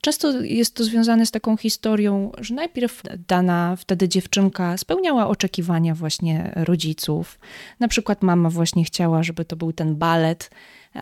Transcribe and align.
Często 0.00 0.40
jest 0.40 0.74
to 0.74 0.84
związane 0.84 1.26
z 1.26 1.30
taką 1.30 1.56
historią, 1.56 2.32
że 2.38 2.54
najpierw 2.54 3.02
dana 3.28 3.76
wtedy 3.76 4.08
dziewczynka 4.08 4.76
spełniała 4.76 5.28
oczekiwania 5.28 5.94
właśnie 5.94 6.52
rodziców. 6.56 7.38
Na 7.80 7.88
przykład 7.88 8.22
mama 8.22 8.50
właśnie 8.50 8.84
chciała, 8.84 9.22
żeby 9.22 9.44
to 9.44 9.56
był 9.56 9.72
ten 9.72 9.96
balet, 9.96 10.50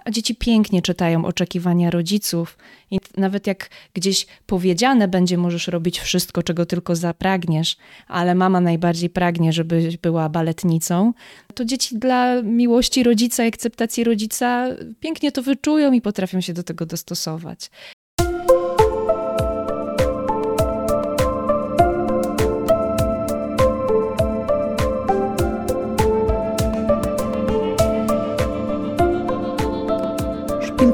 a 0.04 0.11
dzieci 0.11 0.35
pięknie 0.35 0.82
czytają 0.82 1.24
oczekiwania 1.24 1.90
rodziców. 1.90 2.59
I 2.90 2.98
nawet 3.17 3.46
jak 3.46 3.71
gdzieś 3.95 4.27
powiedziane 4.46 5.08
będzie, 5.08 5.38
możesz 5.38 5.69
robić 5.69 6.01
wszystko, 6.01 6.42
czego 6.42 6.67
tylko 6.67 6.97
zapragniesz, 6.97 7.76
ale 8.08 8.35
mama 8.35 8.60
najbardziej 8.60 9.10
pragnie, 9.10 9.53
żebyś 9.53 9.97
była 9.97 10.28
baletnicą, 10.28 11.13
to 11.54 11.65
dzieci 11.65 11.99
dla 11.99 12.42
miłości 12.42 13.03
rodzica 13.03 13.44
i 13.44 13.49
akceptacji 13.49 14.04
rodzica 14.04 14.69
pięknie 15.01 15.33
to 15.33 15.42
wyczują 15.42 15.92
i 15.92 16.01
potrafią 16.01 16.41
się 16.41 16.52
do 16.52 16.62
tego 16.62 16.87
dostosować. 16.87 17.70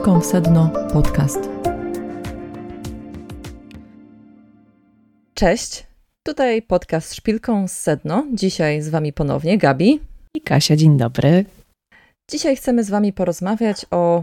Szpilką 0.02 0.20
w 0.20 0.26
sedno 0.26 0.70
podcast. 0.92 1.48
Cześć, 5.34 5.86
tutaj 6.22 6.62
podcast 6.62 7.14
Szpilką 7.14 7.68
z 7.68 7.72
sedno. 7.72 8.26
Dzisiaj 8.32 8.82
z 8.82 8.88
Wami 8.88 9.12
ponownie 9.12 9.58
Gabi 9.58 10.00
i 10.34 10.40
Kasia. 10.40 10.76
Dzień 10.76 10.96
dobry. 10.96 11.44
Dzisiaj 12.30 12.56
chcemy 12.56 12.84
z 12.84 12.90
Wami 12.90 13.12
porozmawiać 13.12 13.86
o 13.90 14.20
y, 14.20 14.22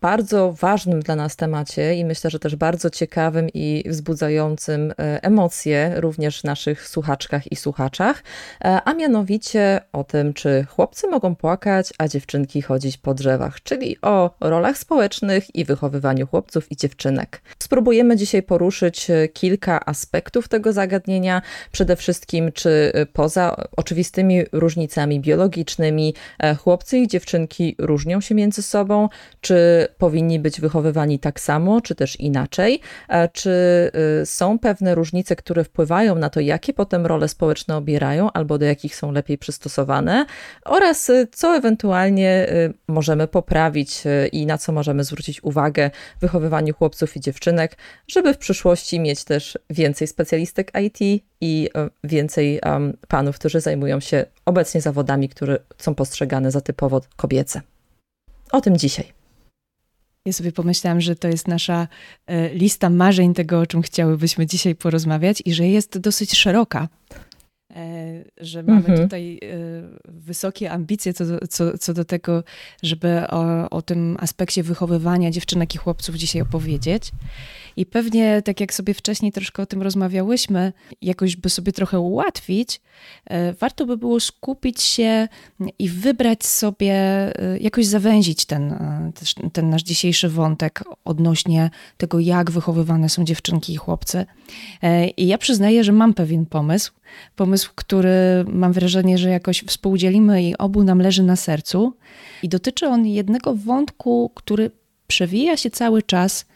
bardzo 0.00 0.52
ważnym 0.52 1.00
dla 1.00 1.16
nas 1.16 1.36
temacie 1.36 1.94
i 1.94 2.04
myślę, 2.04 2.30
że 2.30 2.38
też 2.38 2.56
bardzo 2.56 2.90
ciekawym 2.90 3.48
i 3.54 3.84
wzbudzającym 3.86 4.90
e, 4.90 4.94
emocje 5.22 5.92
również 5.96 6.40
w 6.40 6.44
naszych 6.44 6.88
słuchaczkach 6.88 7.52
i 7.52 7.56
słuchaczach, 7.56 8.22
e, 8.64 8.80
a 8.84 8.94
mianowicie 8.94 9.80
o 9.92 10.04
tym, 10.04 10.34
czy 10.34 10.66
chłopcy 10.68 11.08
mogą 11.08 11.36
płakać, 11.36 11.92
a 11.98 12.08
dziewczynki 12.08 12.62
chodzić 12.62 12.96
po 12.96 13.14
drzewach, 13.14 13.62
czyli 13.62 13.96
o 14.02 14.30
rolach 14.40 14.78
społecznych 14.78 15.54
i 15.54 15.64
wychowywaniu 15.64 16.26
chłopców 16.26 16.72
i 16.72 16.76
dziewczynek. 16.76 17.42
Spróbujemy 17.58 18.16
dzisiaj 18.16 18.42
poruszyć 18.42 19.10
e, 19.10 19.28
kilka 19.28 19.86
aspektów 19.86 20.48
tego 20.48 20.72
zagadnienia, 20.72 21.42
przede 21.72 21.96
wszystkim 21.96 22.52
czy 22.52 22.92
poza 23.12 23.56
oczywistymi 23.76 24.44
różnicami 24.52 25.20
biologicznymi 25.20 26.14
chłopcy 26.58 26.98
i 26.98 27.08
dziewczynki 27.08 27.76
różnią 27.78 28.20
się 28.20 28.34
między 28.34 28.62
sobą, 28.62 29.08
czy 29.40 29.85
powinni 29.98 30.38
być 30.38 30.60
wychowywani 30.60 31.18
tak 31.18 31.40
samo, 31.40 31.80
czy 31.80 31.94
też 31.94 32.20
inaczej? 32.20 32.80
E, 33.08 33.28
czy 33.28 33.50
y, 34.22 34.26
są 34.26 34.58
pewne 34.58 34.94
różnice, 34.94 35.36
które 35.36 35.64
wpływają 35.64 36.14
na 36.14 36.30
to, 36.30 36.40
jakie 36.40 36.72
potem 36.72 37.06
role 37.06 37.28
społeczne 37.28 37.76
obierają, 37.76 38.32
albo 38.32 38.58
do 38.58 38.64
jakich 38.64 38.96
są 38.96 39.12
lepiej 39.12 39.38
przystosowane? 39.38 40.26
Oraz 40.64 41.10
y, 41.10 41.28
co 41.32 41.56
ewentualnie 41.56 42.48
y, 42.50 42.74
możemy 42.88 43.28
poprawić 43.28 44.02
i 44.32 44.46
na 44.46 44.58
co 44.58 44.72
możemy 44.72 45.04
zwrócić 45.04 45.44
uwagę 45.44 45.90
w 46.16 46.20
wychowywaniu 46.20 46.74
chłopców 46.74 47.16
i 47.16 47.20
dziewczynek, 47.20 47.76
żeby 48.08 48.34
w 48.34 48.38
przyszłości 48.38 49.00
mieć 49.00 49.24
też 49.24 49.58
więcej 49.70 50.08
specjalistek 50.08 50.72
IT 50.82 51.22
i 51.40 51.70
więcej 52.04 52.60
panów, 53.08 53.38
którzy 53.38 53.60
zajmują 53.60 54.00
się 54.00 54.26
obecnie 54.44 54.80
zawodami, 54.80 55.28
które 55.28 55.58
są 55.78 55.94
postrzegane 55.94 56.50
za 56.50 56.60
typowo 56.60 57.00
kobiece. 57.16 57.60
O 58.52 58.60
tym 58.60 58.76
dzisiaj. 58.76 59.15
Ja 60.26 60.32
sobie 60.32 60.52
pomyślałam, 60.52 61.00
że 61.00 61.16
to 61.16 61.28
jest 61.28 61.48
nasza 61.48 61.88
e, 62.26 62.54
lista 62.54 62.90
marzeń 62.90 63.34
tego, 63.34 63.60
o 63.60 63.66
czym 63.66 63.82
chciałybyśmy 63.82 64.46
dzisiaj 64.46 64.74
porozmawiać 64.74 65.42
i 65.44 65.54
że 65.54 65.68
jest 65.68 65.98
dosyć 65.98 66.34
szeroka. 66.34 66.88
E, 67.76 68.24
że 68.36 68.62
mamy 68.62 68.78
mhm. 68.78 69.02
tutaj 69.02 69.38
e, 69.42 69.48
wysokie 70.04 70.70
ambicje 70.70 71.14
co 71.14 71.26
do, 71.26 71.38
co, 71.48 71.78
co 71.78 71.94
do 71.94 72.04
tego, 72.04 72.44
żeby 72.82 73.28
o, 73.28 73.70
o 73.70 73.82
tym 73.82 74.16
aspekcie 74.20 74.62
wychowywania 74.62 75.30
dziewczynek 75.30 75.74
i 75.74 75.78
chłopców 75.78 76.14
dzisiaj 76.14 76.42
opowiedzieć. 76.42 77.12
I 77.76 77.86
pewnie, 77.86 78.42
tak 78.42 78.60
jak 78.60 78.74
sobie 78.74 78.94
wcześniej 78.94 79.32
troszkę 79.32 79.62
o 79.62 79.66
tym 79.66 79.82
rozmawiałyśmy, 79.82 80.72
jakoś 81.02 81.36
by 81.36 81.50
sobie 81.50 81.72
trochę 81.72 82.00
ułatwić, 82.00 82.80
e, 83.24 83.52
warto 83.52 83.86
by 83.86 83.96
było 83.96 84.20
skupić 84.20 84.82
się 84.82 85.28
i 85.78 85.88
wybrać 85.88 86.46
sobie, 86.46 86.96
jakoś 87.60 87.86
zawęzić 87.86 88.44
ten, 88.44 88.74
ten 89.52 89.70
nasz 89.70 89.82
dzisiejszy 89.82 90.28
wątek 90.28 90.84
odnośnie 91.04 91.70
tego, 91.96 92.20
jak 92.20 92.50
wychowywane 92.50 93.08
są 93.08 93.24
dziewczynki 93.24 93.72
i 93.72 93.76
chłopcy. 93.76 94.26
I 95.16 95.26
ja 95.26 95.38
przyznaję, 95.38 95.84
że 95.84 95.92
mam 95.92 96.14
pewien 96.14 96.46
pomysł 96.46 96.92
Pomysł, 97.36 97.70
który 97.74 98.44
mam 98.48 98.72
wrażenie, 98.72 99.18
że 99.18 99.30
jakoś 99.30 99.64
współdzielimy 99.66 100.42
i 100.42 100.56
obu 100.56 100.84
nam 100.84 100.98
leży 100.98 101.22
na 101.22 101.36
sercu. 101.36 101.92
I 102.42 102.48
dotyczy 102.48 102.86
on 102.86 103.06
jednego 103.06 103.54
wątku, 103.54 104.30
który 104.34 104.70
przewija 105.06 105.56
się 105.56 105.70
cały 105.70 106.02
czas 106.02 106.44
e, 106.44 106.46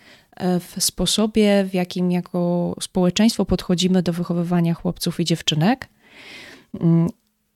w 0.61 0.75
sposobie, 0.79 1.65
w 1.65 1.75
jakim 1.75 2.11
jako 2.11 2.75
społeczeństwo 2.81 3.45
podchodzimy 3.45 4.03
do 4.03 4.13
wychowywania 4.13 4.75
chłopców 4.75 5.21
i 5.21 5.25
dziewczynek. 5.25 5.89
Mm, 6.81 7.09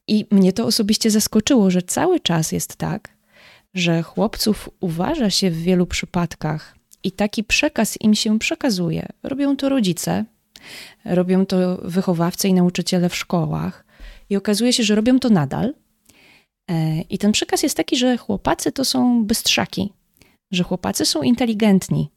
I 0.09 0.27
mnie 0.31 0.53
to 0.53 0.67
osobiście 0.67 1.11
zaskoczyło, 1.11 1.71
że 1.71 1.83
cały 1.83 2.21
czas 2.21 2.53
jest 2.53 2.77
tak, 2.77 3.09
że 3.75 4.03
chłopców 4.03 4.71
uważa 4.81 5.31
się 5.31 5.50
w 5.50 5.62
wielu 5.62 5.87
przypadkach 5.87 6.77
i 7.03 7.12
taki 7.12 7.45
przekaz 7.45 8.00
im 8.00 8.15
się 8.15 8.39
przekazuje. 8.39 9.09
Robią 9.22 9.56
to 9.56 9.69
rodzice, 9.69 10.25
Robią 11.05 11.47
to 11.47 11.77
wychowawcy 11.83 12.49
i 12.49 12.55
nauczyciele 12.55 13.09
w 13.09 13.16
szkołach. 13.16 13.84
I 14.31 14.37
okazuje 14.37 14.72
się, 14.72 14.83
że 14.83 14.95
robią 14.95 15.19
to 15.19 15.28
nadal. 15.28 15.75
E, 16.71 17.01
I 17.01 17.19
ten 17.19 17.33
przekaz 17.33 17.62
jest 17.62 17.77
taki, 17.77 17.97
że 17.97 18.16
chłopacy 18.16 18.72
to 18.72 18.84
są 18.84 19.25
bystrzaki, 19.25 19.93
że 20.51 20.65
chłopacy 20.65 21.06
są 21.06 21.22
inteligentni. 21.22 22.11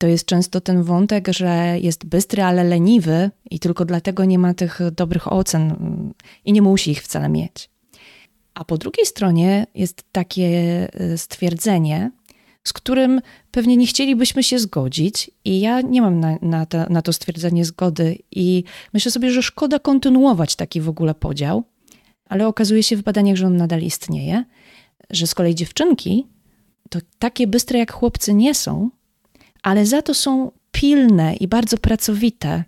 To 0.00 0.06
jest 0.06 0.24
często 0.24 0.60
ten 0.60 0.82
wątek, 0.82 1.28
że 1.28 1.78
jest 1.80 2.04
bystry, 2.04 2.42
ale 2.42 2.64
leniwy 2.64 3.30
i 3.50 3.58
tylko 3.58 3.84
dlatego 3.84 4.24
nie 4.24 4.38
ma 4.38 4.54
tych 4.54 4.80
dobrych 4.96 5.32
ocen 5.32 5.62
mm, 5.62 6.14
i 6.44 6.52
nie 6.52 6.62
musi 6.62 6.90
ich 6.90 7.02
wcale 7.02 7.28
mieć. 7.28 7.70
A 8.54 8.64
po 8.64 8.78
drugiej 8.78 9.06
stronie 9.06 9.66
jest 9.74 10.04
takie 10.12 10.48
e, 10.92 11.18
stwierdzenie, 11.18 12.10
z 12.64 12.72
którym 12.72 13.20
pewnie 13.50 13.76
nie 13.76 13.86
chcielibyśmy 13.86 14.42
się 14.42 14.58
zgodzić, 14.58 15.30
i 15.44 15.60
ja 15.60 15.80
nie 15.80 16.02
mam 16.02 16.20
na, 16.20 16.38
na, 16.42 16.66
to, 16.66 16.86
na 16.90 17.02
to 17.02 17.12
stwierdzenie 17.12 17.64
zgody, 17.64 18.18
i 18.30 18.64
myślę 18.92 19.10
sobie, 19.10 19.30
że 19.30 19.42
szkoda 19.42 19.78
kontynuować 19.78 20.56
taki 20.56 20.80
w 20.80 20.88
ogóle 20.88 21.14
podział, 21.14 21.64
ale 22.28 22.46
okazuje 22.46 22.82
się 22.82 22.96
w 22.96 23.02
badaniach, 23.02 23.36
że 23.36 23.46
on 23.46 23.56
nadal 23.56 23.82
istnieje, 23.82 24.44
że 25.10 25.26
z 25.26 25.34
kolei 25.34 25.54
dziewczynki 25.54 26.26
to 26.90 26.98
takie 27.18 27.46
bystre 27.46 27.78
jak 27.78 27.92
chłopcy 27.92 28.34
nie 28.34 28.54
są, 28.54 28.90
ale 29.62 29.86
za 29.86 30.02
to 30.02 30.14
są 30.14 30.50
pilne 30.72 31.34
i 31.34 31.48
bardzo 31.48 31.78
pracowite 31.78 32.64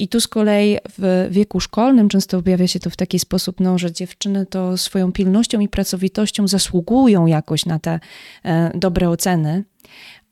i 0.00 0.08
tu 0.08 0.20
z 0.20 0.28
kolei 0.28 0.78
w 0.98 1.28
wieku 1.30 1.60
szkolnym 1.60 2.08
często 2.08 2.38
objawia 2.38 2.66
się 2.66 2.80
to 2.80 2.90
w 2.90 2.96
taki 2.96 3.18
sposób, 3.18 3.60
no, 3.60 3.78
że 3.78 3.92
dziewczyny 3.92 4.46
to 4.46 4.76
swoją 4.76 5.12
pilnością 5.12 5.60
i 5.60 5.68
pracowitością 5.68 6.48
zasługują 6.48 7.26
jakoś 7.26 7.66
na 7.66 7.78
te 7.78 8.00
e, 8.44 8.70
dobre 8.74 9.08
oceny, 9.08 9.64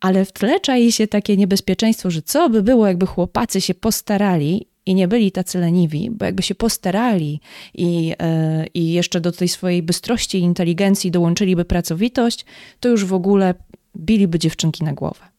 ale 0.00 0.25
w 0.25 0.32
tle 0.32 0.60
czai 0.60 0.92
się 0.92 1.06
takie 1.06 1.37
niebezpieczeństwo, 1.37 2.10
że 2.10 2.22
co 2.22 2.50
by 2.50 2.62
było, 2.62 2.87
jakby 2.87 3.06
chłopacy 3.06 3.60
się 3.60 3.75
postarali 3.75 4.66
i 4.87 4.94
nie 4.94 5.08
byli 5.08 5.32
tacy 5.32 5.58
leniwi, 5.58 6.10
bo 6.10 6.25
jakby 6.25 6.42
się 6.42 6.54
postarali 6.54 7.41
i, 7.75 8.14
e, 8.19 8.66
i 8.75 8.92
jeszcze 8.92 9.20
do 9.20 9.32
tej 9.32 9.48
swojej 9.48 9.82
bystrości 9.82 10.38
i 10.38 10.42
inteligencji 10.42 11.10
dołączyliby 11.10 11.64
pracowitość, 11.64 12.44
to 12.81 12.88
już 12.88 13.04
w 13.04 13.12
ogóle 13.12 13.54
biliby 13.97 14.38
dziewczynki 14.38 14.84
na 14.84 14.92
głowę. 14.92 15.38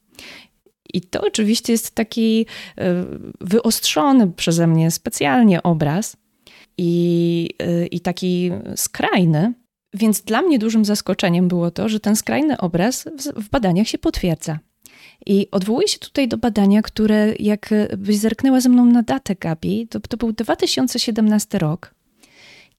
I 0.93 1.01
to 1.01 1.21
oczywiście 1.21 1.73
jest 1.73 1.95
taki 1.95 2.45
e, 2.77 3.05
wyostrzony 3.41 4.31
przeze 4.31 4.67
mnie 4.67 4.91
specjalnie 4.91 5.63
obraz 5.63 6.17
i, 6.77 7.49
e, 7.59 7.85
i 7.85 7.99
taki 7.99 8.51
skrajny. 8.75 9.53
Więc 9.93 10.21
dla 10.21 10.41
mnie 10.41 10.59
dużym 10.59 10.85
zaskoczeniem 10.85 11.47
było 11.47 11.71
to, 11.71 11.89
że 11.89 11.99
ten 11.99 12.15
skrajny 12.15 12.57
obraz 12.57 13.03
w, 13.03 13.43
w 13.43 13.49
badaniach 13.49 13.87
się 13.87 13.97
potwierdza. 13.97 14.59
I 15.25 15.47
odwołuję 15.51 15.87
się 15.87 15.99
tutaj 15.99 16.27
do 16.27 16.37
badania, 16.37 16.81
które, 16.81 17.33
jak 17.39 17.69
byś 17.97 18.17
zerknęła 18.17 18.61
ze 18.61 18.69
mną 18.69 18.85
na 18.85 19.03
datę, 19.03 19.35
Gabi, 19.35 19.87
to, 19.87 19.99
to 19.99 20.17
był 20.17 20.31
2017 20.33 21.57
rok 21.57 21.95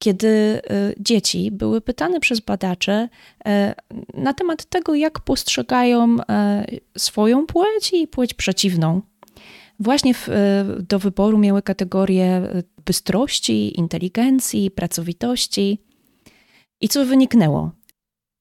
kiedy 0.01 0.29
e, 0.29 0.61
dzieci 0.99 1.51
były 1.51 1.81
pytane 1.81 2.21
przez 2.21 2.41
badacze 2.41 3.09
e, 3.47 3.75
na 4.15 4.35
temat 4.35 4.65
tego, 4.65 4.95
jak 4.95 5.21
postrzegają 5.21 6.17
e, 6.29 6.65
swoją 6.99 7.47
płeć 7.47 7.93
i 7.93 8.09
płeć 8.09 8.35
przeciwną. 8.35 9.03
Właśnie 9.81 10.15
w, 10.15 10.29
do 10.89 10.99
wyboru 10.99 11.39
miały 11.39 11.63
kategorie 11.63 12.43
bystrości, 12.85 13.79
inteligencji, 13.79 14.71
pracowitości. 14.71 15.79
I 16.81 16.89
co 16.89 17.07
wyniknęło? 17.07 17.71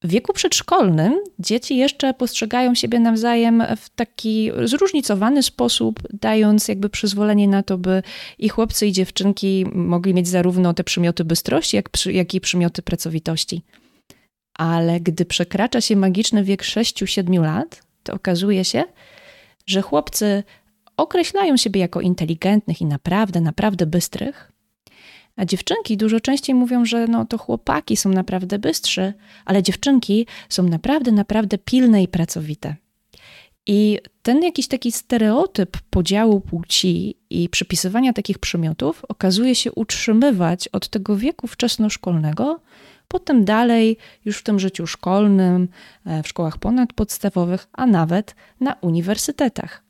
W 0.03 0.09
wieku 0.09 0.33
przedszkolnym 0.33 1.19
dzieci 1.39 1.77
jeszcze 1.77 2.13
postrzegają 2.13 2.75
siebie 2.75 2.99
nawzajem 2.99 3.63
w 3.77 3.89
taki 3.89 4.51
zróżnicowany 4.63 5.43
sposób, 5.43 5.99
dając 6.13 6.67
jakby 6.67 6.89
przyzwolenie 6.89 7.47
na 7.47 7.63
to, 7.63 7.77
by 7.77 8.03
i 8.37 8.49
chłopcy, 8.49 8.87
i 8.87 8.91
dziewczynki 8.91 9.65
mogli 9.73 10.13
mieć 10.13 10.27
zarówno 10.27 10.73
te 10.73 10.83
przymioty 10.83 11.23
bystrości, 11.23 11.75
jak, 11.75 11.89
jak 12.05 12.33
i 12.33 12.41
przymioty 12.41 12.81
pracowitości. 12.81 13.61
Ale 14.53 14.99
gdy 14.99 15.25
przekracza 15.25 15.81
się 15.81 15.95
magiczny 15.95 16.43
wiek 16.43 16.63
6-7 16.63 17.41
lat, 17.41 17.81
to 18.03 18.13
okazuje 18.13 18.65
się, 18.65 18.83
że 19.65 19.81
chłopcy 19.81 20.43
określają 20.97 21.57
siebie 21.57 21.81
jako 21.81 22.01
inteligentnych 22.01 22.81
i 22.81 22.85
naprawdę, 22.85 23.41
naprawdę 23.41 23.85
bystrych, 23.85 24.48
a 25.39 25.45
dziewczynki 25.45 25.97
dużo 25.97 26.19
częściej 26.19 26.55
mówią, 26.55 26.85
że 26.85 27.07
no 27.07 27.25
to 27.25 27.37
chłopaki 27.37 27.97
są 27.97 28.09
naprawdę 28.09 28.59
bystrzy, 28.59 29.13
ale 29.45 29.63
dziewczynki 29.63 30.27
są 30.49 30.63
naprawdę, 30.63 31.11
naprawdę 31.11 31.57
pilne 31.57 32.03
i 32.03 32.07
pracowite. 32.07 32.75
I 33.67 33.99
ten 34.21 34.43
jakiś 34.43 34.67
taki 34.67 34.91
stereotyp 34.91 35.77
podziału 35.89 36.41
płci 36.41 37.17
i 37.29 37.49
przypisywania 37.49 38.13
takich 38.13 38.39
przymiotów 38.39 39.05
okazuje 39.05 39.55
się 39.55 39.71
utrzymywać 39.71 40.67
od 40.67 40.87
tego 40.89 41.17
wieku 41.17 41.47
wczesnoszkolnego, 41.47 42.59
potem 43.07 43.45
dalej 43.45 43.97
już 44.25 44.37
w 44.37 44.43
tym 44.43 44.59
życiu 44.59 44.87
szkolnym, 44.87 45.67
e, 46.05 46.23
w 46.23 46.27
szkołach 46.27 46.57
ponadpodstawowych, 46.57 47.67
a 47.73 47.85
nawet 47.85 48.35
na 48.59 48.75
uniwersytetach. 48.81 49.88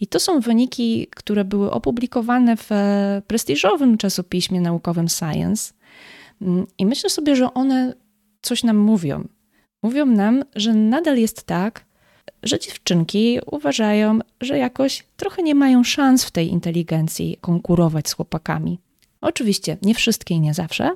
I 0.00 0.06
to 0.06 0.20
są 0.20 0.40
wyniki, 0.40 1.06
które 1.16 1.44
były 1.44 1.70
opublikowane 1.70 2.56
w 2.56 2.72
e, 2.72 3.22
prestiżowym 3.26 3.98
czasopiśmie 3.98 4.60
naukowym 4.60 5.08
Science. 5.08 5.72
Mm, 6.42 6.66
I 6.78 6.86
myślę 6.86 7.10
sobie, 7.10 7.36
że 7.36 7.54
one 7.54 7.94
coś 8.42 8.62
nam 8.62 8.76
mówią. 8.76 9.28
Mówią 9.82 10.06
nam, 10.06 10.44
że 10.56 10.74
nadal 10.74 11.18
jest 11.18 11.42
tak, 11.42 11.84
że 12.42 12.58
dziewczynki 12.58 13.38
uważają, 13.50 14.18
że 14.40 14.58
jakoś 14.58 15.04
trochę 15.16 15.42
nie 15.42 15.54
mają 15.54 15.84
szans 15.84 16.24
w 16.24 16.30
tej 16.30 16.48
inteligencji 16.48 17.38
konkurować 17.40 18.08
z 18.08 18.12
chłopakami. 18.12 18.78
Oczywiście 19.20 19.76
nie 19.82 19.94
wszystkie 19.94 20.34
i 20.34 20.40
nie 20.40 20.54
zawsze, 20.54 20.90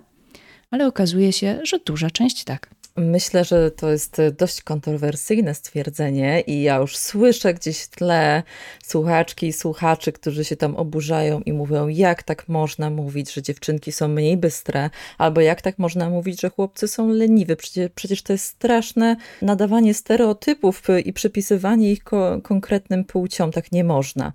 ale 0.70 0.86
okazuje 0.86 1.32
się, 1.32 1.60
że 1.62 1.78
duża 1.78 2.10
część 2.10 2.44
tak. 2.44 2.70
Myślę, 2.96 3.44
że 3.44 3.70
to 3.70 3.90
jest 3.90 4.16
dość 4.38 4.62
kontrowersyjne 4.62 5.54
stwierdzenie 5.54 6.40
i 6.40 6.62
ja 6.62 6.76
już 6.76 6.96
słyszę 6.96 7.54
gdzieś 7.54 7.82
w 7.82 7.88
tle 7.88 8.42
słuchaczki 8.84 9.46
i 9.46 9.52
słuchaczy, 9.52 10.12
którzy 10.12 10.44
się 10.44 10.56
tam 10.56 10.76
oburzają 10.76 11.40
i 11.40 11.52
mówią, 11.52 11.88
jak 11.88 12.22
tak 12.22 12.48
można 12.48 12.90
mówić, 12.90 13.32
że 13.32 13.42
dziewczynki 13.42 13.92
są 13.92 14.08
mniej 14.08 14.36
bystre, 14.36 14.90
albo 15.18 15.40
jak 15.40 15.62
tak 15.62 15.78
można 15.78 16.10
mówić, 16.10 16.40
że 16.40 16.50
chłopcy 16.50 16.88
są 16.88 17.08
leniwi. 17.08 17.56
Przecież, 17.56 17.90
przecież 17.94 18.22
to 18.22 18.32
jest 18.32 18.44
straszne 18.44 19.16
nadawanie 19.42 19.94
stereotypów 19.94 20.82
i 21.04 21.12
przypisywanie 21.12 21.92
ich 21.92 22.04
ko 22.04 22.40
konkretnym 22.42 23.04
płciom. 23.04 23.52
Tak 23.52 23.72
nie 23.72 23.84
można. 23.84 24.32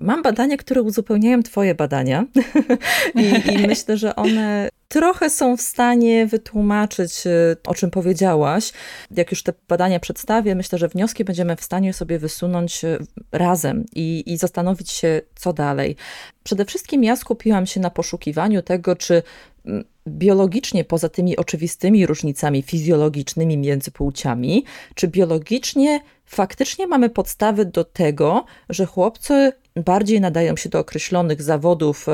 Mam 0.00 0.22
badania, 0.22 0.56
które 0.56 0.82
uzupełniają 0.82 1.42
Twoje 1.42 1.74
badania 1.74 2.24
I, 3.14 3.52
I, 3.52 3.66
myślę, 3.66 3.96
że 3.96 4.16
one 4.16 4.68
trochę 4.88 5.30
są 5.30 5.56
w 5.56 5.60
stanie 5.60 6.26
wytłumaczyć, 6.26 7.26
y, 7.26 7.56
o 7.66 7.74
czym 7.74 7.90
powiedziałaś. 7.90 8.72
Jak 9.10 9.30
już 9.30 9.42
te 9.42 9.52
badania 9.68 10.00
przedstawię, 10.00 10.54
myślę, 10.54 10.78
że 10.78 10.88
wnioski 10.88 11.24
będziemy 11.24 11.56
w 11.56 11.62
stanie 11.62 11.92
sobie 11.92 12.18
wysunąć 12.18 12.84
y, 12.84 12.98
razem 13.32 13.84
i, 13.94 14.22
i 14.26 14.36
zastanowić 14.36 14.90
się, 14.90 15.20
co 15.34 15.52
dalej. 15.52 15.96
Przede 16.42 16.64
wszystkim 16.64 17.04
ja 17.04 17.16
skupiłam 17.16 17.66
się 17.66 17.80
na 17.80 17.90
poszukiwaniu 17.90 18.62
tego, 18.62 18.96
czy 18.96 19.22
mm, 19.66 19.84
biologicznie, 20.08 20.84
poza 20.84 21.08
tymi 21.08 21.36
oczywistymi 21.36 22.06
różnicami 22.06 22.62
fizjologicznymi 22.62 23.58
między 23.58 23.90
płciami, 23.90 24.64
czy 24.94 25.08
biologicznie 25.08 26.00
faktycznie 26.26 26.86
mamy 26.86 27.10
podstawy 27.10 27.64
do 27.64 27.84
tego, 27.84 28.44
że 28.68 28.86
chłopcy 28.86 29.52
bardziej 29.76 30.20
nadają 30.20 30.56
się 30.56 30.68
do 30.68 30.78
określonych 30.78 31.42
zawodów 31.42 32.06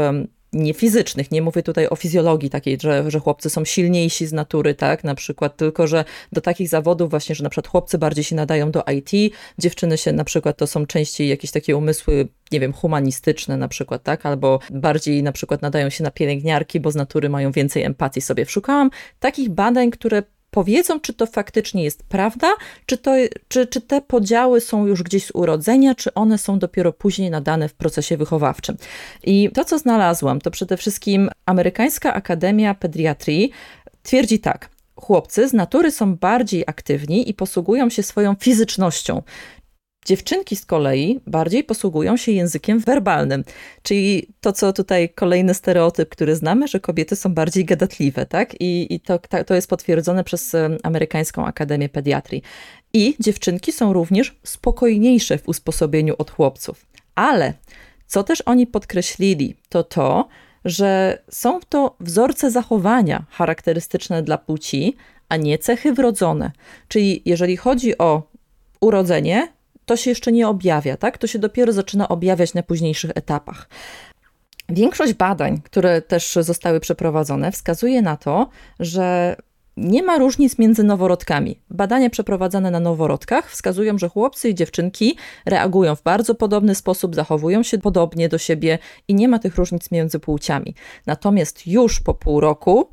niefizycznych. 0.52 1.30
Nie 1.30 1.42
mówię 1.42 1.62
tutaj 1.62 1.88
o 1.88 1.96
fizjologii 1.96 2.50
takiej, 2.50 2.78
że, 2.82 3.10
że 3.10 3.20
chłopcy 3.20 3.50
są 3.50 3.64
silniejsi 3.64 4.26
z 4.26 4.32
natury, 4.32 4.74
tak, 4.74 5.04
na 5.04 5.14
przykład, 5.14 5.56
tylko 5.56 5.86
że 5.86 6.04
do 6.32 6.40
takich 6.40 6.68
zawodów 6.68 7.10
właśnie, 7.10 7.34
że 7.34 7.44
na 7.44 7.50
przykład 7.50 7.68
chłopcy 7.68 7.98
bardziej 7.98 8.24
się 8.24 8.36
nadają 8.36 8.70
do 8.70 8.84
IT, 8.96 9.34
dziewczyny 9.58 9.98
się 9.98 10.12
na 10.12 10.24
przykład 10.24 10.56
to 10.56 10.66
są 10.66 10.86
częściej 10.86 11.28
jakieś 11.28 11.50
takie 11.50 11.76
umysły, 11.76 12.28
nie 12.52 12.60
wiem, 12.60 12.72
humanistyczne 12.72 13.56
na 13.56 13.68
przykład, 13.68 14.02
tak, 14.02 14.26
albo 14.26 14.58
bardziej 14.70 15.22
na 15.22 15.32
przykład 15.32 15.62
nadają 15.62 15.90
się 15.90 16.04
na 16.04 16.10
pielęgniarki, 16.10 16.80
bo 16.80 16.90
z 16.90 16.94
natury 16.94 17.28
mają 17.28 17.52
więcej 17.52 17.82
empatii 17.82 18.20
sobie. 18.20 18.46
Szukałam 18.46 18.90
takich 19.20 19.48
badań, 19.48 19.90
które 19.90 20.22
powiedzą, 20.56 21.00
czy 21.00 21.14
to 21.14 21.26
faktycznie 21.26 21.84
jest 21.84 22.02
prawda, 22.02 22.48
czy, 22.86 22.98
to, 22.98 23.12
czy, 23.48 23.66
czy 23.66 23.80
te 23.80 24.00
podziały 24.00 24.60
są 24.60 24.86
już 24.86 25.02
gdzieś 25.02 25.26
z 25.26 25.30
urodzenia, 25.34 25.94
czy 25.94 26.14
one 26.14 26.38
są 26.38 26.58
dopiero 26.58 26.92
później 26.92 27.30
nadane 27.30 27.68
w 27.68 27.74
procesie 27.74 28.16
wychowawczym. 28.16 28.76
I 29.24 29.50
to, 29.54 29.64
co 29.64 29.78
znalazłam, 29.78 30.40
to 30.40 30.50
przede 30.50 30.76
wszystkim 30.76 31.30
Amerykańska 31.46 32.14
Akademia 32.14 32.74
Pediatrii 32.74 33.50
twierdzi 34.02 34.38
tak. 34.38 34.68
Chłopcy 34.96 35.48
z 35.48 35.52
natury 35.52 35.90
są 35.90 36.16
bardziej 36.16 36.64
aktywni 36.66 37.30
i 37.30 37.34
posługują 37.34 37.90
się 37.90 38.02
swoją 38.02 38.34
fizycznością. 38.34 39.22
Dziewczynki 40.06 40.56
z 40.56 40.66
kolei 40.66 41.20
bardziej 41.26 41.64
posługują 41.64 42.16
się 42.16 42.32
językiem 42.32 42.78
werbalnym, 42.78 43.44
czyli 43.82 44.26
to, 44.40 44.52
co 44.52 44.72
tutaj 44.72 45.08
kolejny 45.08 45.54
stereotyp, 45.54 46.08
który 46.08 46.36
znamy, 46.36 46.68
że 46.68 46.80
kobiety 46.80 47.16
są 47.16 47.34
bardziej 47.34 47.64
gadatliwe, 47.64 48.26
tak? 48.26 48.60
I, 48.60 48.94
i 48.94 49.00
to, 49.00 49.18
to 49.46 49.54
jest 49.54 49.68
potwierdzone 49.68 50.24
przez 50.24 50.52
Amerykańską 50.82 51.46
Akademię 51.46 51.88
Pediatrii. 51.88 52.42
I 52.92 53.16
dziewczynki 53.20 53.72
są 53.72 53.92
również 53.92 54.36
spokojniejsze 54.42 55.38
w 55.38 55.48
usposobieniu 55.48 56.14
od 56.18 56.30
chłopców. 56.30 56.86
Ale 57.14 57.54
co 58.06 58.24
też 58.24 58.42
oni 58.46 58.66
podkreślili, 58.66 59.56
to 59.68 59.84
to, 59.84 60.28
że 60.64 61.18
są 61.30 61.60
to 61.68 61.96
wzorce 62.00 62.50
zachowania 62.50 63.24
charakterystyczne 63.30 64.22
dla 64.22 64.38
płci, 64.38 64.96
a 65.28 65.36
nie 65.36 65.58
cechy 65.58 65.92
wrodzone. 65.92 66.50
Czyli 66.88 67.22
jeżeli 67.24 67.56
chodzi 67.56 67.98
o 67.98 68.22
urodzenie, 68.80 69.55
to 69.86 69.96
się 69.96 70.10
jeszcze 70.10 70.32
nie 70.32 70.48
objawia, 70.48 70.96
tak? 70.96 71.18
To 71.18 71.26
się 71.26 71.38
dopiero 71.38 71.72
zaczyna 71.72 72.08
objawiać 72.08 72.54
na 72.54 72.62
późniejszych 72.62 73.10
etapach. 73.14 73.68
Większość 74.68 75.12
badań, 75.14 75.60
które 75.64 76.02
też 76.02 76.38
zostały 76.40 76.80
przeprowadzone, 76.80 77.52
wskazuje 77.52 78.02
na 78.02 78.16
to, 78.16 78.48
że 78.80 79.36
nie 79.76 80.02
ma 80.02 80.18
różnic 80.18 80.58
między 80.58 80.82
noworodkami. 80.82 81.60
Badania 81.70 82.10
przeprowadzane 82.10 82.70
na 82.70 82.80
noworodkach 82.80 83.50
wskazują, 83.50 83.98
że 83.98 84.08
chłopcy 84.08 84.48
i 84.48 84.54
dziewczynki 84.54 85.16
reagują 85.46 85.96
w 85.96 86.02
bardzo 86.02 86.34
podobny 86.34 86.74
sposób, 86.74 87.14
zachowują 87.14 87.62
się 87.62 87.78
podobnie 87.78 88.28
do 88.28 88.38
siebie 88.38 88.78
i 89.08 89.14
nie 89.14 89.28
ma 89.28 89.38
tych 89.38 89.56
różnic 89.56 89.90
między 89.90 90.18
płciami. 90.18 90.74
Natomiast 91.06 91.66
już 91.66 92.00
po 92.00 92.14
pół 92.14 92.40
roku, 92.40 92.88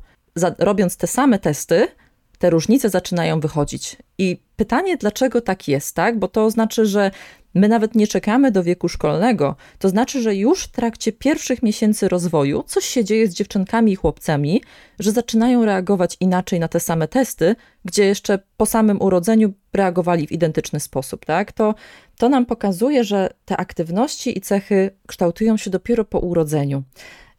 robiąc 0.58 0.96
te 0.96 1.06
same 1.06 1.38
testy, 1.38 1.88
te 2.38 2.50
różnice 2.50 2.90
zaczynają 2.90 3.40
wychodzić. 3.40 3.96
I 4.18 4.38
pytanie, 4.56 4.96
dlaczego 4.96 5.40
tak 5.40 5.68
jest, 5.68 5.96
tak? 5.96 6.18
Bo 6.18 6.28
to 6.28 6.50
znaczy, 6.50 6.86
że 6.86 7.10
my 7.54 7.68
nawet 7.68 7.94
nie 7.94 8.06
czekamy 8.06 8.50
do 8.50 8.62
wieku 8.62 8.88
szkolnego. 8.88 9.56
To 9.78 9.88
znaczy, 9.88 10.22
że 10.22 10.34
już 10.34 10.64
w 10.64 10.68
trakcie 10.68 11.12
pierwszych 11.12 11.62
miesięcy 11.62 12.08
rozwoju 12.08 12.64
coś 12.66 12.84
się 12.84 13.04
dzieje 13.04 13.28
z 13.28 13.34
dziewczynkami 13.34 13.92
i 13.92 13.96
chłopcami, 13.96 14.62
że 14.98 15.12
zaczynają 15.12 15.64
reagować 15.64 16.16
inaczej 16.20 16.60
na 16.60 16.68
te 16.68 16.80
same 16.80 17.08
testy, 17.08 17.56
gdzie 17.84 18.04
jeszcze 18.04 18.38
po 18.56 18.66
samym 18.66 19.02
urodzeniu 19.02 19.52
reagowali 19.72 20.26
w 20.26 20.32
identyczny 20.32 20.80
sposób, 20.80 21.24
tak? 21.24 21.52
To, 21.52 21.74
to 22.18 22.28
nam 22.28 22.46
pokazuje, 22.46 23.04
że 23.04 23.30
te 23.44 23.56
aktywności 23.56 24.38
i 24.38 24.40
cechy 24.40 24.90
kształtują 25.06 25.56
się 25.56 25.70
dopiero 25.70 26.04
po 26.04 26.18
urodzeniu. 26.18 26.82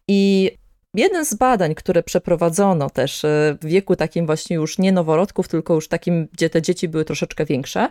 I 0.07 0.51
Jeden 0.95 1.25
z 1.25 1.33
badań, 1.33 1.75
które 1.75 2.03
przeprowadzono 2.03 2.89
też 2.89 3.25
e, 3.25 3.57
w 3.61 3.65
wieku 3.65 3.95
takim 3.95 4.25
właśnie 4.25 4.55
już 4.55 4.77
nie 4.77 4.91
noworodków, 4.91 5.47
tylko 5.47 5.73
już 5.73 5.87
takim, 5.87 6.27
gdzie 6.33 6.49
te 6.49 6.61
dzieci 6.61 6.87
były 6.87 7.05
troszeczkę 7.05 7.45
większe, 7.45 7.89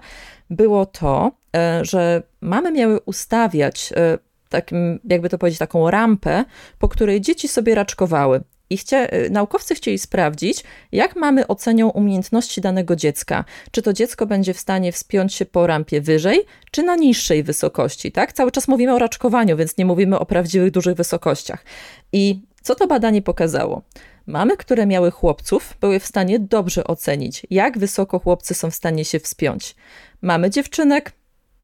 było 0.51 0.87
to, 0.87 1.33
e, 1.57 1.85
że 1.85 2.23
mamy 2.41 2.73
miały 2.73 3.01
ustawiać 3.01 3.93
e, 3.97 4.19
takim, 4.49 5.01
jakby 5.05 5.29
to 5.29 5.39
powiedzieć, 5.39 5.59
taką 5.59 5.91
rampę, 5.91 6.45
po 6.79 6.89
której 6.89 7.21
dzieci 7.21 7.49
sobie 7.49 7.75
raczkowały. 7.75 8.41
I 8.71 8.77
chcia, 8.77 9.07
naukowcy 9.31 9.75
chcieli 9.75 9.99
sprawdzić, 9.99 10.65
jak 10.93 11.17
mamy 11.17 11.47
ocenią 11.47 11.89
umiejętności 11.89 12.61
danego 12.61 12.97
dziecka. 12.97 13.45
Czy 13.71 13.83
to 13.83 13.93
dziecko 13.93 14.27
będzie 14.27 14.55
w 14.55 14.59
stanie 14.59 14.93
wspiąć 14.93 15.35
się 15.35 15.47
po 15.47 15.67
rampie 15.67 16.01
wyżej, 16.01 16.41
czy 16.71 16.83
na 16.83 16.97
niższej 16.97 17.43
wysokości, 17.43 18.13
tak? 18.13 18.33
Cały 18.33 18.51
czas 18.51 18.69
mówimy 18.69 18.95
o 18.95 18.99
raczkowaniu, 18.99 19.57
więc 19.57 19.79
nie 19.79 19.85
mówimy 19.85 20.19
o 20.19 20.27
prawdziwych 20.27 20.71
dużych 20.71 20.97
wysokościach. 20.97 21.65
I 22.13 22.41
co 22.65 22.75
to 22.75 22.87
badanie 22.87 23.23
pokazało? 23.23 23.83
Mamy, 24.27 24.57
które 24.57 24.87
miały 24.87 25.11
chłopców, 25.11 25.75
były 25.81 26.01
w 26.01 26.07
stanie 26.07 26.39
dobrze 26.39 26.85
ocenić, 26.85 27.47
jak 27.51 27.79
wysoko 27.79 28.19
chłopcy 28.19 28.55
są 28.55 28.71
w 28.71 28.75
stanie 28.75 29.05
się 29.05 29.21
wspiąć. 29.21 29.75
Mamy 30.23 30.51
dziewczynek, 30.51 31.13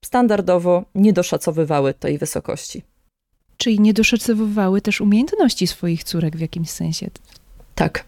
standardowo 0.05 0.85
nie 0.95 1.13
doszacowywały 1.13 1.95
tej 1.95 2.19
wysokości. 2.19 2.83
Czyli 3.57 3.81
nie 3.81 3.93
doszacowywały 3.93 4.81
też 4.81 5.01
umiejętności 5.01 5.67
swoich 5.67 6.05
córek 6.05 6.37
w 6.37 6.41
jakimś 6.41 6.71
sensie. 6.71 7.11
Tak. 7.75 8.05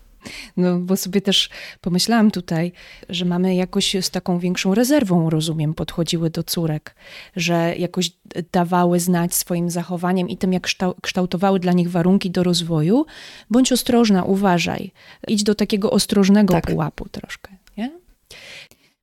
No 0.56 0.78
bo 0.78 0.96
sobie 0.96 1.20
też 1.20 1.50
pomyślałam 1.80 2.30
tutaj, 2.30 2.72
że 3.08 3.24
mamy 3.24 3.54
jakoś 3.54 3.96
z 4.00 4.10
taką 4.10 4.38
większą 4.38 4.74
rezerwą, 4.74 5.30
rozumiem, 5.30 5.74
podchodziły 5.74 6.30
do 6.30 6.42
córek, 6.42 6.94
że 7.36 7.74
jakoś 7.78 8.12
dawały 8.52 9.00
znać 9.00 9.34
swoim 9.34 9.70
zachowaniem 9.70 10.28
i 10.28 10.36
tym, 10.36 10.52
jak 10.52 10.68
kształtowały 11.02 11.60
dla 11.60 11.72
nich 11.72 11.90
warunki 11.90 12.30
do 12.30 12.42
rozwoju. 12.42 13.06
Bądź 13.50 13.72
ostrożna, 13.72 14.24
uważaj. 14.24 14.92
Idź 15.28 15.42
do 15.42 15.54
takiego 15.54 15.90
ostrożnego 15.90 16.54
tak. 16.54 16.66
pułapu 16.66 17.08
troszkę. 17.08 17.52
Nie? 17.76 17.90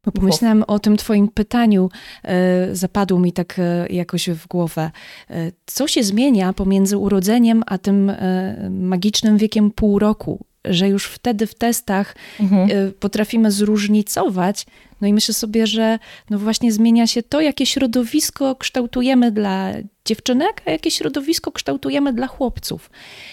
Bo 0.05 0.11
pomyślałam 0.11 0.63
o 0.67 0.79
tym 0.79 0.97
twoim 0.97 1.27
pytaniu, 1.27 1.89
e, 2.23 2.75
zapadło 2.75 3.19
mi 3.19 3.33
tak 3.33 3.59
e, 3.59 3.88
jakoś 3.89 4.29
w 4.29 4.47
głowę. 4.47 4.91
E, 5.29 5.51
co 5.65 5.88
się 5.88 6.03
zmienia 6.03 6.53
pomiędzy 6.53 6.97
urodzeniem 6.97 7.63
a 7.65 7.77
tym 7.77 8.11
magicznym 8.69 9.38
wiekiem 9.38 9.71
pół 9.71 9.99
roku? 9.99 10.45
Że 10.66 10.89
już 10.89 11.06
wtedy 11.06 11.48
w 11.48 11.56
testach 11.56 12.16
mhm. 12.39 12.70
potrafimy 13.00 13.51
zróżnicować. 13.51 14.66
No 15.01 15.08
i 15.08 15.13
myślę 15.13 15.34
sobie, 15.34 15.68
że 15.68 16.00
no 16.30 16.39
właśnie 16.39 16.72
zmienia 16.72 17.08
się 17.08 17.24
to, 17.24 17.42
jakie 17.42 17.66
środowisko 17.66 18.56
kształtujemy 18.56 19.32
dla 19.32 19.74
dziewczynek, 20.06 20.62
a 20.66 20.72
jakie 20.72 20.92
środowisko 20.92 21.51
kształtujemy 21.51 22.13
dla 22.13 22.28
chłopców. 22.28 22.89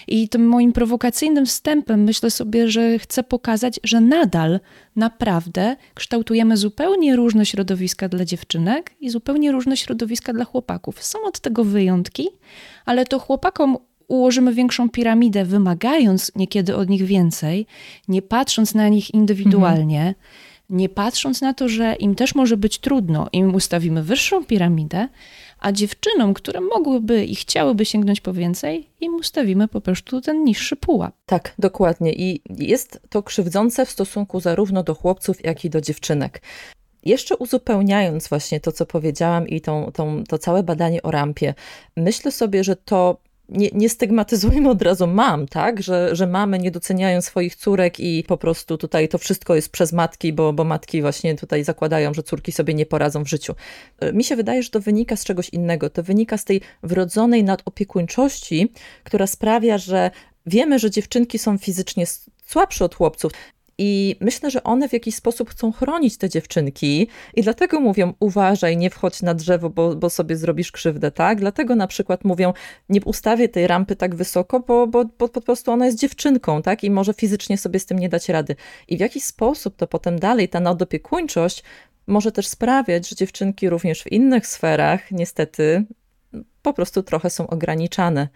I 0.07 0.29
tym 0.29 0.47
moim 0.47 0.73
prowokacyjnym 0.73 1.45
wstępem 1.45 2.03
myślę 2.03 2.31
sobie, 2.31 2.69
że 2.69 2.99
chcę 2.99 3.23
pokazać, 3.23 3.79
że 3.83 4.01
nadal 4.01 4.59
naprawdę 4.95 5.75
kształtujemy 5.93 6.57
zupełnie 6.57 7.15
różne 7.15 7.45
środowiska 7.45 8.09
dla 8.09 8.25
dziewczynek 8.25 8.95
i 8.99 9.09
zupełnie 9.09 9.51
różne 9.51 9.77
środowiska 9.77 10.33
dla 10.33 10.45
chłopaków. 10.45 11.03
Są 11.03 11.19
od 11.25 11.39
tego 11.39 11.63
wyjątki, 11.63 12.29
ale 12.85 13.05
to 13.05 13.19
chłopakom 13.19 13.77
ułożymy 14.07 14.53
większą 14.53 14.89
piramidę, 14.89 15.45
wymagając 15.45 16.31
niekiedy 16.35 16.75
od 16.75 16.89
nich 16.89 17.05
więcej, 17.05 17.65
nie 18.07 18.21
patrząc 18.21 18.75
na 18.75 18.89
nich 18.89 19.13
indywidualnie. 19.13 19.99
Mhm 19.99 20.15
nie 20.69 20.89
patrząc 20.89 21.41
na 21.41 21.53
to, 21.53 21.69
że 21.69 21.95
im 21.95 22.15
też 22.15 22.35
może 22.35 22.57
być 22.57 22.79
trudno, 22.79 23.27
im 23.31 23.55
ustawimy 23.55 24.03
wyższą 24.03 24.45
piramidę, 24.45 25.07
a 25.59 25.71
dziewczynom, 25.71 26.33
które 26.33 26.61
mogłyby 26.61 27.25
i 27.25 27.35
chciałyby 27.35 27.85
sięgnąć 27.85 28.21
po 28.21 28.33
więcej, 28.33 28.89
im 29.01 29.15
ustawimy 29.15 29.67
po 29.67 29.81
prostu 29.81 30.21
ten 30.21 30.43
niższy 30.43 30.75
pułap. 30.75 31.15
Tak, 31.25 31.53
dokładnie. 31.59 32.13
I 32.13 32.41
jest 32.49 33.01
to 33.09 33.23
krzywdzące 33.23 33.85
w 33.85 33.91
stosunku 33.91 34.39
zarówno 34.39 34.83
do 34.83 34.95
chłopców, 34.95 35.45
jak 35.45 35.65
i 35.65 35.69
do 35.69 35.81
dziewczynek. 35.81 36.41
Jeszcze 37.05 37.37
uzupełniając 37.37 38.27
właśnie 38.27 38.59
to, 38.59 38.71
co 38.71 38.85
powiedziałam 38.85 39.47
i 39.47 39.61
tą, 39.61 39.91
tą, 39.93 40.23
to 40.23 40.37
całe 40.37 40.63
badanie 40.63 41.01
o 41.01 41.11
rampie, 41.11 41.53
myślę 41.97 42.31
sobie, 42.31 42.63
że 42.63 42.75
to 42.75 43.17
nie, 43.49 43.69
nie 43.73 43.89
stygmatyzujmy 43.89 44.69
od 44.69 44.81
razu 44.81 45.07
mam, 45.07 45.47
tak, 45.47 45.83
że, 45.83 46.15
że 46.15 46.27
mamy 46.27 46.59
nie 46.59 46.71
doceniają 46.71 47.21
swoich 47.21 47.55
córek 47.55 47.99
i 47.99 48.23
po 48.27 48.37
prostu 48.37 48.77
tutaj 48.77 49.07
to 49.07 49.17
wszystko 49.17 49.55
jest 49.55 49.69
przez 49.69 49.93
matki, 49.93 50.33
bo, 50.33 50.53
bo 50.53 50.63
matki 50.63 51.01
właśnie 51.01 51.35
tutaj 51.35 51.63
zakładają, 51.63 52.13
że 52.13 52.23
córki 52.23 52.51
sobie 52.51 52.73
nie 52.73 52.85
poradzą 52.85 53.23
w 53.23 53.27
życiu. 53.27 53.55
Mi 54.13 54.23
się 54.23 54.35
wydaje, 54.35 54.63
że 54.63 54.69
to 54.69 54.79
wynika 54.79 55.15
z 55.15 55.23
czegoś 55.23 55.49
innego. 55.49 55.89
To 55.89 56.03
wynika 56.03 56.37
z 56.37 56.45
tej 56.45 56.61
wrodzonej 56.83 57.43
nadopiekuńczości, 57.43 58.71
która 59.03 59.27
sprawia, 59.27 59.77
że 59.77 60.11
wiemy, 60.45 60.79
że 60.79 60.91
dziewczynki 60.91 61.39
są 61.39 61.57
fizycznie 61.57 62.05
słabsze 62.45 62.85
od 62.85 62.95
chłopców. 62.95 63.31
I 63.77 64.15
myślę, 64.19 64.51
że 64.51 64.63
one 64.63 64.89
w 64.89 64.93
jakiś 64.93 65.15
sposób 65.15 65.49
chcą 65.49 65.71
chronić 65.71 66.17
te 66.17 66.29
dziewczynki 66.29 67.07
i 67.33 67.41
dlatego 67.41 67.79
mówią: 67.79 68.13
uważaj, 68.19 68.77
nie 68.77 68.89
wchodź 68.89 69.21
na 69.21 69.33
drzewo, 69.33 69.69
bo, 69.69 69.95
bo 69.95 70.09
sobie 70.09 70.37
zrobisz 70.37 70.71
krzywdę, 70.71 71.11
tak? 71.11 71.39
Dlatego 71.39 71.75
na 71.75 71.87
przykład 71.87 72.23
mówią: 72.23 72.53
nie 72.89 73.01
ustawię 73.03 73.49
tej 73.49 73.67
rampy 73.67 73.95
tak 73.95 74.15
wysoko, 74.15 74.59
bo, 74.59 74.87
bo, 74.87 75.05
bo 75.05 75.29
po 75.29 75.41
prostu 75.41 75.71
ona 75.71 75.85
jest 75.85 75.99
dziewczynką, 75.99 76.61
tak? 76.61 76.83
I 76.83 76.91
może 76.91 77.13
fizycznie 77.13 77.57
sobie 77.57 77.79
z 77.79 77.85
tym 77.85 77.99
nie 77.99 78.09
dać 78.09 78.29
rady. 78.29 78.55
I 78.87 78.97
w 78.97 78.99
jakiś 78.99 79.23
sposób 79.23 79.75
to 79.75 79.87
potem 79.87 80.19
dalej, 80.19 80.49
ta 80.49 80.59
nadopiekuńczość 80.59 81.63
może 82.07 82.31
też 82.31 82.47
sprawiać, 82.47 83.09
że 83.09 83.15
dziewczynki 83.15 83.69
również 83.69 84.03
w 84.03 84.11
innych 84.11 84.47
sferach 84.47 85.11
niestety 85.11 85.85
po 86.61 86.73
prostu 86.73 87.03
trochę 87.03 87.29
są 87.29 87.47
ograniczane. 87.47 88.27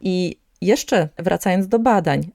I 0.00 0.39
jeszcze 0.60 1.08
wracając 1.18 1.68
do 1.68 1.78
badań, 1.78 2.30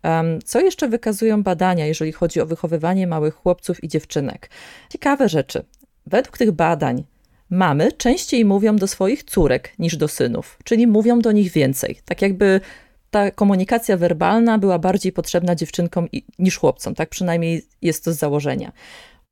co 0.45 0.59
jeszcze 0.59 0.87
wykazują 0.87 1.43
badania, 1.43 1.85
jeżeli 1.85 2.11
chodzi 2.11 2.41
o 2.41 2.45
wychowywanie 2.45 3.07
małych 3.07 3.35
chłopców 3.35 3.83
i 3.83 3.87
dziewczynek? 3.87 4.49
Ciekawe 4.89 5.29
rzeczy. 5.29 5.65
Według 6.05 6.37
tych 6.37 6.51
badań 6.51 7.03
mamy 7.49 7.91
częściej 7.91 8.45
mówią 8.45 8.75
do 8.75 8.87
swoich 8.87 9.23
córek 9.23 9.73
niż 9.79 9.97
do 9.97 10.07
synów, 10.07 10.59
czyli 10.63 10.87
mówią 10.87 11.19
do 11.19 11.31
nich 11.31 11.51
więcej. 11.51 11.99
Tak 12.05 12.21
jakby 12.21 12.61
ta 13.09 13.31
komunikacja 13.31 13.97
werbalna 13.97 14.57
była 14.57 14.79
bardziej 14.79 15.11
potrzebna 15.11 15.55
dziewczynkom 15.55 16.07
niż 16.39 16.57
chłopcom, 16.57 16.95
tak 16.95 17.09
przynajmniej 17.09 17.61
jest 17.81 18.05
to 18.05 18.13
z 18.13 18.17
założenia. 18.17 18.71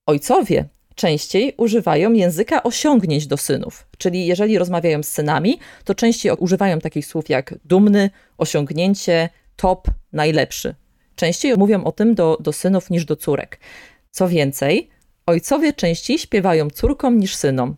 Ojcowie 0.05 0.65
częściej 0.95 1.53
używają 1.57 2.13
języka 2.13 2.63
osiągnięć 2.63 3.27
do 3.27 3.37
synów. 3.37 3.87
Czyli 3.97 4.25
jeżeli 4.25 4.57
rozmawiają 4.57 5.03
z 5.03 5.07
synami, 5.07 5.59
to 5.83 5.95
częściej 5.95 6.31
używają 6.37 6.79
takich 6.79 7.05
słów 7.05 7.29
jak 7.29 7.55
dumny, 7.65 8.09
osiągnięcie, 8.37 9.29
top, 9.55 9.87
najlepszy. 10.13 10.75
Częściej 11.15 11.57
mówią 11.57 11.83
o 11.83 11.91
tym 11.91 12.15
do, 12.15 12.37
do 12.39 12.53
synów 12.53 12.89
niż 12.89 13.05
do 13.05 13.15
córek. 13.15 13.59
Co 14.11 14.27
więcej, 14.27 14.89
ojcowie 15.25 15.73
częściej 15.73 16.19
śpiewają 16.19 16.69
córkom 16.69 17.19
niż 17.19 17.35
synom. 17.35 17.75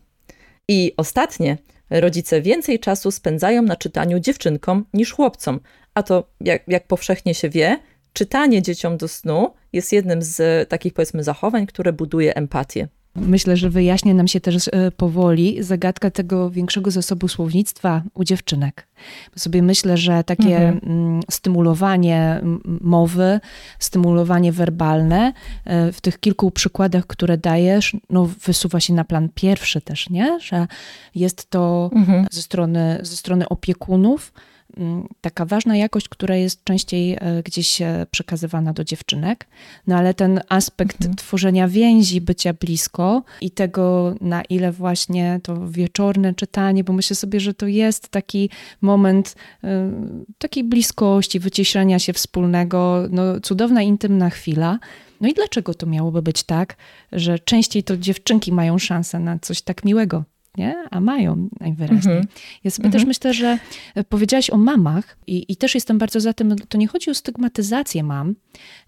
I 0.68 0.92
ostatnie, 0.96 1.58
rodzice 1.90 2.42
więcej 2.42 2.78
czasu 2.78 3.10
spędzają 3.10 3.62
na 3.62 3.76
czytaniu 3.76 4.18
dziewczynkom 4.20 4.84
niż 4.94 5.12
chłopcom. 5.12 5.60
A 5.94 6.02
to, 6.02 6.28
jak, 6.40 6.62
jak 6.68 6.86
powszechnie 6.86 7.34
się 7.34 7.48
wie, 7.48 7.78
czytanie 8.12 8.62
dzieciom 8.62 8.96
do 8.96 9.08
snu 9.08 9.54
jest 9.72 9.92
jednym 9.92 10.22
z 10.22 10.68
takich, 10.68 10.94
powiedzmy, 10.94 11.24
zachowań, 11.24 11.66
które 11.66 11.92
buduje 11.92 12.34
empatię. 12.34 12.88
Myślę, 13.16 13.56
że 13.56 13.70
wyjaśnia 13.70 14.14
nam 14.14 14.28
się 14.28 14.40
też 14.40 14.68
e, 14.72 14.90
powoli 14.90 15.62
zagadka 15.62 16.10
tego 16.10 16.50
większego 16.50 16.90
zasobu 16.90 17.28
słownictwa 17.28 18.02
u 18.14 18.24
dziewczynek. 18.24 18.88
Sobie 19.36 19.62
myślę, 19.62 19.96
że 19.96 20.24
takie 20.24 20.56
mhm. 20.56 20.80
Mm, 20.82 21.20
stymulowanie 21.30 22.40
mowy, 22.80 23.40
stymulowanie 23.78 24.52
werbalne 24.52 25.32
e, 25.64 25.92
w 25.92 26.00
tych 26.00 26.20
kilku 26.20 26.50
przykładach, 26.50 27.06
które 27.06 27.38
dajesz, 27.38 27.96
no 28.10 28.28
wysuwa 28.44 28.80
się 28.80 28.94
na 28.94 29.04
plan 29.04 29.28
pierwszy 29.34 29.80
też, 29.80 30.10
nie? 30.10 30.40
Że 30.40 30.66
jest 31.14 31.50
to 31.50 31.90
mhm. 31.94 32.26
ze, 32.30 32.42
strony, 32.42 32.98
ze 33.02 33.16
strony 33.16 33.48
opiekunów, 33.48 34.32
taka 35.20 35.44
ważna 35.44 35.76
jakość, 35.76 36.08
która 36.08 36.36
jest 36.36 36.64
częściej 36.64 37.12
e, 37.12 37.42
gdzieś 37.44 37.82
e, 37.82 38.06
przekazywana 38.10 38.72
do 38.72 38.84
dziewczynek. 38.84 39.46
No 39.86 39.96
ale 39.96 40.14
ten 40.14 40.40
aspekt 40.48 40.96
mhm. 40.96 41.16
tworzenia 41.16 41.68
więzi, 41.68 42.20
bycia 42.20 42.52
blisko 42.52 43.22
i 43.40 43.50
tego, 43.50 44.14
na 44.20 44.42
ile 44.42 44.72
właśnie 44.72 45.40
to 45.42 45.68
wieczorne 45.68 46.34
czytanie, 46.34 46.84
bo 46.84 46.92
myślę 46.92 47.16
sobie, 47.16 47.40
że 47.40 47.54
to 47.54 47.66
jest 47.66 48.08
taki 48.08 48.50
moment 48.80 49.34
e, 49.64 49.92
takiej 50.38 50.64
bliskości, 50.64 51.40
wyciszenia 51.40 51.98
się 51.98 52.12
wspólnego, 52.12 53.02
no 53.10 53.40
cudowna, 53.40 53.82
intymna 53.82 54.30
chwila. 54.30 54.78
No 55.20 55.28
i 55.28 55.34
dlaczego 55.34 55.74
to 55.74 55.86
miałoby 55.86 56.22
być 56.22 56.42
tak, 56.42 56.76
że 57.12 57.38
częściej 57.38 57.82
to 57.82 57.96
dziewczynki 57.96 58.52
mają 58.52 58.78
szansę 58.78 59.18
na 59.18 59.38
coś 59.38 59.62
tak 59.62 59.84
miłego 59.84 60.24
nie? 60.58 60.74
a 60.90 61.00
mają 61.00 61.48
najwyraźniej. 61.60 62.16
Mhm. 62.16 62.26
Ja 62.64 62.70
sobie 62.70 62.88
też 62.88 63.02
mhm. 63.02 63.08
myślę, 63.08 63.34
że 63.34 63.58
e, 63.94 64.04
powiedziałaś 64.04 64.50
o 64.50 64.56
mamach 64.56 65.18
i, 65.26 65.52
i 65.52 65.56
też 65.56 65.74
jestem 65.74 65.98
bardzo 65.98 66.20
za 66.20 66.32
tym, 66.32 66.56
to 66.68 66.78
nie 66.78 66.86
chodzi 66.86 67.10
o 67.10 67.14
stygmatyzację 67.14 68.02
mam 68.02 68.34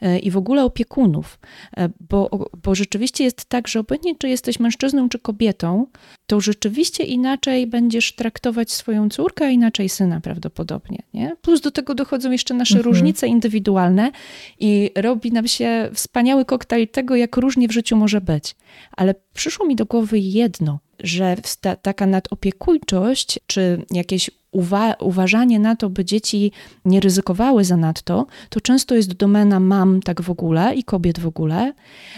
e, 0.01 0.19
i 0.19 0.31
w 0.31 0.37
ogóle 0.37 0.65
opiekunów, 0.65 1.39
e, 1.77 1.89
bo, 2.01 2.49
bo 2.63 2.75
rzeczywiście 2.75 3.25
jest 3.25 3.45
tak, 3.45 3.69
że 3.69 3.81
obojętnie 3.81 4.15
czy 4.19 4.29
jesteś 4.29 4.61
mężczyzną 4.61 5.09
czy 5.09 5.19
kobietą, 5.19 5.87
to 6.27 6.41
rzeczywiście 6.41 7.05
inaczej 7.05 7.67
będziesz 7.67 8.15
traktować 8.15 8.73
swoją 8.73 9.09
córkę, 9.09 9.45
a 9.45 9.51
inaczej 9.51 9.89
syna 9.89 10.21
prawdopodobnie. 10.21 10.99
Nie? 11.15 11.37
Plus 11.43 11.61
do 11.61 11.71
tego 11.71 11.95
dochodzą 11.95 12.31
jeszcze 12.31 12.55
nasze 12.55 12.77
mhm. 12.77 12.95
różnice 12.95 13.27
indywidualne 13.27 14.13
i 14.61 14.91
robi 14.97 15.33
nam 15.33 15.49
się 15.49 15.91
wspaniały 15.95 16.45
koktajl 16.45 16.89
tego, 16.89 17.17
jak 17.17 17.37
różnie 17.37 17.69
w 17.69 17.73
życiu 17.73 17.97
może 17.97 18.21
być. 18.21 18.57
Ale 18.93 19.15
przyszło 19.35 19.67
mi 19.67 19.77
do 19.77 19.87
głowy 19.87 20.19
jedno– 20.19 20.79
że 21.01 21.37
ta, 21.61 21.77
taka 21.77 22.07
nadopiekuńczość, 22.07 23.41
czy 23.47 23.85
jakieś 23.91 24.31
uwa 24.51 24.95
uważanie 24.95 25.59
na 25.59 25.77
to, 25.77 25.91
by 25.91 26.05
dzieci 26.05 26.53
nie 26.85 27.01
ryzykowały 27.01 27.65
zanadto, 27.65 28.27
to 28.49 28.61
często 28.61 28.95
jest 28.95 29.13
domena 29.13 29.61
mam 29.61 30.03
tak 30.03 30.23
w 30.23 30.31
ogóle 30.31 30.75
i 30.75 30.85
kobiet 30.85 31.19
w 31.19 31.27
ogóle. 31.27 31.73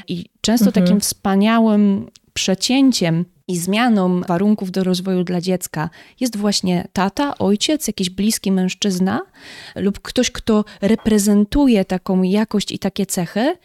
I 0.09 0.25
często 0.41 0.67
mhm. 0.67 0.87
takim 0.87 1.01
wspaniałym 1.01 2.07
przecięciem 2.35 3.25
i 3.49 3.57
zmianą 3.57 4.21
warunków 4.21 4.71
do 4.71 4.85
rozwoju 4.85 5.25
dla 5.25 5.41
dziecka 5.41 5.91
jest 6.21 6.37
właśnie 6.37 6.89
tata, 6.93 7.39
ojciec, 7.39 7.87
jakiś 7.87 8.11
bliski 8.11 8.53
mężczyzna 8.53 9.21
lub 9.77 10.01
ktoś, 10.01 10.31
kto 10.31 10.65
reprezentuje 10.81 11.85
taką 11.85 12.23
jakość 12.23 12.73
i 12.73 12.79
takie 12.79 13.07
cechy, 13.07 13.57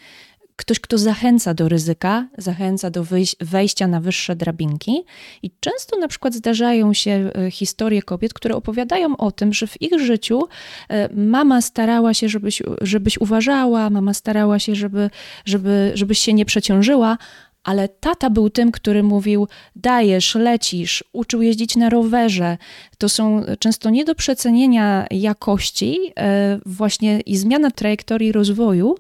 ktoś, 0.56 0.80
kto 0.80 0.98
zachęca 0.98 1.54
do 1.54 1.70
ryzyka, 1.70 2.28
zachęca 2.38 2.90
do 2.90 3.06
wejścia 3.42 3.88
na 3.88 4.02
wyższe 4.02 4.36
drabinki. 4.36 5.04
I 5.44 5.52
często 5.60 6.00
na 6.00 6.08
przykład 6.08 6.34
zdarzają 6.34 6.94
się 6.94 7.32
e, 7.36 7.52
historie 7.52 8.02
kobiet, 8.02 8.34
które 8.34 8.56
opowiadają 8.56 9.18
o 9.18 9.32
tym, 9.32 9.54
że 9.54 9.68
w 9.68 9.82
ich 9.82 10.00
życiu 10.00 10.42
e, 10.90 11.14
mama 11.16 11.62
starała 11.62 12.14
się, 12.14 12.30
żebyś, 12.30 12.62
żebyś 12.82 13.18
uważała, 13.18 13.90
mama 13.90 14.14
starała 14.14 14.60
się, 14.60 14.76
żeby, 14.76 15.10
żeby, 15.46 15.92
żebyś 15.96 16.20
się 16.20 16.34
nie 16.34 16.46
przeciążyła, 16.46 17.18
ale 17.64 17.90
tata 17.90 18.30
był 18.30 18.50
tym, 18.50 18.72
który 18.72 19.04
mówił: 19.04 19.48
dajesz, 19.76 20.36
lecisz, 20.36 21.04
uczył 21.14 21.42
jeździć 21.42 21.76
na 21.76 21.90
rowerze. 21.90 22.58
To 22.98 23.10
są 23.10 23.44
często 23.60 23.90
nie 23.90 24.06
do 24.06 24.16
przecenienia 24.16 25.08
jakości, 25.12 26.00
e, 26.20 26.60
właśnie 26.66 27.20
i 27.20 27.38
zmiana 27.38 27.72
trajektorii 27.72 28.32
rozwoju. 28.32 28.96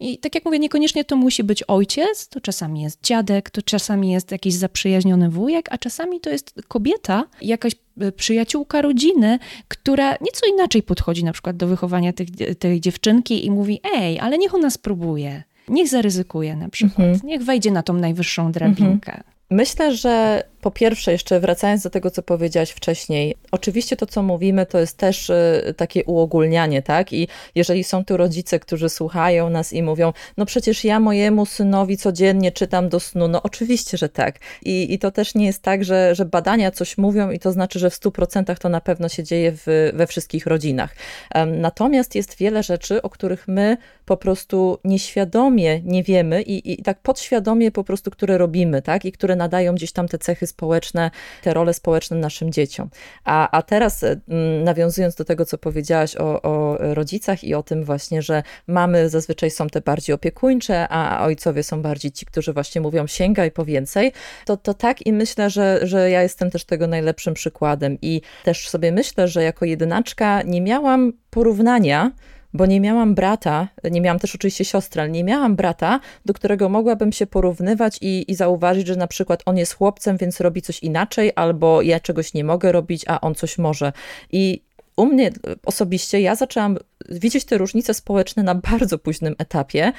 I 0.00 0.18
tak 0.18 0.34
jak 0.34 0.44
mówię, 0.44 0.58
niekoniecznie 0.58 1.04
to 1.04 1.16
musi 1.16 1.44
być 1.44 1.62
ojciec, 1.62 2.28
to 2.28 2.40
czasami 2.40 2.82
jest 2.82 3.02
dziadek, 3.02 3.50
to 3.50 3.62
czasami 3.62 4.10
jest 4.10 4.30
jakiś 4.30 4.54
zaprzyjaźniony 4.54 5.30
wujek, 5.30 5.68
a 5.70 5.78
czasami 5.78 6.20
to 6.20 6.30
jest 6.30 6.54
kobieta, 6.68 7.24
jakaś 7.42 7.72
e, 8.00 8.12
przyjaciółka 8.12 8.82
rodziny, 8.82 9.38
która 9.68 10.10
nieco 10.10 10.46
inaczej 10.52 10.82
podchodzi 10.82 11.24
na 11.24 11.32
przykład 11.32 11.56
do 11.56 11.66
wychowania 11.66 12.12
tych, 12.12 12.28
tej 12.58 12.80
dziewczynki 12.80 13.46
i 13.46 13.50
mówi: 13.50 13.80
Ej, 13.94 14.20
ale 14.20 14.38
niech 14.38 14.54
ona 14.54 14.70
spróbuje. 14.70 15.42
Niech 15.68 15.88
zaryzykuje 15.88 16.56
na 16.56 16.68
przykład, 16.68 17.06
mhm. 17.08 17.20
niech 17.24 17.42
wejdzie 17.42 17.70
na 17.70 17.82
tą 17.82 17.92
najwyższą 17.92 18.52
drabinkę. 18.52 19.12
Mhm. 19.12 19.36
Myślę, 19.50 19.96
że 19.96 20.42
po 20.60 20.70
pierwsze, 20.70 21.12
jeszcze 21.12 21.40
wracając 21.40 21.82
do 21.82 21.90
tego, 21.90 22.10
co 22.10 22.22
powiedziałaś 22.22 22.70
wcześniej, 22.70 23.36
oczywiście 23.50 23.96
to, 23.96 24.06
co 24.06 24.22
mówimy, 24.22 24.66
to 24.66 24.78
jest 24.78 24.96
też 24.96 25.30
y, 25.30 25.74
takie 25.76 26.04
uogólnianie, 26.04 26.82
tak? 26.82 27.12
I 27.12 27.28
jeżeli 27.54 27.84
są 27.84 28.04
tu 28.04 28.16
rodzice, 28.16 28.60
którzy 28.60 28.88
słuchają 28.88 29.50
nas 29.50 29.72
i 29.72 29.82
mówią, 29.82 30.12
no 30.36 30.46
przecież 30.46 30.84
ja 30.84 31.00
mojemu 31.00 31.46
synowi 31.46 31.96
codziennie 31.96 32.52
czytam 32.52 32.88
do 32.88 33.00
snu, 33.00 33.28
no 33.28 33.42
oczywiście, 33.42 33.98
że 33.98 34.08
tak. 34.08 34.38
I, 34.64 34.94
i 34.94 34.98
to 34.98 35.10
też 35.10 35.34
nie 35.34 35.46
jest 35.46 35.62
tak, 35.62 35.84
że, 35.84 36.14
że 36.14 36.24
badania 36.24 36.70
coś 36.70 36.98
mówią 36.98 37.30
i 37.30 37.38
to 37.38 37.52
znaczy, 37.52 37.78
że 37.78 37.90
w 37.90 37.94
100% 37.94 38.58
to 38.58 38.68
na 38.68 38.80
pewno 38.80 39.08
się 39.08 39.24
dzieje 39.24 39.52
w, 39.52 39.90
we 39.94 40.06
wszystkich 40.06 40.46
rodzinach. 40.46 40.96
Natomiast 41.46 42.14
jest 42.14 42.36
wiele 42.36 42.62
rzeczy, 42.62 43.02
o 43.02 43.10
których 43.10 43.48
my 43.48 43.76
po 44.04 44.16
prostu 44.16 44.78
nieświadomie 44.84 45.80
nie 45.84 46.02
wiemy 46.02 46.42
i, 46.42 46.72
i 46.72 46.82
tak 46.82 47.00
podświadomie 47.00 47.70
po 47.72 47.84
prostu, 47.84 48.10
które 48.10 48.38
robimy, 48.38 48.82
tak? 48.82 49.04
I 49.04 49.12
które 49.12 49.36
nadają 49.36 49.74
gdzieś 49.74 49.92
tam 49.92 50.08
te 50.08 50.18
cechy 50.18 50.45
społeczne, 50.46 51.10
te 51.42 51.54
role 51.54 51.74
społeczne 51.74 52.16
naszym 52.16 52.52
dzieciom. 52.52 52.90
A, 53.24 53.58
a 53.58 53.62
teraz 53.62 54.04
mm, 54.04 54.64
nawiązując 54.64 55.14
do 55.14 55.24
tego, 55.24 55.44
co 55.44 55.58
powiedziałaś 55.58 56.16
o, 56.16 56.42
o 56.42 56.76
rodzicach 56.78 57.44
i 57.44 57.54
o 57.54 57.62
tym 57.62 57.84
właśnie, 57.84 58.22
że 58.22 58.42
mamy 58.66 59.08
zazwyczaj 59.08 59.50
są 59.50 59.66
te 59.66 59.80
bardziej 59.80 60.14
opiekuńcze, 60.14 60.88
a 60.88 61.24
ojcowie 61.24 61.62
są 61.62 61.82
bardziej 61.82 62.12
ci, 62.12 62.26
którzy 62.26 62.52
właśnie 62.52 62.80
mówią 62.80 63.06
sięgaj 63.06 63.50
po 63.50 63.64
więcej, 63.64 64.12
to, 64.44 64.56
to 64.56 64.74
tak 64.74 65.06
i 65.06 65.12
myślę, 65.12 65.50
że, 65.50 65.80
że 65.82 66.10
ja 66.10 66.22
jestem 66.22 66.50
też 66.50 66.64
tego 66.64 66.86
najlepszym 66.86 67.34
przykładem 67.34 67.98
i 68.02 68.20
też 68.44 68.68
sobie 68.68 68.92
myślę, 68.92 69.28
że 69.28 69.42
jako 69.42 69.64
jedynaczka 69.64 70.42
nie 70.42 70.60
miałam 70.60 71.12
porównania 71.30 72.12
bo 72.56 72.66
nie 72.66 72.80
miałam 72.80 73.14
brata, 73.14 73.68
nie 73.90 74.00
miałam 74.00 74.18
też 74.18 74.34
oczywiście 74.34 74.64
siostry, 74.64 75.00
ale 75.00 75.10
nie 75.10 75.24
miałam 75.24 75.56
brata, 75.56 76.00
do 76.24 76.34
którego 76.34 76.68
mogłabym 76.68 77.12
się 77.12 77.26
porównywać 77.26 77.98
i, 78.00 78.30
i 78.30 78.34
zauważyć, 78.34 78.86
że 78.86 78.96
na 78.96 79.06
przykład 79.06 79.42
on 79.46 79.56
jest 79.56 79.74
chłopcem, 79.74 80.16
więc 80.16 80.40
robi 80.40 80.62
coś 80.62 80.82
inaczej, 80.82 81.32
albo 81.36 81.82
ja 81.82 82.00
czegoś 82.00 82.34
nie 82.34 82.44
mogę 82.44 82.72
robić, 82.72 83.04
a 83.08 83.20
on 83.20 83.34
coś 83.34 83.58
może. 83.58 83.92
I 84.32 84.65
u 84.96 85.06
mnie 85.06 85.30
osobiście 85.64 86.20
ja 86.20 86.34
zaczęłam 86.34 86.78
widzieć 87.08 87.44
te 87.44 87.58
różnice 87.58 87.94
społeczne 87.94 88.42
na 88.42 88.54
bardzo 88.54 88.98
późnym 88.98 89.34
etapie, 89.38 89.92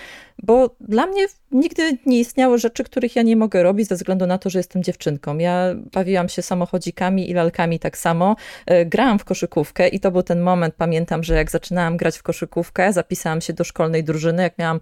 bo 0.44 0.76
dla 0.80 1.06
mnie 1.06 1.26
nigdy 1.52 1.98
nie 2.06 2.20
istniały 2.20 2.58
rzeczy, 2.58 2.84
których 2.84 3.16
ja 3.16 3.22
nie 3.22 3.36
mogę 3.36 3.64
robić 3.64 3.88
ze 3.88 3.96
względu 3.96 4.28
na 4.28 4.38
to, 4.38 4.50
że 4.50 4.60
jestem 4.60 4.84
dziewczynką. 4.84 5.38
Ja 5.38 5.76
bawiłam 5.92 6.30
się 6.30 6.42
samochodzikami 6.42 7.30
i 7.30 7.34
lalkami 7.34 7.80
tak 7.80 7.98
samo. 7.98 8.36
E, 8.66 8.86
grałam 8.86 9.20
w 9.20 9.26
koszykówkę 9.26 9.88
i 9.88 10.00
to 10.00 10.12
był 10.12 10.24
ten 10.24 10.42
moment, 10.42 10.76
pamiętam, 10.78 11.24
że 11.24 11.36
jak 11.36 11.52
zaczynałam 11.52 11.98
grać 11.98 12.18
w 12.18 12.24
koszykówkę, 12.24 12.94
zapisałam 12.94 13.42
się 13.42 13.54
do 13.54 13.64
szkolnej 13.64 14.04
drużyny, 14.04 14.44
jak 14.44 14.58
miałam 14.58 14.80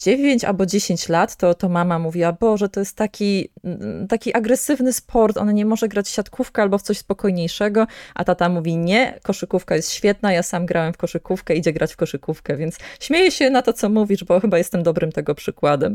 9 0.00 0.44
albo 0.44 0.66
10 0.66 1.08
lat, 1.08 1.36
to, 1.36 1.54
to 1.54 1.68
mama 1.68 1.98
mówiła, 1.98 2.32
Boże, 2.32 2.68
to 2.68 2.80
jest 2.80 2.96
taki, 2.96 3.48
mm, 3.64 4.08
taki 4.08 4.34
agresywny 4.34 4.92
sport, 4.92 5.36
on 5.36 5.54
nie 5.54 5.66
może 5.66 5.88
grać 5.88 6.06
w 6.06 6.10
siatkówkę 6.10 6.62
albo 6.62 6.78
w 6.78 6.82
coś 6.82 6.98
spokojniejszego, 6.98 7.86
a 8.14 8.24
tata 8.24 8.48
mówi, 8.48 8.76
nie, 8.76 9.18
koszykówka 9.22 9.76
jest 9.76 9.92
świetna, 9.92 10.32
ja 10.32 10.42
sam 10.42 10.66
grałem 10.66 10.92
w 10.92 10.96
koszykówkę, 10.96 11.54
idzie 11.54 11.72
grać 11.72 11.92
w 11.92 11.96
koszykówkę, 11.96 12.56
więc 12.56 12.78
śmieję 13.00 13.30
się 13.30 13.50
na 13.50 13.62
to, 13.62 13.72
co 13.72 13.88
mówisz, 13.88 14.24
bo 14.24 14.40
chyba 14.40 14.58
jestem 14.58 14.82
dobrym 14.82 15.12
tego 15.12 15.34
przykładem. 15.34 15.94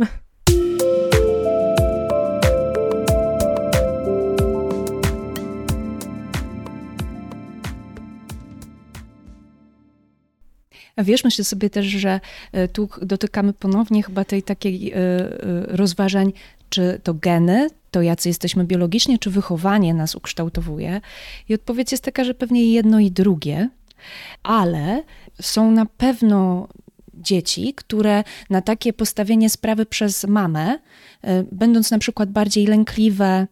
Wiesz, 11.04 11.24
myślę 11.24 11.44
sobie 11.44 11.70
też, 11.70 11.86
że 11.86 12.20
e, 12.52 12.68
tu 12.68 12.90
dotykamy 13.02 13.54
ponownie 13.54 14.04
chyba 14.04 14.26
tej 14.26 14.44
takiej 14.44 14.92
e, 14.92 14.96
e, 14.96 15.38
rozważań, 15.68 16.34
czy 16.70 17.00
to 17.04 17.14
geny, 17.14 17.70
to 17.92 18.02
jacy 18.02 18.30
jesteśmy 18.30 18.64
biologicznie, 18.64 19.20
czy 19.20 19.30
wychowanie 19.30 19.94
nas 19.94 20.16
ukształtowuje. 20.16 21.02
I 21.50 21.54
odpowiedź 21.54 21.92
jest 21.92 22.04
taka, 22.04 22.24
że 22.24 22.34
pewnie 22.34 22.72
jedno 22.72 23.00
i 23.00 23.12
drugie, 23.12 23.70
ale 24.44 25.04
są 25.42 25.72
na 25.72 25.86
pewno 25.86 26.68
dzieci, 27.14 27.74
które 27.74 28.24
na 28.50 28.62
takie 28.62 28.94
postawienie 28.94 29.50
sprawy 29.50 29.86
przez 29.86 30.24
mamę, 30.24 30.80
będąc 31.52 31.92
na 31.92 32.00
przykład 32.00 32.32
bardziej 32.32 32.68
lękliwe, 32.68 33.48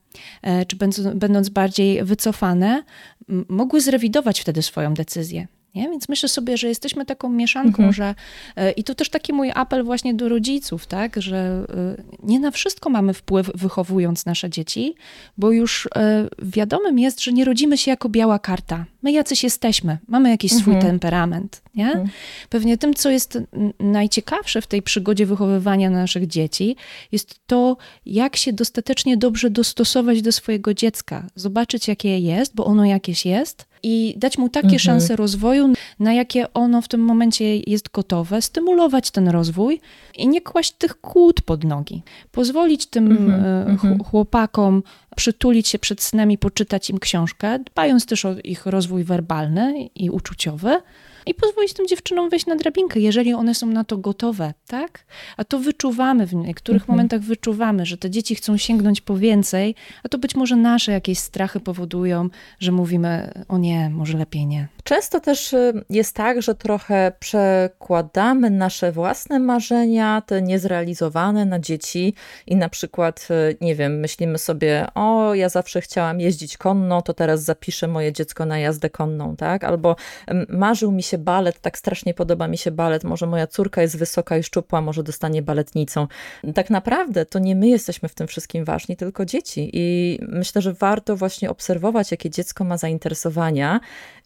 czy 0.68 0.76
będąc 1.16 1.50
bardziej 1.50 2.04
wycofane, 2.04 2.84
mogły 3.50 3.82
zrewidować 3.82 4.42
wtedy 4.42 4.62
swoją 4.62 4.94
decyzję. 4.94 5.48
Nie? 5.76 5.90
Więc 5.90 6.10
myślę 6.10 6.30
sobie, 6.30 6.58
że 6.58 6.68
jesteśmy 6.68 7.06
taką 7.06 7.30
mieszanką, 7.30 7.84
mhm. 7.84 7.94
że 7.94 8.16
e, 8.56 8.72
i 8.72 8.84
to 8.84 8.96
też 8.96 9.10
taki 9.10 9.34
mój 9.34 9.52
apel 9.56 9.84
właśnie 9.84 10.14
do 10.14 10.30
rodziców, 10.30 10.88
tak, 10.88 11.22
że 11.22 11.38
e, 11.38 12.04
nie 12.24 12.40
na 12.40 12.52
wszystko 12.52 12.90
mamy 12.90 13.14
wpływ 13.14 13.52
wychowując 13.56 14.26
nasze 14.26 14.50
dzieci, 14.50 14.96
bo 15.38 15.52
już 15.52 15.90
e, 15.96 16.28
wiadomym 16.42 17.00
jest, 17.00 17.24
że 17.24 17.32
nie 17.32 17.46
rodzimy 17.46 17.78
się 17.78 17.92
jako 17.92 18.10
biała 18.10 18.40
karta. 18.40 18.86
My 19.02 19.12
jacyś 19.12 19.44
jesteśmy, 19.44 19.98
mamy 20.08 20.30
jakiś 20.30 20.52
swój 20.52 20.74
mhm. 20.74 20.92
temperament, 20.92 21.62
nie? 21.76 21.88
Mhm. 21.88 22.10
Pewnie 22.50 22.78
tym, 22.78 22.94
co 22.94 23.10
jest 23.10 23.40
najciekawsze 23.80 24.62
w 24.62 24.68
tej 24.68 24.82
przygodzie 24.82 25.26
wychowywania 25.26 25.90
naszych 25.90 26.28
dzieci, 26.28 26.76
jest 27.12 27.40
to, 27.48 27.78
jak 28.06 28.36
się 28.36 28.54
dostatecznie 28.54 29.18
dobrze 29.18 29.50
dostosować 29.50 30.22
do 30.22 30.32
swojego 30.32 30.74
dziecka, 30.74 31.28
zobaczyć, 31.36 31.88
jakie 31.88 32.20
jest, 32.20 32.56
bo 32.56 32.66
ono 32.66 32.86
jakieś 32.86 33.26
jest, 33.26 33.66
i 33.86 34.14
dać 34.18 34.38
mu 34.38 34.50
takie 34.50 34.68
mhm. 34.68 34.80
szanse 34.80 35.16
rozwoju, 35.16 35.74
na 36.00 36.14
jakie 36.14 36.54
ono 36.54 36.82
w 36.82 36.88
tym 36.88 37.02
momencie 37.02 37.58
jest 37.58 37.92
gotowe, 37.92 38.42
stymulować 38.42 39.12
ten 39.12 39.28
rozwój 39.30 39.80
i 40.18 40.28
nie 40.28 40.42
kłaść 40.42 40.72
tych 40.72 41.02
kłód 41.02 41.42
pod 41.42 41.64
nogi. 41.64 42.04
Pozwolić 42.32 42.86
tym. 42.86 43.32
E, 43.32 43.66
mhm. 43.66 44.04
chłopakom 44.04 44.84
przytulić 45.16 45.68
się 45.68 45.80
przed 45.80 46.02
snem 46.02 46.32
i 46.32 46.38
poczytać 46.38 46.90
im 46.90 47.00
książkę, 47.00 47.60
dbając 47.60 48.06
też 48.06 48.26
o 48.26 48.36
ich 48.44 48.66
rozwój 48.66 49.04
werbalny 49.04 49.90
i 49.96 50.10
uczuciowy 50.10 50.82
i 51.26 51.34
pozwolić 51.34 51.74
tym 51.74 51.88
dziewczynom 51.88 52.30
wejść 52.30 52.46
na 52.46 52.56
drabinkę, 52.56 53.00
jeżeli 53.00 53.34
one 53.34 53.56
są 53.56 53.68
na 53.68 53.84
to 53.84 53.98
gotowe, 53.98 54.54
tak? 54.68 55.06
A 55.38 55.44
to 55.44 55.60
wyczuwamy 55.60 56.26
w 56.28 56.34
niektórych 56.34 56.82
mhm. 56.82 56.98
momentach 56.98 57.22
wyczuwamy, 57.22 57.86
że 57.86 57.98
te 57.98 58.10
dzieci 58.10 58.36
chcą 58.36 58.58
sięgnąć 58.58 59.02
po 59.02 59.18
więcej, 59.18 59.76
a 60.04 60.10
to 60.10 60.18
być 60.18 60.36
może 60.36 60.56
nasze 60.56 60.92
jakieś 60.92 61.20
strachy 61.20 61.60
powodują, 61.60 62.30
że 62.60 62.72
mówimy, 62.72 63.32
o 63.48 63.58
nie, 63.58 63.90
może 63.90 64.18
lepiej 64.18 64.46
nie. 64.46 64.68
Często 64.84 65.20
też 65.20 65.54
y, 65.54 65.84
jest 65.90 66.16
tak, 66.16 66.42
że 66.42 66.56
trochę 66.56 67.12
przekładamy 67.20 68.50
nasze 68.50 68.92
własne 68.92 69.40
marzenia, 69.40 70.05
te 70.26 70.42
niezrealizowane 70.42 71.46
na 71.46 71.60
dzieci 71.60 72.14
i 72.48 72.56
na 72.56 72.70
przykład, 72.70 73.28
y, 73.52 73.58
nie 73.62 73.76
wiem, 73.76 74.00
myślimy 74.00 74.38
sobie, 74.38 74.88
o, 74.96 75.34
ja 75.34 75.50
zawsze 75.50 75.82
chciałam 75.82 76.20
jeździć 76.20 76.58
konno, 76.58 77.02
to 77.02 77.14
teraz 77.14 77.44
zapiszę 77.44 77.88
moje 77.88 78.14
dziecko 78.14 78.46
na 78.46 78.60
jazdę 78.60 78.90
konną, 78.90 79.36
tak? 79.36 79.64
Albo 79.64 79.96
marzył 80.50 80.92
mi 80.92 81.04
się 81.04 81.18
balet, 81.18 81.60
tak 81.62 81.78
strasznie 81.78 82.14
podoba 82.14 82.48
mi 82.48 82.58
się 82.58 82.72
balet, 82.72 83.04
może 83.04 83.28
moja 83.28 83.48
córka 83.48 83.82
jest 83.82 83.98
wysoka 83.98 84.38
i 84.38 84.44
szczupła, 84.44 84.82
może 84.82 85.04
dostanie 85.04 85.42
baletnicą. 85.42 86.08
Tak 86.56 86.70
naprawdę 86.70 87.26
to 87.26 87.40
nie 87.40 87.56
my 87.56 87.68
jesteśmy 87.68 88.10
w 88.10 88.16
tym 88.16 88.28
wszystkim 88.28 88.66
ważni, 88.66 88.98
tylko 88.98 89.26
dzieci 89.26 89.70
i 89.74 90.20
myślę, 90.22 90.62
że 90.62 90.74
warto 90.74 91.16
właśnie 91.16 91.50
obserwować, 91.50 92.12
jakie 92.12 92.30
dziecko 92.30 92.64
ma 92.64 92.78
zainteresowania 92.78 93.80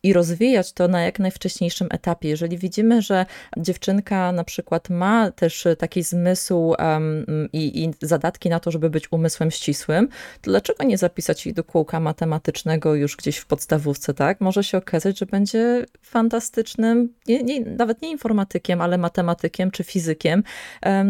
i 0.03 0.13
rozwijać 0.13 0.73
to 0.73 0.87
na 0.87 1.01
jak 1.01 1.19
najwcześniejszym 1.19 1.87
etapie. 1.91 2.29
Jeżeli 2.29 2.57
widzimy, 2.57 3.01
że 3.01 3.25
dziewczynka 3.57 4.31
na 4.31 4.43
przykład 4.43 4.89
ma 4.89 5.31
też 5.31 5.67
taki 5.77 6.03
zmysł 6.03 6.75
um, 6.79 7.25
i, 7.53 7.83
i 7.83 7.91
zadatki 8.01 8.49
na 8.49 8.59
to, 8.59 8.71
żeby 8.71 8.89
być 8.89 9.11
umysłem 9.11 9.51
ścisłym, 9.51 10.07
to 10.41 10.51
dlaczego 10.51 10.83
nie 10.83 10.97
zapisać 10.97 11.45
jej 11.45 11.55
do 11.55 11.63
kółka 11.63 11.99
matematycznego 11.99 12.95
już 12.95 13.15
gdzieś 13.15 13.37
w 13.37 13.45
podstawówce, 13.45 14.13
tak? 14.13 14.41
Może 14.41 14.63
się 14.63 14.77
okazać, 14.77 15.19
że 15.19 15.25
będzie 15.25 15.85
fantastycznym, 16.01 17.13
nie, 17.27 17.43
nie, 17.43 17.61
nawet 17.61 18.01
nie 18.01 18.11
informatykiem, 18.11 18.81
ale 18.81 18.97
matematykiem, 18.97 19.71
czy 19.71 19.83
fizykiem, 19.83 20.43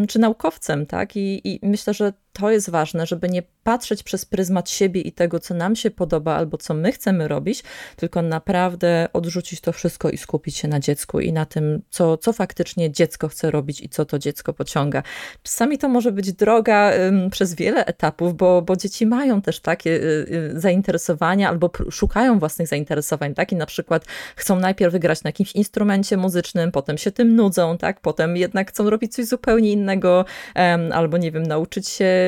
czy 0.08 0.19
naukowcem, 0.19 0.86
tak? 0.86 1.15
I, 1.15 1.41
I 1.43 1.60
myślę, 1.63 1.93
że 1.93 2.13
to 2.34 2.52
jest 2.52 2.70
ważne, 2.70 3.06
żeby 3.06 3.30
nie 3.30 3.44
patrzeć 3.63 4.04
przez 4.04 4.26
pryzmat 4.26 4.70
siebie 4.70 5.02
i 5.02 5.12
tego, 5.12 5.39
co 5.39 5.54
nam 5.54 5.76
się 5.76 5.92
podoba 5.92 6.36
albo 6.36 6.58
co 6.58 6.74
my 6.74 6.92
chcemy 6.92 7.28
robić, 7.28 7.63
tylko 7.96 8.22
naprawdę 8.22 9.08
odrzucić 9.13 9.62
to 9.62 9.72
wszystko 9.72 10.10
i 10.10 10.18
skupić 10.18 10.58
się 10.58 10.68
na 10.68 10.80
dziecku 10.80 11.20
i 11.20 11.34
na 11.34 11.46
tym, 11.46 11.82
co, 11.89 12.18
co 12.18 12.34
faktycznie 12.34 12.92
dziecko 12.92 13.28
chce 13.28 13.52
robić 13.52 13.82
i 13.82 13.89
co 13.89 14.06
to 14.06 14.20
dziecko 14.20 14.54
pociąga. 14.54 15.04
Czasami 15.44 15.78
to 15.78 15.89
może 15.89 16.12
być 16.12 16.34
droga 16.34 16.92
um, 16.92 17.30
przez 17.30 17.56
wiele 17.56 17.86
etapów, 17.86 18.38
bo, 18.38 18.62
bo 18.62 18.76
dzieci 18.76 19.06
mają 19.06 19.42
też 19.42 19.60
takie 19.60 19.89
y, 19.89 20.52
y, 20.56 20.60
zainteresowania 20.60 21.50
albo 21.50 21.72
szukają 21.92 22.39
własnych 22.39 22.68
zainteresowań, 22.68 23.34
tak? 23.34 23.52
I 23.52 23.56
na 23.56 23.65
przykład 23.65 24.06
chcą 24.36 24.60
najpierw 24.60 24.92
wygrać 24.92 25.24
na 25.24 25.28
jakimś 25.28 25.52
instrumencie 25.52 26.18
muzycznym, 26.18 26.72
potem 26.72 26.98
się 26.98 27.12
tym 27.12 27.36
nudzą, 27.36 27.78
tak? 27.78 28.02
Potem 28.02 28.38
jednak 28.38 28.70
chcą 28.70 28.89
robić 28.89 29.13
coś 29.13 29.26
zupełnie 29.26 29.72
innego, 29.72 30.26
um, 30.56 30.92
albo 30.92 31.18
nie 31.18 31.32
wiem, 31.32 31.44
nauczyć 31.44 31.88
się 31.89 32.18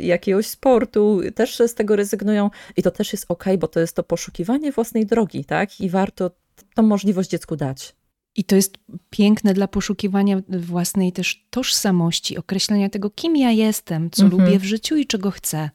jakiegoś 0.00 0.46
sportu, 0.46 1.20
też 1.34 1.62
z 1.66 1.74
tego 1.74 1.96
rezygnują 1.96 2.50
i 2.76 2.82
to 2.82 2.90
też 2.90 3.12
jest 3.12 3.24
ok, 3.28 3.44
bo 3.58 3.68
to 3.68 3.80
jest 3.80 3.96
to 3.96 4.02
poszukiwanie 4.02 4.72
własnej 4.72 5.06
drogi, 5.06 5.44
tak? 5.44 5.80
I 5.80 5.90
warto 5.90 6.30
tą 6.74 6.82
możliwość 6.82 7.30
dziecku 7.30 7.56
dać. 7.56 7.96
I 8.36 8.44
to 8.44 8.56
jest 8.56 8.78
piękne 9.10 9.54
dla 9.54 9.68
poszukiwania 9.68 10.42
własnej 10.48 11.12
też 11.12 11.46
tożsamości, 11.50 12.38
określenia 12.38 12.88
tego, 12.88 13.10
kim 13.10 13.36
ja 13.36 13.50
jestem, 13.50 14.10
co 14.10 14.22
mhm. 14.22 14.42
lubię 14.42 14.58
w 14.58 14.64
życiu 14.64 14.96
i 14.96 15.06
czego 15.06 15.30
chcę. 15.30 15.70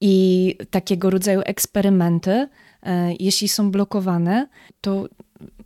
I 0.00 0.56
takiego 0.70 1.10
rodzaju 1.10 1.42
eksperymenty, 1.44 2.48
e, 2.82 3.14
jeśli 3.20 3.48
są 3.48 3.70
blokowane, 3.70 4.48
to 4.80 5.08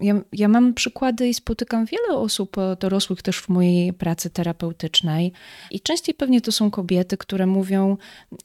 ja, 0.00 0.20
ja 0.32 0.48
mam 0.48 0.74
przykłady 0.74 1.28
i 1.28 1.34
spotykam 1.34 1.86
wiele 1.86 2.18
osób 2.18 2.58
e, 2.58 2.76
dorosłych 2.80 3.22
też 3.22 3.38
w 3.38 3.48
mojej 3.48 3.92
pracy 3.92 4.30
terapeutycznej 4.30 5.32
i 5.70 5.80
częściej 5.80 6.14
pewnie 6.14 6.40
to 6.40 6.52
są 6.52 6.70
kobiety, 6.70 7.16
które 7.16 7.46
mówią: 7.46 7.96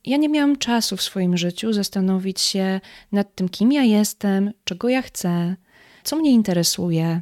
Ja 0.05 0.17
nie 0.17 0.29
miałam 0.29 0.57
czasu 0.57 0.97
w 0.97 1.01
swoim 1.01 1.37
życiu 1.37 1.73
zastanowić 1.73 2.41
się 2.41 2.81
nad 3.11 3.35
tym, 3.35 3.49
kim 3.49 3.71
ja 3.71 3.83
jestem, 3.83 4.51
czego 4.63 4.89
ja 4.89 5.01
chcę, 5.01 5.55
co 6.03 6.15
mnie 6.15 6.31
interesuje. 6.31 7.21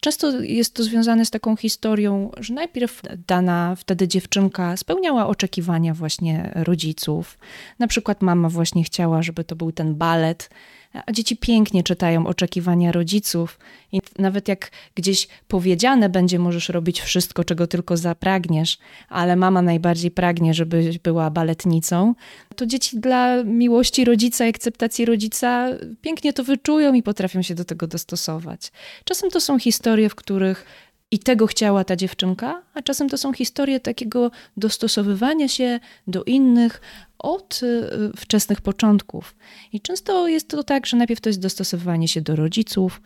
Często 0.00 0.40
jest 0.40 0.74
to 0.74 0.82
związane 0.82 1.24
z 1.24 1.30
taką 1.30 1.56
historią, 1.56 2.30
że 2.36 2.54
najpierw 2.54 3.02
dana 3.26 3.74
wtedy 3.76 4.08
dziewczynka 4.08 4.76
spełniała 4.76 5.26
oczekiwania 5.26 5.94
właśnie 5.94 6.52
rodziców. 6.54 7.38
Na 7.78 7.86
przykład 7.86 8.22
mama 8.22 8.48
właśnie 8.48 8.84
chciała, 8.84 9.22
żeby 9.22 9.44
to 9.44 9.56
był 9.56 9.72
ten 9.72 9.94
balet, 9.94 10.50
a 10.92 11.12
dzieci 11.12 11.36
pięknie 11.36 11.82
czytają 11.82 12.26
oczekiwania 12.26 12.92
rodziców 12.92 13.58
i 13.92 14.00
nawet 14.18 14.48
jak 14.48 14.70
gdzieś 14.94 15.28
powiedziane 15.48 16.08
będzie, 16.08 16.38
możesz 16.38 16.68
robić 16.68 17.00
wszystko, 17.00 17.44
czego 17.44 17.66
tylko 17.66 17.96
zapragniesz, 17.96 18.78
ale 19.08 19.36
mama 19.36 19.62
najbardziej 19.62 20.10
pragnie, 20.10 20.54
żebyś 20.54 20.98
była 20.98 21.30
baletnicą, 21.30 22.14
to 22.56 22.66
dzieci 22.66 23.00
dla 23.00 23.44
miłości 23.44 24.04
rodzica 24.04 24.46
i 24.46 24.48
akceptacji 24.48 25.04
rodzica 25.04 25.68
pięknie 26.00 26.32
to 26.32 26.44
wyczują 26.44 26.94
i 26.94 27.02
potrafią 27.02 27.42
się 27.42 27.54
do 27.54 27.64
tego 27.64 27.86
dostosować. 27.86 28.72
Czasem 29.04 29.30
to 29.30 29.40
są 29.40 29.58
historie, 29.58 30.08
w 30.08 30.14
których 30.14 30.64
i 31.10 31.18
tego 31.18 31.46
chciała 31.46 31.84
ta 31.84 31.96
dziewczynka, 31.96 32.62
a 32.74 32.82
czasem 32.82 33.08
to 33.08 33.18
są 33.18 33.32
historie 33.32 33.80
takiego 33.80 34.30
dostosowywania 34.56 35.48
się 35.48 35.80
do 36.06 36.24
innych 36.24 36.80
od 37.18 37.60
y, 37.62 38.16
wczesnych 38.16 38.60
początków. 38.60 39.34
I 39.72 39.80
często 39.80 40.28
jest 40.28 40.48
to 40.48 40.64
tak, 40.64 40.86
że 40.86 40.96
najpierw 40.96 41.20
to 41.20 41.28
jest 41.28 41.40
dostosowywanie 41.40 42.08
się 42.08 42.20
do 42.20 42.36
rodziców, 42.36 43.00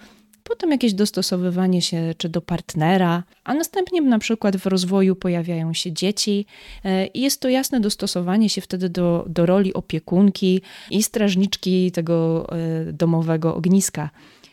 potem 0.45 0.71
jakieś 0.71 0.95
dostosowywanie 0.95 1.83
się 1.83 2.15
czy 2.19 2.29
do 2.29 2.41
partnera, 2.41 3.23
a 3.45 3.55
następnie 3.55 4.01
na 4.01 4.19
przykład 4.19 4.57
w 4.57 4.67
rozwoju 4.67 5.17
pojawiają 5.17 5.75
się 5.75 5.93
dzieci 5.93 6.47
y, 6.85 7.07
i 7.07 7.21
jest 7.21 7.41
to 7.41 7.49
jasne 7.49 7.81
dostosowanie 7.81 8.49
się 8.49 8.61
wtedy 8.61 8.89
do, 8.89 9.25
do 9.29 9.47
roli 9.47 9.75
opiekunki 9.75 10.63
i 10.91 11.03
strażniczki 11.03 11.93
tego 11.93 12.47
y, 12.89 12.93
domowego 12.93 13.55
ogniska. 13.55 14.11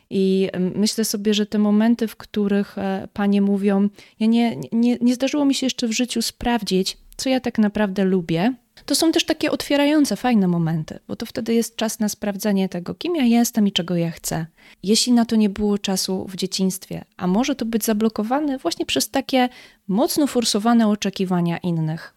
I 0.10 0.50
myślę 0.76 1.06
sobie, 1.06 1.34
że 1.34 1.45
te 1.45 1.58
momenty, 1.60 2.08
w 2.08 2.15
których 2.15 2.78
e, 2.78 3.08
panie 3.13 3.41
mówią, 3.41 3.89
ja 4.19 4.28
nie, 4.28 4.58
nie, 4.72 4.98
nie 5.02 5.15
zdarzyło 5.15 5.45
mi 5.45 5.54
się 5.54 5.65
jeszcze 5.65 5.88
w 5.88 5.91
życiu 5.91 6.22
sprawdzić, 6.22 6.98
co 7.17 7.30
ja 7.30 7.39
tak 7.39 7.58
naprawdę 7.60 8.06
lubię, 8.06 8.54
to 8.86 8.95
są 8.95 9.12
też 9.12 9.26
takie 9.26 9.52
otwierające, 9.52 10.15
fajne 10.15 10.48
momenty, 10.48 11.00
bo 11.08 11.15
to 11.15 11.26
wtedy 11.26 11.54
jest 11.54 11.76
czas 11.76 12.00
na 12.00 12.10
sprawdzenie 12.10 12.69
tego, 12.69 12.95
kim 12.95 13.15
ja 13.15 13.24
jestem 13.24 13.67
i 13.67 13.72
czego 13.72 13.95
ja 13.95 14.12
chcę. 14.12 14.45
Jeśli 14.84 15.13
na 15.13 15.26
to 15.26 15.36
nie 15.36 15.50
było 15.50 15.78
czasu 15.78 16.26
w 16.30 16.36
dzieciństwie, 16.36 17.06
a 17.17 17.28
może 17.28 17.56
to 17.56 17.65
być 17.65 17.86
zablokowane 17.86 18.58
właśnie 18.58 18.86
przez 18.86 19.10
takie 19.10 19.50
mocno 19.88 20.28
forsowane 20.28 20.88
oczekiwania 20.88 21.58
innych. 21.58 22.13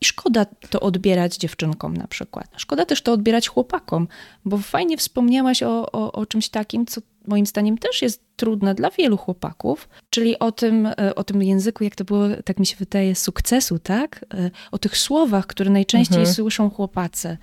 I 0.00 0.04
szkoda 0.04 0.46
to 0.70 0.80
odbierać 0.80 1.36
dziewczynkom 1.36 1.96
na 1.96 2.06
przykład. 2.06 2.46
Szkoda 2.56 2.84
też 2.86 3.02
to 3.02 3.12
odbierać 3.12 3.48
chłopakom, 3.48 4.08
bo 4.44 4.58
fajnie 4.58 4.96
wspomniałaś 4.96 5.62
o, 5.62 5.92
o, 5.92 6.12
o 6.12 6.26
czymś 6.26 6.48
takim, 6.48 6.86
co 6.86 7.00
moim 7.26 7.46
zdaniem 7.46 7.78
też 7.78 8.02
jest 8.02 8.22
trudne 8.36 8.74
dla 8.74 8.90
wielu 8.90 9.16
chłopaków, 9.16 9.88
czyli 10.10 10.38
o 10.38 10.52
tym, 10.52 10.86
e, 10.86 11.14
o 11.14 11.24
tym 11.24 11.42
języku, 11.42 11.84
jak 11.84 11.96
to 11.96 12.04
było, 12.04 12.24
tak 12.44 12.58
mi 12.58 12.66
się 12.66 12.76
wydaje, 12.76 13.14
sukcesu, 13.14 13.78
tak? 13.78 14.24
E, 14.34 14.50
o 14.72 14.78
tych 14.78 14.98
słowach, 14.98 15.46
które 15.46 15.70
najczęściej 15.70 16.18
mhm. 16.18 16.34
słyszą 16.34 16.70
chłopacy. 16.70 17.36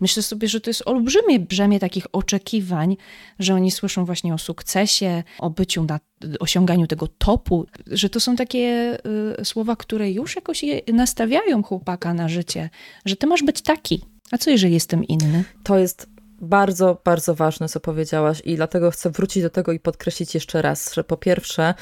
Myślę 0.00 0.22
sobie, 0.22 0.48
że 0.48 0.60
to 0.60 0.70
jest 0.70 0.82
olbrzymie 0.86 1.40
brzemię 1.40 1.80
takich 1.80 2.06
oczekiwań, 2.12 2.96
że 3.38 3.54
oni 3.54 3.70
słyszą 3.70 4.04
właśnie 4.04 4.34
o 4.34 4.38
sukcesie, 4.38 5.22
o 5.38 5.50
byciu 5.50 5.84
na 5.84 6.00
osiąganiu 6.40 6.86
tego 6.86 7.06
topu, 7.06 7.66
że 7.86 8.10
to 8.10 8.20
są 8.20 8.36
takie 8.36 8.98
y, 9.40 9.44
słowa, 9.44 9.76
które 9.76 10.10
już 10.10 10.36
jakoś 10.36 10.64
nastawiają 10.92 11.62
chłopaka 11.62 12.14
na 12.14 12.28
życie, 12.28 12.70
że 13.04 13.16
ty 13.16 13.26
masz 13.26 13.42
być 13.42 13.62
taki. 13.62 14.00
A 14.30 14.38
co 14.38 14.50
jeżeli 14.50 14.74
jestem 14.74 15.04
inny? 15.04 15.44
To 15.64 15.78
jest 15.78 16.17
bardzo, 16.40 17.00
bardzo 17.04 17.34
ważne, 17.34 17.68
co 17.68 17.80
powiedziałaś, 17.80 18.42
i 18.44 18.56
dlatego 18.56 18.90
chcę 18.90 19.10
wrócić 19.10 19.42
do 19.42 19.50
tego 19.50 19.72
i 19.72 19.80
podkreślić 19.80 20.34
jeszcze 20.34 20.62
raz, 20.62 20.94
że 20.94 21.04
po 21.04 21.16
pierwsze, 21.16 21.74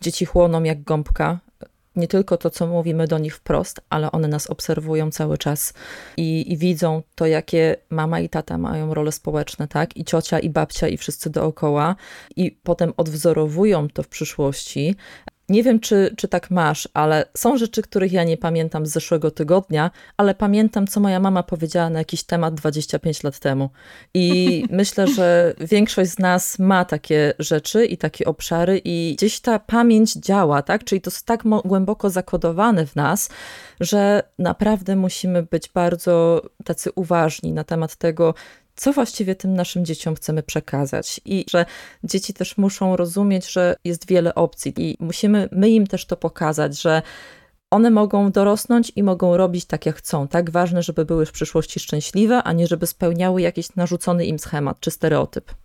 dzieci 0.00 0.24
chłoną 0.24 0.62
jak 0.62 0.82
gąbka. 0.82 1.38
Nie 1.96 2.08
tylko 2.08 2.36
to, 2.36 2.50
co 2.50 2.66
mówimy 2.66 3.06
do 3.06 3.18
nich 3.18 3.36
wprost, 3.36 3.80
ale 3.90 4.12
one 4.12 4.28
nas 4.28 4.50
obserwują 4.50 5.10
cały 5.10 5.38
czas 5.38 5.74
i, 6.16 6.52
i 6.52 6.56
widzą 6.56 7.02
to, 7.14 7.26
jakie 7.26 7.76
mama 7.90 8.20
i 8.20 8.28
tata 8.28 8.58
mają 8.58 8.94
role 8.94 9.12
społeczne, 9.12 9.68
tak? 9.68 9.96
I 9.96 10.04
ciocia, 10.04 10.38
i 10.38 10.50
babcia, 10.50 10.88
i 10.88 10.96
wszyscy 10.96 11.30
dookoła, 11.30 11.96
i 12.36 12.50
potem 12.50 12.92
odwzorowują 12.96 13.88
to 13.88 14.02
w 14.02 14.08
przyszłości. 14.08 14.96
Nie 15.48 15.62
wiem, 15.62 15.80
czy, 15.80 16.14
czy 16.16 16.28
tak 16.28 16.50
masz, 16.50 16.88
ale 16.94 17.24
są 17.36 17.56
rzeczy, 17.56 17.82
których 17.82 18.12
ja 18.12 18.24
nie 18.24 18.36
pamiętam 18.36 18.86
z 18.86 18.90
zeszłego 18.90 19.30
tygodnia, 19.30 19.90
ale 20.16 20.34
pamiętam, 20.34 20.86
co 20.86 21.00
moja 21.00 21.20
mama 21.20 21.42
powiedziała 21.42 21.90
na 21.90 21.98
jakiś 21.98 22.24
temat 22.24 22.54
25 22.54 23.22
lat 23.22 23.38
temu. 23.38 23.70
I 24.14 24.64
myślę, 24.70 25.06
że 25.06 25.54
większość 25.60 26.10
z 26.10 26.18
nas 26.18 26.58
ma 26.58 26.84
takie 26.84 27.34
rzeczy 27.38 27.86
i 27.86 27.98
takie 27.98 28.24
obszary, 28.24 28.80
i 28.84 29.14
gdzieś 29.16 29.40
ta 29.40 29.58
pamięć 29.58 30.12
działa, 30.12 30.62
tak? 30.62 30.84
Czyli 30.84 31.00
to 31.00 31.10
jest 31.10 31.26
tak 31.26 31.42
głęboko 31.64 32.10
zakodowane 32.10 32.86
w 32.86 32.96
nas, 32.96 33.30
że 33.80 34.22
naprawdę 34.38 34.96
musimy 34.96 35.42
być 35.42 35.68
bardzo 35.68 36.42
tacy 36.64 36.90
uważni 36.94 37.52
na 37.52 37.64
temat 37.64 37.96
tego, 37.96 38.34
co 38.76 38.92
właściwie 38.92 39.34
tym 39.34 39.54
naszym 39.54 39.84
dzieciom 39.84 40.14
chcemy 40.14 40.42
przekazać 40.42 41.20
i 41.24 41.44
że 41.50 41.66
dzieci 42.04 42.34
też 42.34 42.56
muszą 42.58 42.96
rozumieć, 42.96 43.52
że 43.52 43.76
jest 43.84 44.06
wiele 44.06 44.34
opcji 44.34 44.72
i 44.76 44.96
musimy 45.00 45.48
my 45.52 45.70
im 45.70 45.86
też 45.86 46.06
to 46.06 46.16
pokazać, 46.16 46.82
że 46.82 47.02
one 47.70 47.90
mogą 47.90 48.30
dorosnąć 48.30 48.92
i 48.96 49.02
mogą 49.02 49.36
robić 49.36 49.64
tak, 49.64 49.86
jak 49.86 49.96
chcą. 49.96 50.28
Tak 50.28 50.50
ważne, 50.50 50.82
żeby 50.82 51.04
były 51.04 51.26
w 51.26 51.32
przyszłości 51.32 51.80
szczęśliwe, 51.80 52.42
a 52.42 52.52
nie 52.52 52.66
żeby 52.66 52.86
spełniały 52.86 53.42
jakiś 53.42 53.76
narzucony 53.76 54.26
im 54.26 54.38
schemat 54.38 54.80
czy 54.80 54.90
stereotyp. 54.90 55.63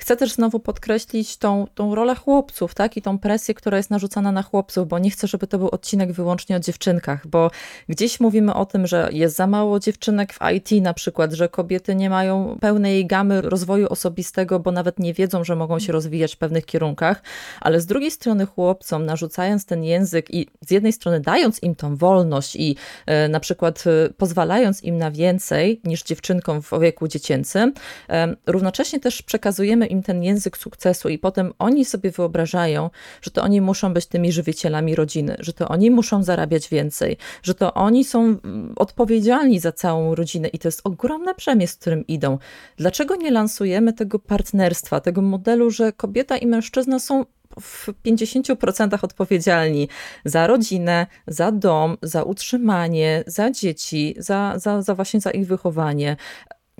Chcę 0.00 0.16
też 0.16 0.32
znowu 0.32 0.60
podkreślić 0.60 1.36
tą, 1.36 1.66
tą 1.74 1.94
rolę 1.94 2.14
chłopców, 2.14 2.74
tak? 2.74 2.96
I 2.96 3.02
tą 3.02 3.18
presję, 3.18 3.54
która 3.54 3.76
jest 3.76 3.90
narzucana 3.90 4.32
na 4.32 4.42
chłopców, 4.42 4.88
bo 4.88 4.98
nie 4.98 5.10
chcę, 5.10 5.26
żeby 5.26 5.46
to 5.46 5.58
był 5.58 5.68
odcinek 5.68 6.12
wyłącznie 6.12 6.56
o 6.56 6.60
dziewczynkach, 6.60 7.26
bo 7.26 7.50
gdzieś 7.88 8.20
mówimy 8.20 8.54
o 8.54 8.66
tym, 8.66 8.86
że 8.86 9.08
jest 9.12 9.36
za 9.36 9.46
mało 9.46 9.80
dziewczynek 9.80 10.32
w 10.32 10.38
IT 10.54 10.82
na 10.82 10.94
przykład, 10.94 11.32
że 11.32 11.48
kobiety 11.48 11.94
nie 11.94 12.10
mają 12.10 12.58
pełnej 12.60 13.06
gamy 13.06 13.40
rozwoju 13.40 13.86
osobistego, 13.88 14.60
bo 14.60 14.72
nawet 14.72 14.98
nie 14.98 15.14
wiedzą, 15.14 15.44
że 15.44 15.56
mogą 15.56 15.78
się 15.78 15.92
rozwijać 15.92 16.34
w 16.34 16.38
pewnych 16.38 16.66
kierunkach, 16.66 17.22
ale 17.60 17.80
z 17.80 17.86
drugiej 17.86 18.10
strony 18.10 18.46
chłopcom 18.46 19.06
narzucając 19.06 19.66
ten 19.66 19.84
język 19.84 20.34
i 20.34 20.46
z 20.60 20.70
jednej 20.70 20.92
strony 20.92 21.20
dając 21.20 21.62
im 21.62 21.74
tą 21.74 21.96
wolność 21.96 22.56
i 22.56 22.76
e, 23.06 23.28
na 23.28 23.40
przykład 23.40 23.84
e, 23.86 24.10
pozwalając 24.16 24.84
im 24.84 24.98
na 24.98 25.10
więcej 25.10 25.80
niż 25.84 26.02
dziewczynkom 26.02 26.62
w 26.62 26.70
wieku 26.80 27.08
dziecięcym, 27.08 27.72
e, 28.08 28.36
równocześnie 28.46 29.00
też 29.00 29.22
przekazujemy 29.22 29.89
im 29.90 30.02
ten 30.02 30.22
język 30.22 30.56
sukcesu 30.56 31.08
i 31.08 31.18
potem 31.18 31.52
oni 31.58 31.84
sobie 31.84 32.10
wyobrażają, 32.10 32.90
że 33.22 33.30
to 33.30 33.42
oni 33.42 33.60
muszą 33.60 33.94
być 33.94 34.06
tymi 34.06 34.32
żywicielami 34.32 34.94
rodziny, 34.94 35.36
że 35.38 35.52
to 35.52 35.68
oni 35.68 35.90
muszą 35.90 36.22
zarabiać 36.22 36.68
więcej, 36.68 37.16
że 37.42 37.54
to 37.54 37.74
oni 37.74 38.04
są 38.04 38.20
mm, 38.24 38.72
odpowiedzialni 38.76 39.60
za 39.60 39.72
całą 39.72 40.14
rodzinę 40.14 40.48
i 40.48 40.58
to 40.58 40.68
jest 40.68 40.80
ogromne 40.84 41.34
przemysł, 41.34 41.74
z 41.74 41.76
którym 41.76 42.06
idą. 42.06 42.38
Dlaczego 42.76 43.16
nie 43.16 43.30
lansujemy 43.30 43.92
tego 43.92 44.18
partnerstwa, 44.18 45.00
tego 45.00 45.22
modelu, 45.22 45.70
że 45.70 45.92
kobieta 45.92 46.36
i 46.36 46.46
mężczyzna 46.46 46.98
są 46.98 47.24
w 47.60 47.88
50% 48.06 48.98
odpowiedzialni 49.02 49.88
za 50.24 50.46
rodzinę, 50.46 51.06
za 51.26 51.52
dom, 51.52 51.96
za 52.02 52.22
utrzymanie, 52.22 53.24
za 53.26 53.50
dzieci, 53.50 54.14
za, 54.18 54.52
za, 54.56 54.82
za 54.82 54.94
właśnie 54.94 55.20
za 55.20 55.30
ich 55.30 55.46
wychowanie. 55.46 56.16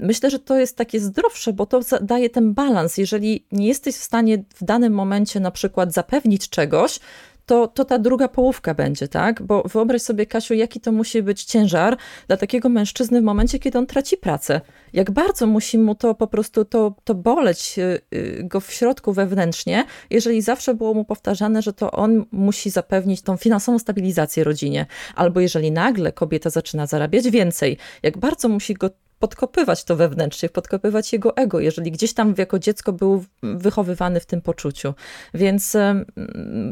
Myślę, 0.02 0.30
że 0.30 0.38
to 0.38 0.58
jest 0.58 0.76
takie 0.76 1.00
zdrowsze, 1.00 1.52
bo 1.52 1.66
to 1.66 1.80
daje 2.00 2.30
ten 2.30 2.54
balans. 2.54 2.98
Jeżeli 2.98 3.46
nie 3.52 3.66
jesteś 3.66 3.94
w 3.94 4.02
stanie 4.02 4.44
w 4.54 4.64
danym 4.64 4.92
momencie 4.92 5.40
na 5.40 5.50
przykład 5.50 5.92
zapewnić 5.92 6.48
czegoś, 6.48 7.00
to, 7.50 7.66
to 7.68 7.84
ta 7.84 7.98
druga 7.98 8.28
połówka 8.28 8.74
będzie, 8.74 9.08
tak? 9.08 9.42
Bo 9.42 9.62
wyobraź 9.62 10.02
sobie, 10.02 10.26
Kasiu, 10.26 10.54
jaki 10.54 10.80
to 10.80 10.92
musi 10.92 11.22
być 11.22 11.44
ciężar 11.44 11.96
dla 12.28 12.36
takiego 12.36 12.68
mężczyzny 12.68 13.20
w 13.20 13.24
momencie, 13.24 13.58
kiedy 13.58 13.78
on 13.78 13.86
traci 13.86 14.16
pracę. 14.16 14.60
Jak 14.92 15.10
bardzo 15.10 15.46
musi 15.46 15.78
mu 15.78 15.94
to 15.94 16.14
po 16.14 16.26
prostu 16.26 16.64
to, 16.64 16.94
to 17.04 17.14
boleć 17.14 17.78
y, 17.78 18.00
y, 18.14 18.42
go 18.44 18.60
w 18.60 18.72
środku 18.72 19.12
wewnętrznie, 19.12 19.84
jeżeli 20.10 20.42
zawsze 20.42 20.74
było 20.74 20.94
mu 20.94 21.04
powtarzane, 21.04 21.62
że 21.62 21.72
to 21.72 21.90
on 21.92 22.24
musi 22.32 22.70
zapewnić 22.70 23.22
tą 23.22 23.36
finansową 23.36 23.78
stabilizację 23.78 24.44
rodzinie. 24.44 24.86
Albo 25.14 25.40
jeżeli 25.40 25.72
nagle 25.72 26.12
kobieta 26.12 26.50
zaczyna 26.50 26.86
zarabiać 26.86 27.30
więcej, 27.30 27.76
jak 28.02 28.18
bardzo 28.18 28.48
musi 28.48 28.74
go 28.74 28.90
podkopywać 29.20 29.84
to 29.84 29.96
wewnętrznie, 29.96 30.48
podkopywać 30.48 31.12
jego 31.12 31.36
ego, 31.36 31.60
jeżeli 31.60 31.92
gdzieś 31.92 32.14
tam 32.14 32.34
jako 32.38 32.58
dziecko 32.58 32.92
był 32.92 33.24
wychowywany 33.42 34.20
w 34.20 34.26
tym 34.26 34.40
poczuciu. 34.40 34.94
Więc 35.34 35.76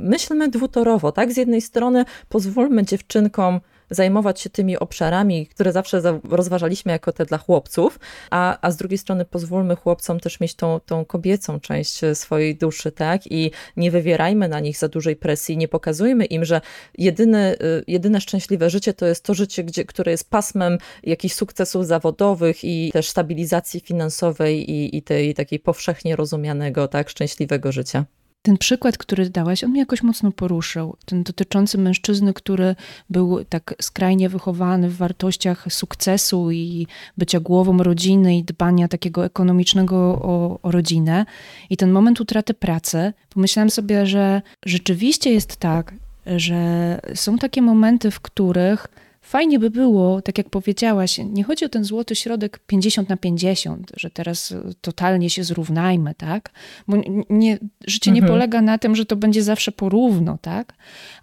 myślmy 0.03 0.49
dwutorowo, 0.49 1.13
tak? 1.13 1.33
Z 1.33 1.37
jednej 1.37 1.61
strony 1.61 2.05
pozwólmy 2.29 2.85
dziewczynkom 2.85 3.61
zajmować 3.91 4.41
się 4.41 4.51
tymi 4.51 4.79
obszarami, 4.79 5.47
które 5.47 5.73
zawsze 5.73 6.21
rozważaliśmy 6.31 6.93
jako 6.93 7.13
te 7.13 7.25
dla 7.25 7.39
chłopców, 7.39 7.99
a, 8.31 8.59
a 8.61 8.71
z 8.71 8.77
drugiej 8.77 8.99
strony 8.99 9.25
pozwólmy 9.25 9.77
chłopcom 9.77 10.21
też 10.21 10.41
mieć 10.41 10.55
tą, 10.55 10.81
tą 10.81 11.05
kobiecą 11.05 11.61
część 11.61 12.01
swojej 12.15 12.57
duszy, 12.57 12.93
tak? 12.93 13.23
I 13.33 13.51
nie 13.77 13.91
wywierajmy 13.91 14.49
na 14.49 14.61
nich 14.61 14.79
za 14.79 14.89
dużej 14.89 15.17
presji, 15.17 15.57
nie 15.57 15.69
pokazujmy 15.69 16.25
im, 16.25 16.45
że 16.45 16.61
jedyne, 16.99 17.57
jedyne 17.87 18.21
szczęśliwe 18.21 18.71
życie 18.71 18.95
to 18.95 19.07
jest 19.07 19.25
to 19.25 19.35
życie, 19.35 19.65
gdzie, 19.65 19.85
które 19.85 20.13
jest 20.13 20.31
pasmem 20.31 20.79
jakichś 21.03 21.35
sukcesów 21.35 21.87
zawodowych 21.87 22.65
i 22.65 22.91
też 22.93 23.09
stabilizacji 23.09 23.81
finansowej 23.81 24.71
i, 24.71 24.97
i 24.97 25.03
tej 25.03 25.35
takiej 25.35 25.59
powszechnie 25.59 26.17
rozumianego, 26.17 26.89
tak, 26.89 27.11
szczęśliwego 27.11 27.73
życia. 27.73 28.05
Ten 28.43 28.59
przykład, 28.59 28.99
który 28.99 29.31
dałaś, 29.31 29.65
on 29.65 29.71
mnie 29.71 29.81
jakoś 29.81 30.03
mocno 30.03 30.33
poruszył. 30.33 30.97
Ten 31.05 31.23
dotyczący 31.23 31.79
mężczyzny, 31.79 32.35
który 32.35 32.77
był 33.11 33.45
tak 33.45 33.75
skrajnie 33.83 34.29
wychowany 34.29 34.89
w 34.89 34.97
wartościach 34.97 35.67
sukcesu 35.71 36.51
i 36.51 36.87
bycia 37.19 37.41
głową 37.41 37.79
rodziny 37.83 38.37
i 38.39 38.45
dbania 38.45 38.89
takiego 38.89 39.25
ekonomicznego 39.25 39.97
o, 39.97 40.59
o 40.63 40.71
rodzinę. 40.71 41.27
I 41.71 41.77
ten 41.77 41.91
moment 41.91 42.21
utraty 42.21 42.55
pracy, 42.55 43.13
pomyślałam 43.35 43.71
sobie, 43.71 44.07
że 44.07 44.43
rzeczywiście 44.67 45.31
jest 45.31 45.57
tak, 45.57 45.95
że 46.27 47.01
są 47.15 47.39
takie 47.39 47.63
momenty, 47.63 48.11
w 48.11 48.21
których 48.21 48.89
Fajnie 49.29 49.59
by 49.59 49.71
było, 49.71 50.23
tak 50.23 50.39
jak 50.39 50.51
powiedziałaś, 50.51 51.21
nie 51.25 51.45
chodzi 51.45 51.65
o 51.65 51.69
ten 51.69 51.85
złoty 51.85 52.17
środek 52.17 52.59
50 52.67 53.09
na 53.09 53.17
50, 53.17 53.93
że 53.97 54.11
teraz 54.11 54.55
totalnie 54.81 55.31
się 55.31 55.45
zrównajmy, 55.45 56.15
tak? 56.15 56.51
Bo 56.89 56.97
nie, 57.31 57.59
życie 57.87 58.11
mhm. 58.11 58.25
nie 58.25 58.31
polega 58.31 58.63
na 58.63 58.79
tym, 58.79 58.97
że 58.97 59.07
to 59.07 59.17
będzie 59.17 59.43
zawsze 59.43 59.73
porówno, 59.73 60.39
tak? 60.43 60.75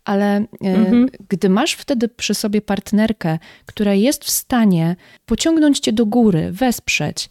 Ale 0.03 0.35
e, 0.35 0.45
mhm. 0.61 1.09
gdy 1.29 1.49
masz 1.49 1.73
wtedy 1.73 2.07
przy 2.07 2.33
sobie 2.33 2.61
partnerkę, 2.61 3.39
która 3.65 3.93
jest 3.93 4.23
w 4.23 4.29
stanie 4.29 4.95
pociągnąć 5.25 5.79
cię 5.79 5.93
do 5.93 6.05
góry, 6.05 6.51
wesprzeć, 6.51 7.29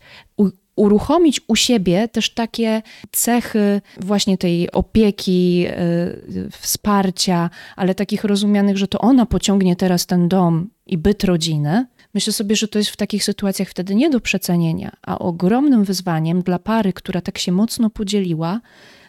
uruchomić 0.77 1.41
u 1.49 1.57
siebie 1.57 2.09
też 2.09 2.31
takie 2.31 2.83
cechy 3.13 3.81
właśnie 4.01 4.39
tej 4.39 4.73
opieki, 4.73 5.67
y, 5.67 6.51
wsparcia, 6.51 7.51
ale 7.77 7.95
takich 7.95 8.25
rozumianych, 8.25 8.77
że 8.77 8.89
to 8.89 8.99
ona 8.99 9.27
pociągnie 9.27 9.77
teraz 9.77 10.07
ten 10.07 10.29
dom 10.29 10.71
i 10.87 10.99
byt 10.99 11.25
rodziny. 11.25 11.87
Myślę 12.15 12.33
sobie, 12.33 12.57
że 12.57 12.69
to 12.69 12.79
jest 12.79 12.91
w 12.91 12.97
takich 12.97 13.25
sytuacjach 13.25 13.69
wtedy 13.69 13.95
nie 13.95 14.11
do 14.11 14.21
przecenienia, 14.21 14.93
a 15.03 15.19
ogromnym 15.19 15.85
wyzwaniem 15.85 16.43
dla 16.43 16.59
pary, 16.59 16.93
która 16.93 17.21
tak 17.21 17.39
się 17.39 17.53
mocno 17.53 17.91
podzieliła, 17.91 18.61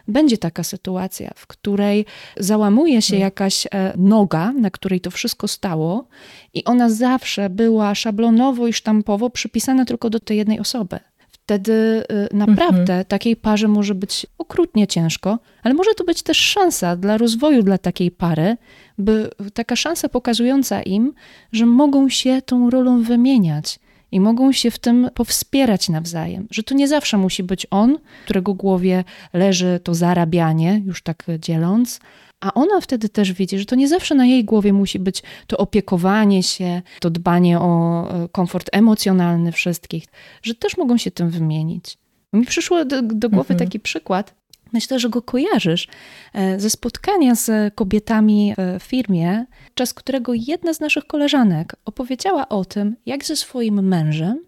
będzie 0.08 0.38
taka 0.38 0.64
sytuacja, 0.64 1.32
w 1.36 1.48
której 1.48 2.06
załamuje 2.38 3.02
się 3.02 3.10
hmm. 3.10 3.22
jakaś 3.22 3.68
e, 3.68 3.94
noga, 3.98 4.52
na 4.52 4.72
której 4.72 5.02
to 5.02 5.12
wszystko 5.12 5.48
stało, 5.48 6.08
i 6.54 6.64
ona 6.64 6.90
zawsze 6.90 7.50
była 7.50 7.96
szablonowo 7.96 8.68
i 8.68 8.74
sztampowo 8.74 9.30
przypisana 9.30 9.86
tylko 9.86 10.10
do 10.10 10.20
tej 10.20 10.38
jednej 10.38 10.60
osoby 10.60 11.00
wtedy 11.46 12.04
y, 12.32 12.36
naprawdę 12.36 12.94
mhm. 12.94 13.06
takiej 13.06 13.36
parze 13.36 13.68
może 13.68 13.96
być 13.96 14.28
okrutnie 14.38 14.88
ciężko, 14.88 15.40
ale 15.64 15.74
może 15.74 15.94
to 15.98 16.04
być 16.04 16.24
też 16.24 16.38
szansa 16.38 16.96
dla 16.96 17.18
rozwoju 17.18 17.64
dla 17.64 17.78
takiej 17.78 18.12
pary, 18.12 18.58
by 18.98 19.30
taka 19.54 19.76
szansa 19.76 20.10
pokazująca 20.10 20.82
im, 20.82 21.14
że 21.52 21.66
mogą 21.66 22.10
się 22.10 22.42
tą 22.42 22.70
rolą 22.70 23.04
wymieniać 23.04 23.80
i 24.12 24.20
mogą 24.20 24.52
się 24.52 24.72
w 24.72 24.80
tym 24.80 25.10
powspierać 25.14 25.90
nawzajem, 25.90 26.48
że 26.52 26.64
to 26.64 26.76
nie 26.76 26.88
zawsze 26.88 27.18
musi 27.18 27.44
być 27.44 27.68
on, 27.72 27.98
którego 28.24 28.54
głowie 28.54 29.04
leży 29.34 29.80
to 29.84 29.94
zarabianie, 29.94 30.82
już 30.86 31.02
tak 31.04 31.26
dzieląc, 31.40 32.00
a 32.40 32.54
ona 32.54 32.82
wtedy 32.82 33.10
też 33.10 33.34
widzi, 33.34 33.60
że 33.60 33.66
to 33.66 33.76
nie 33.76 33.88
zawsze 33.88 34.16
na 34.16 34.26
jej 34.26 34.46
głowie 34.46 34.74
musi 34.74 35.00
być 35.00 35.24
to 35.48 35.58
opiekowanie 35.58 36.44
się, 36.44 36.82
to 37.00 37.10
dbanie 37.10 37.60
o 37.60 38.04
e, 38.10 38.30
komfort 38.30 38.70
emocjonalny 38.72 39.52
wszystkich, 39.52 40.06
że 40.44 40.56
też 40.56 40.78
mogą 40.78 40.98
się 40.98 41.12
tym 41.12 41.30
wymienić. 41.30 41.98
Mi 42.34 42.46
przyszło 42.46 42.86
do, 42.86 43.02
do 43.02 43.30
głowy 43.30 43.54
mhm. 43.54 43.60
taki 43.60 43.80
przykład, 43.80 44.36
myślę, 44.74 45.00
że 45.00 45.10
go 45.10 45.22
kojarzysz, 45.22 45.88
e, 46.34 46.60
ze 46.60 46.70
spotkania 46.70 47.36
z 47.36 47.76
kobietami 47.76 48.54
w 48.80 48.84
firmie, 48.84 49.46
czas 49.74 49.94
którego 49.94 50.34
jedna 50.34 50.74
z 50.74 50.80
naszych 50.80 51.06
koleżanek 51.06 51.76
opowiedziała 51.86 52.50
o 52.50 52.66
tym, 52.66 52.96
jak 53.06 53.26
ze 53.26 53.36
swoim 53.36 53.88
mężem 53.88 54.46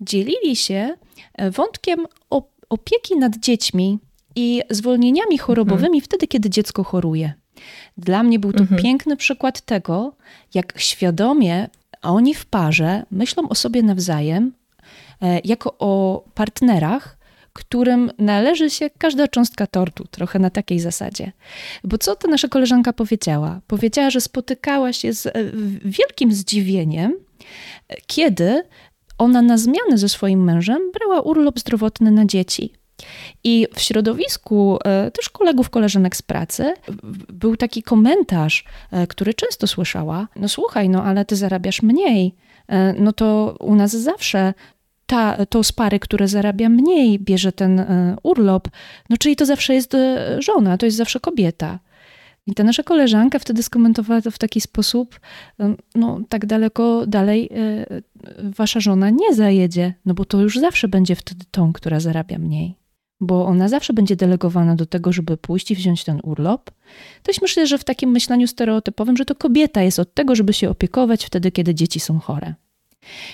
dzielili 0.00 0.56
się 0.56 0.96
e, 1.34 1.50
wątkiem 1.50 2.06
opieki 2.68 3.16
nad 3.16 3.36
dziećmi 3.36 3.98
i 4.36 4.62
zwolnieniami 4.70 5.38
chorobowymi 5.38 5.98
mhm. 5.98 6.00
wtedy, 6.00 6.26
kiedy 6.26 6.50
dziecko 6.50 6.84
choruje. 6.84 7.32
Dla 7.98 8.22
mnie 8.22 8.38
był 8.38 8.52
to 8.52 8.60
mhm. 8.60 8.82
piękny 8.82 9.16
przykład 9.16 9.60
tego, 9.60 10.12
jak 10.54 10.80
świadomie 10.80 11.68
oni 12.02 12.34
w 12.34 12.46
parze 12.46 13.02
myślą 13.10 13.48
o 13.48 13.54
sobie 13.54 13.82
nawzajem, 13.82 14.52
e, 15.22 15.40
jako 15.44 15.74
o 15.78 16.24
partnerach, 16.34 17.16
którym 17.52 18.10
należy 18.18 18.70
się 18.70 18.90
każda 18.98 19.28
cząstka 19.28 19.66
tortu, 19.66 20.04
trochę 20.10 20.38
na 20.38 20.50
takiej 20.50 20.80
zasadzie. 20.80 21.32
Bo 21.84 21.98
co 21.98 22.16
ta 22.16 22.28
nasza 22.28 22.48
koleżanka 22.48 22.92
powiedziała? 22.92 23.60
Powiedziała, 23.66 24.10
że 24.10 24.20
spotykała 24.20 24.92
się 24.92 25.12
z 25.12 25.26
e, 25.26 25.32
wielkim 25.84 26.32
zdziwieniem, 26.32 27.12
kiedy 28.06 28.62
ona 29.18 29.42
na 29.42 29.58
zmianę 29.58 29.98
ze 29.98 30.08
swoim 30.08 30.44
mężem 30.44 30.78
brała 30.92 31.20
urlop 31.20 31.58
zdrowotny 31.60 32.10
na 32.10 32.24
dzieci. 32.24 32.72
I 33.44 33.66
w 33.74 33.80
środowisku 33.80 34.78
e, 34.84 35.10
też 35.10 35.28
kolegów, 35.28 35.70
koleżanek 35.70 36.16
z 36.16 36.22
pracy 36.22 36.74
był 37.28 37.56
taki 37.56 37.82
komentarz, 37.82 38.64
e, 38.90 39.06
który 39.06 39.34
często 39.34 39.66
słyszała: 39.66 40.28
No 40.36 40.48
słuchaj, 40.48 40.88
no 40.88 41.04
ale 41.04 41.24
ty 41.24 41.36
zarabiasz 41.36 41.82
mniej. 41.82 42.34
E, 42.68 42.92
no 42.92 43.12
to 43.12 43.56
u 43.60 43.74
nas 43.74 43.90
zawsze 43.90 44.54
ta, 45.06 45.46
to 45.46 45.64
z 45.64 45.72
pary, 45.72 45.98
które 45.98 46.28
zarabia 46.28 46.68
mniej, 46.68 47.18
bierze 47.18 47.52
ten 47.52 47.84
urlop. 48.22 48.68
No 49.08 49.16
czyli 49.16 49.36
to 49.36 49.46
zawsze 49.46 49.74
jest 49.74 49.96
żona, 50.38 50.78
to 50.78 50.86
jest 50.86 50.96
zawsze 50.96 51.20
kobieta. 51.20 51.78
I 52.46 52.54
ta 52.54 52.64
nasza 52.64 52.82
koleżanka 52.82 53.38
wtedy 53.38 53.62
skomentowała 53.62 54.20
to 54.20 54.30
w 54.30 54.38
taki 54.38 54.60
sposób, 54.60 55.20
no 55.94 56.20
tak 56.28 56.46
daleko 56.46 57.06
dalej 57.06 57.50
wasza 58.42 58.80
żona 58.80 59.10
nie 59.10 59.34
zajedzie, 59.34 59.94
no 60.06 60.14
bo 60.14 60.24
to 60.24 60.40
już 60.40 60.58
zawsze 60.58 60.88
będzie 60.88 61.16
wtedy 61.16 61.44
tą, 61.50 61.72
która 61.72 62.00
zarabia 62.00 62.38
mniej 62.38 62.79
bo 63.20 63.46
ona 63.46 63.68
zawsze 63.68 63.92
będzie 63.92 64.16
delegowana 64.16 64.76
do 64.76 64.86
tego, 64.86 65.12
żeby 65.12 65.36
pójść 65.36 65.70
i 65.70 65.74
wziąć 65.74 66.04
ten 66.04 66.20
urlop, 66.22 66.70
to 67.22 67.32
myślę, 67.42 67.66
że 67.66 67.78
w 67.78 67.84
takim 67.84 68.10
myśleniu 68.10 68.46
stereotypowym, 68.46 69.16
że 69.16 69.24
to 69.24 69.34
kobieta 69.34 69.82
jest 69.82 69.98
od 69.98 70.14
tego, 70.14 70.34
żeby 70.34 70.52
się 70.52 70.70
opiekować 70.70 71.24
wtedy, 71.24 71.52
kiedy 71.52 71.74
dzieci 71.74 72.00
są 72.00 72.18
chore. 72.18 72.54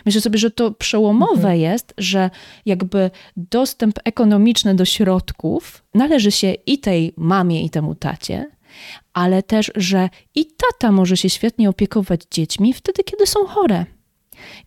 Myślę 0.07 0.21
sobie, 0.21 0.39
że 0.39 0.51
to 0.51 0.71
przełomowe 0.71 1.35
mhm. 1.35 1.61
jest, 1.61 1.95
że 1.99 2.31
jakby 2.67 3.11
dostęp 3.37 3.99
ekonomiczny 4.05 4.75
do 4.75 4.85
środków 4.85 5.85
należy 5.95 6.31
się 6.31 6.55
i 6.67 6.79
tej 6.79 7.15
mamie, 7.17 7.65
i 7.65 7.71
temu 7.71 7.95
tacie, 7.95 8.51
ale 9.13 9.43
też, 9.43 9.73
że 9.75 10.09
i 10.35 10.47
tata 10.47 10.93
może 10.93 11.17
się 11.17 11.31
świetnie 11.31 11.69
opiekować 11.69 12.21
dziećmi 12.31 12.73
wtedy, 12.73 13.05
kiedy 13.05 13.27
są 13.27 13.47
chore. 13.47 13.87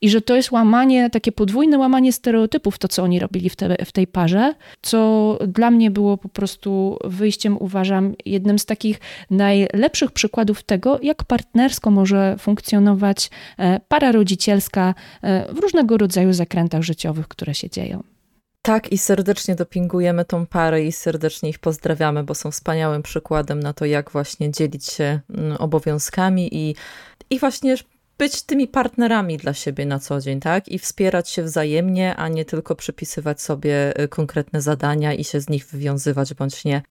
I 0.01 0.10
że 0.10 0.21
to 0.21 0.36
jest 0.36 0.51
łamanie, 0.51 1.10
takie 1.10 1.32
podwójne 1.32 1.77
łamanie 1.77 2.13
stereotypów, 2.13 2.77
to 2.77 2.88
co 2.88 3.03
oni 3.03 3.19
robili 3.19 3.49
w, 3.49 3.55
te, 3.55 3.86
w 3.86 3.91
tej 3.91 4.08
parze, 4.08 4.53
co 4.82 5.38
dla 5.47 5.71
mnie 5.71 5.91
było 5.91 6.17
po 6.17 6.29
prostu 6.29 6.97
wyjściem, 7.03 7.58
uważam, 7.60 8.13
jednym 8.25 8.60
z 8.60 8.65
takich 8.65 8.99
najlepszych 9.29 10.12
przykładów 10.12 10.63
tego, 10.63 10.99
jak 11.01 11.23
partnersko 11.23 11.91
może 11.91 12.36
funkcjonować 12.39 13.29
e, 13.58 13.79
para 13.88 14.12
rodzicielska 14.12 14.95
e, 15.21 15.53
w 15.53 15.60
różnego 15.60 15.97
rodzaju 15.97 16.34
zakrętach 16.34 16.82
życiowych, 16.82 17.27
które 17.27 17.55
się 17.55 17.69
dzieją. 17.69 18.03
Tak, 18.62 18.91
i 18.91 18.97
serdecznie 18.97 19.55
dopingujemy 19.55 20.25
tą 20.25 20.45
parę 20.45 20.84
i 20.84 20.91
serdecznie 20.91 21.49
ich 21.49 21.60
pozdrawiamy, 21.60 22.23
bo 22.23 22.36
są 22.36 22.51
wspaniałym 22.51 23.03
przykładem 23.03 23.60
na 23.60 23.73
to, 23.73 23.86
jak 23.86 24.12
właśnie 24.12 24.51
dzielić 24.51 24.86
się 24.86 25.19
mm, 25.29 25.58
obowiązkami 25.58 26.49
i, 26.51 26.75
i 27.29 27.39
właśnie 27.39 27.75
być 28.19 28.41
tymi 28.41 28.67
partnerami 28.67 29.38
dla 29.38 29.53
siebie 29.53 29.86
na 29.86 29.99
co 29.99 30.21
dzień, 30.21 30.39
tak? 30.39 30.67
I 30.67 30.79
wspierać 30.79 31.29
się 31.29 31.43
wzajemnie, 31.43 32.15
a 32.15 32.27
nie 32.27 32.45
tylko 32.45 32.75
przypisywać 32.75 33.41
sobie 33.41 34.01
y, 34.01 34.08
konkretne 34.08 34.62
zadania 34.62 35.13
i 35.13 35.23
się 35.23 35.41
z 35.41 35.49
nich 35.49 35.65
wywiązywać 35.65 36.34
bądź 36.34 36.65
nie. 36.65 36.82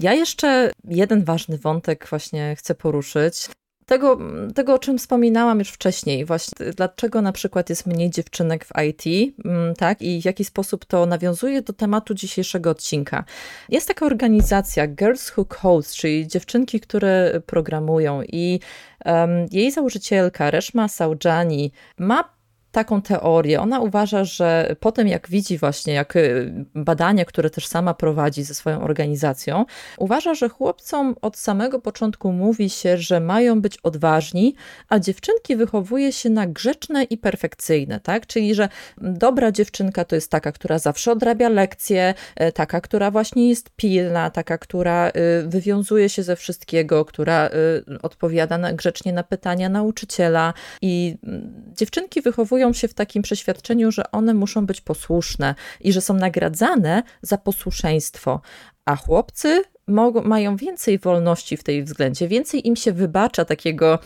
Ja 0.00 0.14
jeszcze 0.14 0.70
jeden 0.84 1.24
ważny 1.24 1.58
wątek 1.58 2.06
właśnie 2.10 2.56
chcę 2.56 2.74
poruszyć. 2.74 3.48
Tego, 3.90 4.18
tego, 4.54 4.74
o 4.74 4.78
czym 4.78 4.98
wspominałam 4.98 5.58
już 5.58 5.68
wcześniej, 5.68 6.24
właśnie 6.24 6.72
dlaczego 6.72 7.22
na 7.22 7.32
przykład 7.32 7.70
jest 7.70 7.86
mniej 7.86 8.10
dziewczynek 8.10 8.64
w 8.64 8.70
IT, 8.88 9.34
mm, 9.44 9.74
tak, 9.74 10.02
i 10.02 10.22
w 10.22 10.24
jaki 10.24 10.44
sposób 10.44 10.84
to 10.84 11.06
nawiązuje 11.06 11.62
do 11.62 11.72
tematu 11.72 12.14
dzisiejszego 12.14 12.70
odcinka. 12.70 13.24
Jest 13.68 13.88
taka 13.88 14.06
organizacja 14.06 14.86
Girls 14.86 15.36
Who 15.36 15.44
Code, 15.44 15.88
czyli 15.88 16.26
dziewczynki, 16.26 16.80
które 16.80 17.40
programują 17.46 18.22
i 18.22 18.60
um, 19.04 19.46
jej 19.50 19.70
założycielka 19.70 20.50
Reshma 20.50 20.88
Saujani 20.88 21.72
ma 21.98 22.39
taką 22.72 23.02
teorię. 23.02 23.60
Ona 23.60 23.80
uważa, 23.80 24.24
że 24.24 24.76
potem 24.80 25.08
jak 25.08 25.28
widzi 25.28 25.58
właśnie, 25.58 25.92
jak 25.92 26.16
y, 26.16 26.52
badania, 26.74 27.24
które 27.24 27.50
też 27.50 27.66
sama 27.66 27.94
prowadzi 27.94 28.42
ze 28.42 28.54
swoją 28.54 28.82
organizacją, 28.82 29.64
uważa, 29.98 30.34
że 30.34 30.48
chłopcom 30.48 31.16
od 31.22 31.36
samego 31.36 31.78
początku 31.80 32.32
mówi 32.32 32.70
się, 32.70 32.96
że 32.98 33.20
mają 33.20 33.60
być 33.60 33.78
odważni, 33.78 34.54
a 34.88 34.98
dziewczynki 34.98 35.56
wychowuje 35.56 36.12
się 36.12 36.30
na 36.30 36.46
grzeczne 36.46 37.04
i 37.04 37.18
perfekcyjne, 37.18 38.00
tak? 38.00 38.26
Czyli, 38.26 38.54
że 38.54 38.68
dobra 38.98 39.52
dziewczynka 39.52 40.04
to 40.04 40.14
jest 40.14 40.30
taka, 40.30 40.52
która 40.52 40.78
zawsze 40.78 41.12
odrabia 41.12 41.48
lekcje, 41.48 42.14
e, 42.36 42.52
taka, 42.52 42.80
która 42.80 43.10
właśnie 43.10 43.48
jest 43.48 43.70
pilna, 43.76 44.30
taka, 44.30 44.58
która 44.58 45.08
y, 45.08 45.12
wywiązuje 45.48 46.08
się 46.08 46.22
ze 46.22 46.36
wszystkiego, 46.36 47.04
która 47.04 47.48
y, 47.48 48.02
odpowiada 48.02 48.58
na, 48.58 48.72
grzecznie 48.72 49.12
na 49.12 49.22
pytania 49.22 49.68
nauczyciela 49.68 50.54
i 50.82 51.16
mm, 51.24 51.72
dziewczynki 51.76 52.22
wychowują 52.22 52.59
wychowują 52.60 52.72
się 52.72 52.88
w 52.88 52.94
takim 52.94 53.22
przeświadczeniu, 53.22 53.92
że 53.92 54.10
one 54.10 54.34
muszą 54.34 54.66
być 54.66 54.80
posłuszne 54.80 55.54
i 55.80 55.92
że 55.92 56.00
są 56.00 56.14
nagradzane 56.14 57.02
za 57.22 57.38
posłuszeństwo, 57.38 58.40
a 58.84 58.96
chłopcy 58.96 59.62
mogą, 59.86 60.22
mają 60.22 60.56
więcej 60.56 60.98
wolności 60.98 61.56
w 61.56 61.62
tej 61.62 61.84
względzie, 61.84 62.28
więcej 62.28 62.68
im 62.68 62.76
się 62.76 62.92
wybacza 62.92 63.44
takiego, 63.44 63.98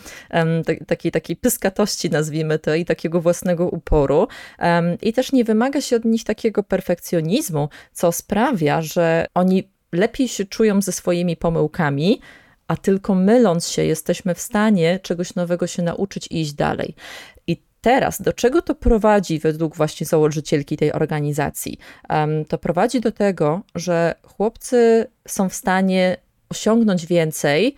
takiej, 0.87 1.11
takiej 1.11 1.35
pyskatości, 1.35 2.09
nazwijmy 2.09 2.59
to, 2.59 2.75
i 2.75 2.85
takiego 2.85 3.21
własnego 3.21 3.67
uporu. 3.67 4.27
I 5.01 5.13
też 5.13 5.31
nie 5.31 5.43
wymaga 5.43 5.81
się 5.81 5.95
od 5.95 6.05
nich 6.05 6.23
takiego 6.23 6.63
perfekcjonizmu, 6.63 7.69
co 7.93 8.11
sprawia, 8.11 8.81
że 8.81 9.25
oni 9.33 9.69
lepiej 9.91 10.27
się 10.27 10.45
czują 10.45 10.81
ze 10.81 10.91
swoimi 10.91 11.37
pomyłkami, 11.37 12.21
a 12.67 12.77
tylko 12.77 13.15
myląc 13.15 13.67
się, 13.67 13.83
jesteśmy 13.83 14.35
w 14.35 14.39
stanie 14.39 14.99
czegoś 14.99 15.35
nowego 15.35 15.67
się 15.67 15.83
nauczyć 15.83 16.27
i 16.27 16.41
iść 16.41 16.53
dalej. 16.53 16.95
Teraz, 17.85 18.21
do 18.21 18.33
czego 18.33 18.61
to 18.61 18.75
prowadzi 18.75 19.39
według 19.39 19.75
właśnie 19.75 20.05
założycielki 20.05 20.77
tej 20.77 20.93
organizacji? 20.93 21.77
To 22.47 22.57
prowadzi 22.57 23.01
do 23.01 23.11
tego, 23.11 23.61
że 23.75 24.15
chłopcy 24.23 25.07
są 25.27 25.49
w 25.49 25.53
stanie 25.53 26.17
osiągnąć 26.49 27.05
więcej 27.05 27.75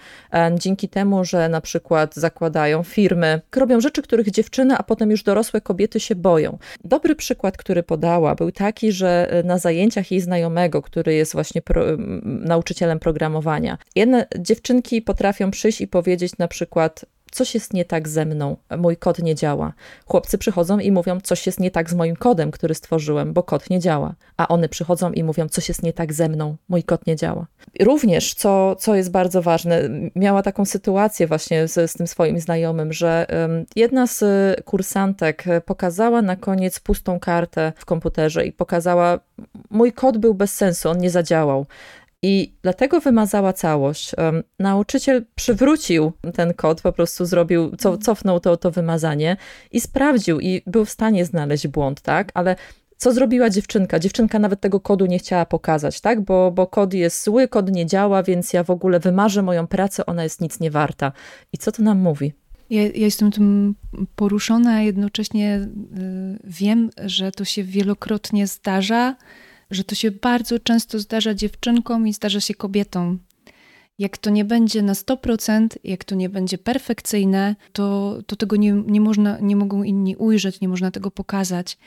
dzięki 0.55 0.89
temu, 0.89 1.25
że 1.25 1.49
na 1.49 1.61
przykład 1.61 2.15
zakładają 2.15 2.83
firmy, 2.83 3.41
robią 3.55 3.81
rzeczy, 3.81 4.01
których 4.01 4.31
dziewczyny, 4.31 4.75
a 4.77 4.83
potem 4.83 5.11
już 5.11 5.23
dorosłe 5.23 5.61
kobiety 5.61 5.99
się 5.99 6.15
boją. 6.15 6.57
Dobry 6.83 7.15
przykład, 7.15 7.57
który 7.57 7.83
podała, 7.83 8.35
był 8.35 8.51
taki, 8.51 8.91
że 8.91 9.41
na 9.45 9.57
zajęciach 9.57 10.11
jej 10.11 10.21
znajomego, 10.21 10.81
który 10.81 11.13
jest 11.13 11.33
właśnie 11.33 11.61
pro, 11.61 11.83
nauczycielem 12.23 12.99
programowania, 12.99 13.77
jedne 13.95 14.27
dziewczynki 14.39 15.01
potrafią 15.01 15.51
przyjść 15.51 15.81
i 15.81 15.87
powiedzieć 15.87 16.37
na 16.37 16.47
przykład: 16.47 17.05
coś 17.31 17.53
jest 17.53 17.73
nie 17.73 17.85
tak 17.85 18.07
ze 18.07 18.25
mną, 18.25 18.57
mój 18.77 18.97
kod 18.97 19.19
nie 19.19 19.35
działa. 19.35 19.73
Chłopcy 20.05 20.37
przychodzą 20.37 20.79
i 20.79 20.91
mówią, 20.91 21.19
coś 21.21 21.45
jest 21.45 21.59
nie 21.59 21.71
tak 21.71 21.89
z 21.89 21.93
moim 21.93 22.15
kodem, 22.15 22.51
który 22.51 22.75
stworzyłem, 22.75 23.33
bo 23.33 23.43
kod 23.43 23.69
nie 23.69 23.79
działa. 23.79 24.15
A 24.37 24.47
one 24.47 24.69
przychodzą 24.69 25.11
i 25.11 25.23
mówią, 25.23 25.49
coś 25.49 25.69
jest 25.69 25.83
nie 25.83 25.93
tak 25.93 26.13
ze 26.13 26.29
mną, 26.29 26.55
mój 26.69 26.83
kod 26.83 27.07
nie 27.07 27.15
działa. 27.15 27.47
Również, 27.79 28.33
co, 28.33 28.75
co 28.75 28.95
jest 28.95 29.11
bardzo 29.11 29.41
ważne, 29.41 29.89
miała 30.15 30.43
taką 30.43 30.65
sytuację 30.65 31.27
właśnie 31.27 31.67
z, 31.67 31.91
z 31.91 31.93
tym 31.93 32.07
swoim 32.07 32.39
znajomym, 32.39 32.93
że 32.93 33.27
um, 33.29 33.65
jedna 33.75 34.07
z 34.07 34.23
kursantek 34.65 35.43
pokazała 35.65 36.21
na 36.21 36.35
koniec 36.35 36.79
pustą 36.79 37.19
kartę 37.19 37.73
w 37.75 37.85
komputerze 37.85 38.45
i 38.45 38.51
pokazała, 38.51 39.19
mój 39.69 39.93
kod 39.93 40.17
był 40.17 40.33
bez 40.33 40.53
sensu, 40.53 40.89
on 40.89 40.97
nie 40.97 41.09
zadziałał. 41.09 41.65
I 42.23 42.55
dlatego 42.61 42.99
wymazała 42.99 43.53
całość. 43.53 44.11
Nauczyciel 44.59 45.25
przywrócił 45.35 46.11
ten 46.33 46.53
kod, 46.53 46.81
po 46.81 46.91
prostu 46.91 47.25
zrobił, 47.25 47.75
co, 47.75 47.97
cofnął 47.97 48.39
to, 48.39 48.57
to 48.57 48.71
wymazanie 48.71 49.37
i 49.71 49.81
sprawdził 49.81 50.39
i 50.39 50.61
był 50.67 50.85
w 50.85 50.89
stanie 50.89 51.25
znaleźć 51.25 51.67
błąd, 51.67 52.01
tak? 52.01 52.31
Ale 52.33 52.55
co 52.97 53.13
zrobiła 53.13 53.49
dziewczynka? 53.49 53.99
Dziewczynka 53.99 54.39
nawet 54.39 54.61
tego 54.61 54.79
kodu 54.79 55.05
nie 55.05 55.19
chciała 55.19 55.45
pokazać, 55.45 56.01
tak? 56.01 56.21
Bo, 56.21 56.51
bo 56.51 56.67
kod 56.67 56.93
jest 56.93 57.23
zły, 57.23 57.47
kod 57.47 57.71
nie 57.71 57.85
działa, 57.85 58.23
więc 58.23 58.53
ja 58.53 58.63
w 58.63 58.69
ogóle 58.69 58.99
wymarzę 58.99 59.41
moją 59.41 59.67
pracę, 59.67 60.05
ona 60.05 60.23
jest 60.23 60.41
nic 60.41 60.59
nie 60.59 60.71
warta. 60.71 61.11
I 61.53 61.57
co 61.57 61.71
to 61.71 61.83
nam 61.83 61.99
mówi? 61.99 62.33
Ja, 62.69 62.81
ja, 62.83 62.89
jestem 62.95 63.31
tym 63.31 63.75
poruszona, 64.15 64.71
a 64.71 64.81
jednocześnie 64.81 65.59
y, 65.97 66.39
wiem, 66.43 66.89
że 67.05 67.31
to 67.31 67.45
się 67.45 67.63
wielokrotnie 67.63 68.47
zdarza 68.47 69.15
że 69.71 69.83
to 69.83 69.95
się 69.95 70.11
bardzo 70.11 70.59
często 70.59 70.99
zdarza 70.99 71.33
dziewczynkom 71.33 72.07
i 72.07 72.13
zdarza 72.13 72.39
się 72.39 72.53
kobietom. 72.53 73.19
Jak 73.99 74.17
to 74.17 74.29
nie 74.29 74.45
będzie 74.45 74.81
na 74.81 74.93
100%, 74.93 75.67
jak 75.83 76.03
to 76.03 76.15
nie 76.15 76.29
będzie 76.29 76.57
perfekcyjne, 76.57 77.55
to, 77.73 78.17
to 78.27 78.35
tego 78.35 78.55
nie, 78.55 78.71
nie, 78.71 79.01
można, 79.01 79.37
nie 79.41 79.55
mogą 79.55 79.83
inni 79.83 80.15
ujrzeć, 80.15 80.61
nie 80.61 80.67
można 80.67 80.91
tego 80.91 81.11
pokazać. 81.11 81.77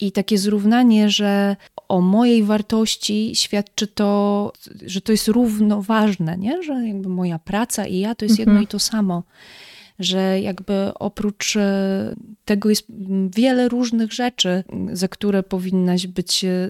I 0.00 0.12
takie 0.12 0.38
zrównanie, 0.38 1.10
że 1.10 1.56
o 1.88 2.00
mojej 2.00 2.42
wartości 2.42 3.32
świadczy 3.34 3.86
to, 3.86 4.52
że 4.86 5.00
to 5.00 5.12
jest 5.12 5.28
równoważne, 5.28 6.38
nie? 6.38 6.62
że 6.62 6.72
jakby 6.72 7.08
moja 7.08 7.38
praca 7.38 7.86
i 7.86 7.98
ja 7.98 8.14
to 8.14 8.24
jest 8.24 8.38
jedno 8.38 8.52
mhm. 8.52 8.64
i 8.64 8.66
to 8.66 8.78
samo 8.78 9.22
że 9.98 10.40
jakby 10.40 10.90
oprócz 10.94 11.56
e, 11.56 12.14
tego 12.44 12.68
jest 12.68 12.86
wiele 13.36 13.68
różnych 13.68 14.12
rzeczy, 14.12 14.64
za 14.92 15.08
które 15.08 15.42
powinnaś 15.42 16.06
być 16.06 16.44
e, 16.44 16.68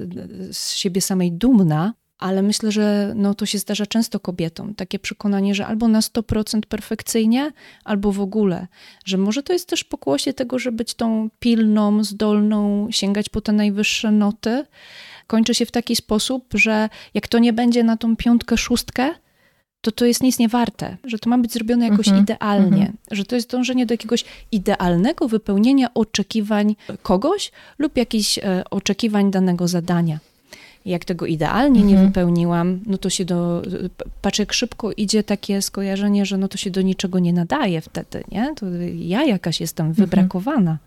z 0.53 0.75
siebie 0.75 1.01
samej 1.01 1.33
dumna, 1.33 1.95
ale 2.23 2.43
myślę, 2.43 2.73
że 2.73 3.13
no, 3.17 3.35
to 3.35 3.47
się 3.47 3.59
zdarza 3.59 3.87
często 3.87 4.21
kobietom. 4.21 4.75
Takie 4.75 4.99
przekonanie, 4.99 5.55
że 5.55 5.67
albo 5.67 5.89
na 5.89 6.01
100% 6.01 6.61
perfekcyjnie, 6.61 7.51
albo 7.85 8.13
w 8.13 8.21
ogóle. 8.21 8.67
Że 9.05 9.19
może 9.19 9.43
to 9.43 9.53
jest 9.53 9.69
też 9.69 9.85
pokłosie 9.85 10.33
tego, 10.33 10.59
że 10.59 10.73
być 10.73 10.95
tą 10.95 11.29
pilną, 11.39 12.05
zdolną, 12.05 12.89
sięgać 12.91 13.29
po 13.29 13.41
te 13.41 13.53
najwyższe 13.53 14.11
noty. 14.11 14.65
Kończy 15.27 15.55
się 15.55 15.67
w 15.67 15.71
taki 15.71 15.97
sposób, 15.97 16.45
że 16.55 16.89
jak 17.15 17.29
to 17.29 17.39
nie 17.39 17.53
będzie 17.53 17.85
na 17.85 17.97
tą 17.97 18.17
piątkę, 18.17 18.57
szóstkę, 18.57 19.15
to 19.83 19.93
to 19.93 20.05
jest 20.07 20.23
nic 20.23 20.39
nie 20.39 20.49
warte, 20.49 20.97
że 21.05 21.19
to 21.19 21.31
ma 21.31 21.39
być 21.39 21.53
zrobione 21.53 21.89
jakoś 21.89 22.09
mm 22.09 22.21
-hmm, 22.21 22.23
idealnie, 22.23 22.83
mm 22.83 22.93
-hmm. 22.93 23.17
że 23.17 23.25
to 23.25 23.35
jest 23.35 23.51
dążenie 23.51 23.87
do 23.87 23.95
jakiegoś 23.95 24.25
idealnego 24.53 25.29
wypełnienia 25.29 25.95
oczekiwań 25.95 26.77
kogoś 27.03 27.53
lub 27.79 27.97
jakichś 27.97 28.39
e, 28.39 28.65
oczekiwań 28.71 29.31
danego 29.31 29.69
zadania 29.69 30.19
jak 30.85 31.05
tego 31.05 31.27
idealnie 31.27 31.81
mhm. 31.81 31.89
nie 31.89 32.07
wypełniłam, 32.07 32.81
no 32.87 32.99
to 32.99 33.11
się 33.11 33.25
do, 33.25 33.63
patrz 34.23 34.39
jak 34.39 34.53
szybko 34.53 34.93
idzie 34.93 35.23
takie 35.23 35.63
skojarzenie, 35.63 36.27
że 36.27 36.39
no 36.39 36.49
to 36.49 36.59
się 36.59 36.71
do 36.71 36.83
niczego 36.83 37.19
nie 37.19 37.33
nadaje 37.33 37.81
wtedy, 37.81 38.25
nie? 38.33 38.55
To 38.57 38.67
ja 38.95 39.25
jakaś 39.25 39.61
jestem 39.61 39.87
mhm. 39.87 40.07
wybrakowana, 40.07 40.79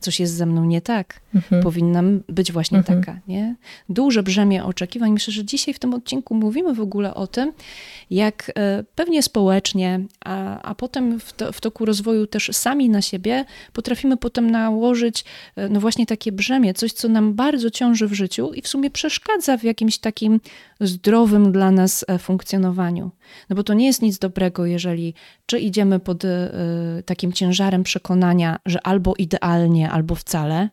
coś 0.00 0.20
jest 0.20 0.34
ze 0.34 0.46
mną 0.46 0.64
nie 0.64 0.80
tak, 0.80 1.20
mhm. 1.34 1.62
powinnam 1.62 2.20
być 2.28 2.52
właśnie 2.52 2.78
mhm. 2.78 3.00
taka, 3.00 3.20
nie? 3.28 3.54
Duże 3.88 4.22
brzemię 4.22 4.64
oczekiwań. 4.64 5.12
Myślę, 5.12 5.32
że 5.32 5.44
dzisiaj 5.44 5.74
w 5.74 5.78
tym 5.78 5.94
odcinku 5.94 6.34
mówimy 6.34 6.74
w 6.74 6.80
ogóle 6.80 7.14
o 7.14 7.26
tym, 7.26 7.52
jak 8.10 8.52
e, 8.54 8.84
pewnie 8.94 9.22
społecznie, 9.22 10.00
a, 10.24 10.62
a 10.62 10.74
potem 10.74 11.20
w, 11.20 11.32
to, 11.32 11.52
w 11.52 11.60
toku 11.60 11.84
rozwoju 11.84 12.26
też 12.26 12.50
sami 12.52 12.90
na 12.90 13.02
siebie 13.02 13.44
potrafimy 13.72 14.16
potem 14.16 14.50
nałożyć 14.50 15.24
e, 15.56 15.68
no 15.68 15.80
właśnie 15.80 16.06
takie 16.06 16.32
brzemię, 16.32 16.74
coś, 16.74 16.92
co 16.92 17.08
nam 17.08 17.34
bardzo 17.34 17.70
ciąży 17.70 18.08
w 18.08 18.12
życiu 18.12 18.52
i 18.52 18.62
w 18.62 18.68
sumie 18.68 18.90
przeszkadza 18.90 19.43
przeszkadza 19.44 19.56
w 19.60 19.64
jakimś 19.64 19.98
takim 19.98 20.40
zdrowym 20.80 21.52
dla 21.52 21.70
nas 21.70 22.04
e, 22.08 22.18
funkcjonowaniu. 22.18 23.10
No 23.50 23.56
bo 23.56 23.62
to 23.62 23.74
nie 23.74 23.86
jest 23.86 24.02
nic 24.02 24.18
dobrego, 24.18 24.66
jeżeli 24.66 25.14
czy 25.46 25.58
idziemy 25.58 26.00
pod 26.00 26.24
y, 26.24 26.28
takim 27.06 27.32
ciężarem 27.32 27.82
przekonania, 27.82 28.58
że 28.66 28.86
albo 28.86 29.14
idealnie, 29.18 29.90
albo 29.90 30.14
wcale. 30.14 30.68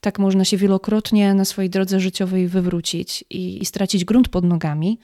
Tak 0.00 0.18
można 0.18 0.44
się 0.44 0.56
wielokrotnie 0.56 1.34
na 1.34 1.44
swojej 1.44 1.70
drodze 1.70 2.00
życiowej 2.00 2.48
wywrócić 2.48 3.24
i, 3.30 3.62
i 3.62 3.66
stracić 3.66 4.04
grunt 4.04 4.28
pod 4.28 4.44
nogami, 4.44 4.98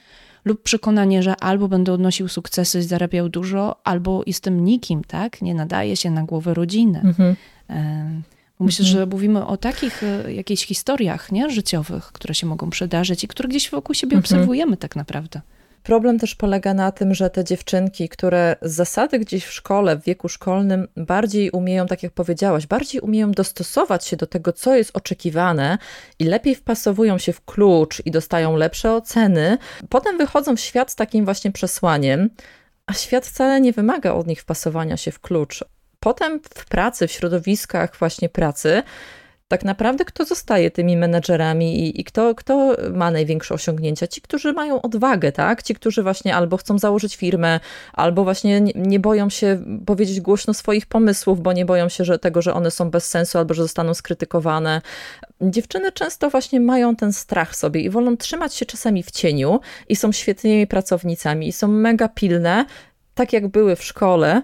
lub 0.45 0.63
przekonanie, 0.63 1.23
że 1.23 1.37
albo 1.37 1.69
będę 1.69 1.93
odnosił 1.93 2.29
sukcesy, 2.29 2.83
zarabiał 2.83 3.29
dużo, 3.29 3.77
albo 3.85 4.23
jestem 4.27 4.65
nikim, 4.65 5.05
tak? 5.05 5.43
Nie 5.43 5.55
nadaje 5.55 5.97
się 5.97 6.11
na 6.11 6.23
głowę 6.23 6.55
rodziny. 6.55 7.01
Mhm. 7.05 7.37
Myślę, 8.61 8.87
mhm. 8.87 8.99
że 8.99 9.07
mówimy 9.07 9.47
o 9.47 9.57
takich 9.57 10.03
e, 10.03 10.33
jakichś 10.33 10.67
historiach 10.67 11.33
nie? 11.33 11.51
życiowych, 11.51 12.05
które 12.05 12.35
się 12.35 12.47
mogą 12.47 12.71
przydarzyć 12.71 13.25
i 13.25 13.29
które 13.29 13.49
gdzieś 13.49 13.71
wokół 13.71 13.95
siebie 13.95 14.17
mhm. 14.17 14.21
obserwujemy 14.21 14.77
tak 14.77 14.97
naprawdę. 14.97 15.41
Problem 15.83 16.19
też 16.19 16.35
polega 16.35 16.75
na 16.75 16.93
tym, 16.93 17.15
że 17.15 17.31
te 17.31 17.45
dziewczynki, 17.45 18.09
które 18.09 18.57
z 18.63 18.75
zasady 18.75 19.19
gdzieś 19.19 19.45
w 19.45 19.53
szkole, 19.53 19.97
w 19.97 20.05
wieku 20.05 20.29
szkolnym, 20.29 20.89
bardziej 20.97 21.51
umieją, 21.51 21.87
tak 21.87 22.03
jak 22.03 22.13
powiedziałaś, 22.13 22.67
bardziej 22.67 23.01
umieją 23.01 23.33
dostosować 23.33 24.07
się 24.07 24.17
do 24.17 24.27
tego, 24.27 24.53
co 24.53 24.77
jest 24.77 24.97
oczekiwane 24.97 25.79
i 26.19 26.25
lepiej 26.25 26.55
wpasowują 26.55 27.19
się 27.19 27.33
w 27.33 27.45
klucz 27.45 28.03
i 28.07 28.11
dostają 28.11 28.57
lepsze 28.57 28.93
oceny, 28.93 29.59
potem 29.89 30.19
wychodzą 30.19 30.57
w 30.57 30.61
świat 30.61 30.91
z 30.91 30.97
takim 30.97 31.25
właśnie 31.25 31.53
przesłaniem, 31.53 32.31
a 32.87 32.93
świat 32.93 33.27
wcale 33.27 33.61
nie 33.61 33.73
wymaga 33.73 34.13
od 34.13 34.27
nich 34.27 34.41
wpasowania 34.41 34.97
się 34.97 35.11
w 35.11 35.21
klucz. 35.21 35.65
Potem 36.01 36.41
w 36.55 36.67
pracy, 36.67 37.07
w 37.07 37.13
środowiskach 37.13 37.97
właśnie 37.97 38.29
pracy, 38.29 38.83
tak 39.49 39.65
naprawdę 39.65 40.05
kto 40.05 40.25
zostaje 40.25 40.71
tymi 40.71 40.97
menedżerami 40.97 41.81
i, 41.81 42.01
i, 42.01 42.05
kto, 42.05 42.35
kto 42.35 42.77
ma 42.93 43.11
największe 43.11 43.55
osiągnięcia? 43.55 44.07
Ci, 44.07 44.21
którzy 44.21 44.53
mają 44.53 44.83
odwagę, 44.83 45.33
tak? 45.33 45.63
Ci, 45.63 45.75
którzy 45.75 46.03
właśnie 46.03 46.37
albo 46.37 46.57
chcą 46.57 46.79
założyć 46.79 47.17
firmę, 47.17 47.61
albo 47.93 48.25
właśnie 48.25 48.61
nie, 48.75 49.01
boją 49.01 49.31
się 49.31 49.65
powiedzieć 49.87 50.21
głośno 50.21 50.55
swoich 50.55 50.87
pomysłów, 50.87 51.41
bo 51.41 51.53
nie 51.53 51.65
boją 51.65 51.89
się 51.89 52.05
że 52.05 52.19
tego, 52.19 52.43
że 52.43 52.55
one 52.55 52.71
są 52.71 52.91
bez 52.91 53.07
sensu 53.07 53.39
albo 53.39 53.55
że 53.55 53.63
zostaną 53.63 53.95
skrytykowane. 53.95 54.83
Dziewczyny 55.41 55.93
często 55.93 56.31
właśnie 56.31 56.61
mają 56.61 56.97
ten 56.97 57.13
strach 57.13 57.57
sobie 57.57 57.81
i 57.81 57.91
wolą 57.91 58.17
trzymać 58.17 58.55
się 58.55 58.67
czasami 58.67 59.03
w 59.03 59.11
cieniu 59.11 59.61
i 59.89 59.97
są 59.97 60.13
świetnymi 60.13 60.67
pracownicami 60.67 61.49
i 61.49 61.53
są 61.53 61.69
mega 61.69 62.09
pilne, 62.09 62.65
tak 63.15 63.33
jak 63.33 63.49
były 63.49 63.77
w 63.77 63.85
szkole, 63.85 64.43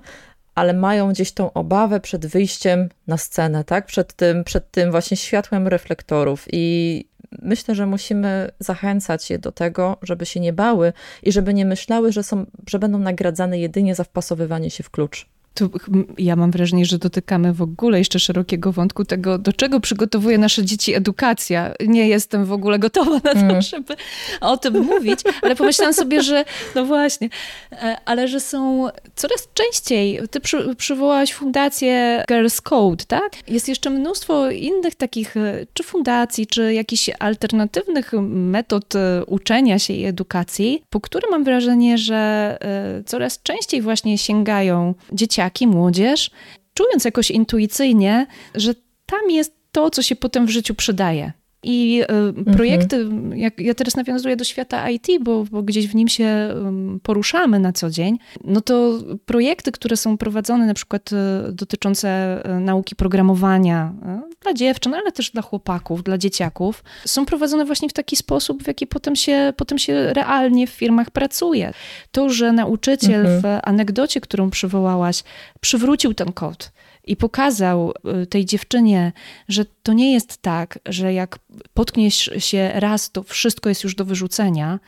ale 0.57 0.73
mają 0.73 1.11
gdzieś 1.13 1.33
tą 1.33 1.53
obawę 1.53 2.01
przed 2.01 2.27
wyjściem 2.27 2.89
na 3.07 3.17
scenę, 3.17 3.65
tak? 3.65 3.87
Przed 3.87 4.13
tym, 4.13 4.45
przed 4.45 4.71
tym 4.71 4.91
właśnie 4.91 5.17
światłem 5.17 5.69
reflektorów 5.69 6.47
i 6.53 7.05
myślę, 7.43 7.75
że 7.75 7.87
musimy 7.87 8.51
zachęcać 8.59 9.31
je 9.31 9.39
do 9.39 9.53
tego, 9.53 9.97
żeby 10.03 10.27
się 10.27 10.41
nie 10.41 10.53
bały 10.53 10.93
i 11.23 11.33
żeby 11.33 11.55
nie 11.55 11.65
myślały, 11.65 12.13
że, 12.13 12.23
są, 12.23 12.47
że 12.69 12.79
będą 12.79 12.99
nagradzane 12.99 13.59
jedynie 13.59 13.95
za 13.95 14.05
wpasowywanie 14.05 14.71
się 14.71 14.83
w 14.83 14.91
klucz 14.91 15.29
to 15.57 15.69
ja 16.19 16.37
mam 16.37 16.51
wrażenie, 16.51 16.85
że 16.85 16.99
dotykamy 16.99 17.53
w 17.53 17.63
ogóle 17.63 17.99
jeszcze 17.99 18.19
szerokiego 18.19 18.73
wątku 18.73 19.05
tego, 19.05 19.39
do 19.39 19.53
czego 19.53 19.81
przygotowuje 19.81 20.39
nasze 20.39 20.65
dzieci 20.65 20.95
edukacja. 20.95 21.73
Nie 21.87 22.09
jestem 22.09 22.45
w 22.45 22.53
ogóle 22.53 22.79
gotowa 22.79 23.11
na 23.11 23.33
to, 23.33 23.41
mm. 23.41 23.63
żeby 23.63 23.97
o 24.41 24.57
tym 24.57 24.85
mówić, 24.85 25.21
ale 25.43 25.57
pomyślałam 25.57 25.95
sobie, 25.95 26.23
że 26.23 26.45
no 26.75 26.85
właśnie, 26.85 27.29
e, 27.73 27.97
ale 28.05 28.29
że 28.29 28.41
są 28.41 28.89
coraz 29.15 29.49
częściej, 29.55 30.21
ty 30.31 30.41
przy, 30.41 30.77
przywołałaś 30.77 31.33
fundację 31.33 32.25
Girls 32.29 32.61
Code, 32.61 33.05
tak? 33.05 33.33
Jest 33.49 33.69
jeszcze 33.69 33.91
mnóstwo 33.91 34.51
innych 34.51 34.95
takich, 34.95 35.37
e, 35.37 35.67
czy 35.73 35.83
fundacji, 35.83 36.47
czy 36.47 36.75
jakichś 36.75 37.11
alternatywnych 37.19 38.13
metod 38.31 38.95
e, 38.95 39.25
uczenia 39.25 39.79
się 39.79 39.95
i 39.95 40.05
edukacji, 40.05 40.83
po 40.91 41.01
które 41.01 41.31
mam 41.31 41.45
wrażenie, 41.45 41.99
że 41.99 42.27
coraz 43.07 43.43
częściej 43.43 43.83
właśnie 43.83 44.19
sięgają 44.19 44.95
dzieciaki 45.13 45.46
dzieciaki, 45.47 45.67
młodzież, 45.67 46.31
czując 46.75 47.05
jakoś 47.05 47.31
intuicyjnie, 47.31 48.27
że 48.55 48.75
tam 49.07 49.31
jest 49.31 49.53
to, 49.73 49.91
co 49.91 50.03
się 50.03 50.17
potem 50.17 50.47
w 50.47 50.51
życiu 50.51 50.75
przydaje. 50.75 51.33
I 51.63 52.03
projekty, 52.57 52.97
mhm. 52.97 53.39
jak 53.39 53.61
ja 53.61 53.75
teraz 53.75 53.97
nawiązuję 53.97 54.37
do 54.37 54.45
świata 54.45 54.91
IT, 54.91 55.07
bo, 55.21 55.45
bo, 55.45 55.63
gdzieś 55.63 55.89
w 55.89 55.95
nim 55.95 56.09
się 56.09 56.55
poruszamy 57.03 57.59
na 57.59 57.73
co 57.73 57.91
dzień, 57.91 58.19
no 58.45 58.61
to 58.61 58.99
projekty, 59.25 59.73
które 59.73 59.97
są 59.97 60.19
prowadzone 60.19 60.67
na 60.67 60.75
przykład 60.75 61.11
y, 61.13 61.53
dotyczące 61.53 62.43
y, 62.57 62.61
nauki 62.61 62.97
programowania 62.97 63.93
dla 64.47 64.55
dziewczyn, 64.55 64.95
ale 64.95 65.13
też 65.13 65.31
dla 65.31 65.43
chłopaków, 65.43 66.03
dla 66.03 66.19
dzieciaków, 66.19 66.85
są 67.07 67.27
prowadzone 67.27 67.65
właśnie 67.65 67.89
w 67.89 67.93
taki 67.93 68.17
sposób, 68.17 68.63
w 68.63 68.67
jaki 68.67 68.87
potem 68.87 69.17
się, 69.17 69.53
potem 69.57 69.79
się 69.79 70.13
realnie 70.13 70.67
w 70.67 70.71
firmach 70.71 71.11
pracuje. 71.11 71.73
To, 72.11 72.31
że 72.31 72.53
nauczyciel 72.53 73.27
mhm. 73.27 73.41
w 73.43 73.69
anegdocie, 73.69 74.21
którą 74.21 74.51
przywołałaś, 74.51 75.23
przywrócił 75.61 76.15
ten 76.15 76.33
kod, 76.33 76.73
i 77.07 77.17
pokazał 77.17 77.93
y, 78.23 78.27
tej 78.27 78.45
dziewczynie, 78.45 79.13
że 79.49 79.65
to 79.83 79.93
nie 79.93 80.13
jest 80.13 80.43
tak, 80.43 80.79
że 80.87 81.13
jak 81.13 81.39
potkniesz 81.75 82.31
się 82.39 82.71
raz, 82.75 83.11
to 83.11 83.23
wszystko 83.23 83.69
jest 83.69 83.85
już 83.85 83.95
do 83.95 84.05
wyrzucenia, 84.05 84.79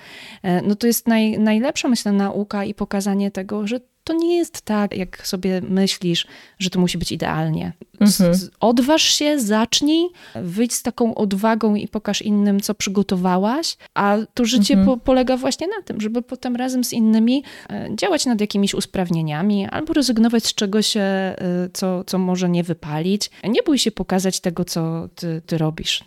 e, 0.43 0.63
no 0.63 0.75
to 0.75 0.87
jest 0.87 1.09
naj, 1.09 1.39
najlepsza, 1.39 1.89
myślę, 1.89 2.13
nauka 2.13 2.65
i 2.65 2.75
pokazanie 2.75 3.31
tego, 3.31 3.67
że 3.67 3.81
to 4.09 4.15
nie 4.15 4.37
jest 4.37 4.63
tak, 4.63 4.97
jak 4.97 5.27
sobie 5.27 5.61
myślisz, 5.61 6.27
że 6.59 6.71
to 6.71 6.81
musi 6.81 6.99
być 6.99 7.13
idealnie. 7.13 7.73
Mhm. 8.01 8.35
Odważ 8.61 9.03
się, 9.03 9.41
zacznij, 9.41 10.09
wyjdź 10.35 10.75
z 10.75 10.83
taką 10.83 11.15
odwagą 11.15 11.75
i 11.75 11.89
pokaż 11.89 12.23
innym, 12.23 12.61
co 12.61 12.75
przygotowałaś, 12.75 13.77
a 13.95 14.17
to 14.35 14.45
życie 14.45 14.75
mhm. 14.75 14.87
po, 14.99 15.05
polega 15.05 15.37
właśnie 15.37 15.67
na 15.67 15.83
tym, 15.85 16.01
żeby 16.01 16.23
potem 16.23 16.57
razem 16.57 16.85
z 16.85 16.93
innymi 16.93 17.45
e, 17.71 17.89
działać 17.95 18.27
nad 18.27 18.41
jakimiś 18.41 18.75
usprawnieniami 18.75 19.67
albo 19.67 19.93
rezygnować 19.93 20.45
z 20.45 20.55
czegoś, 20.55 20.97
e, 20.97 21.37
co, 21.73 22.05
co 22.05 22.19
może 22.19 22.49
nie 22.49 22.65
wypalić. 22.65 23.31
Nie 23.49 23.63
bój 23.63 23.79
się 23.79 23.91
pokazać 23.91 24.41
tego, 24.41 24.65
co 24.65 25.09
ty, 25.15 25.43
ty 25.47 25.59
robisz. 25.59 26.05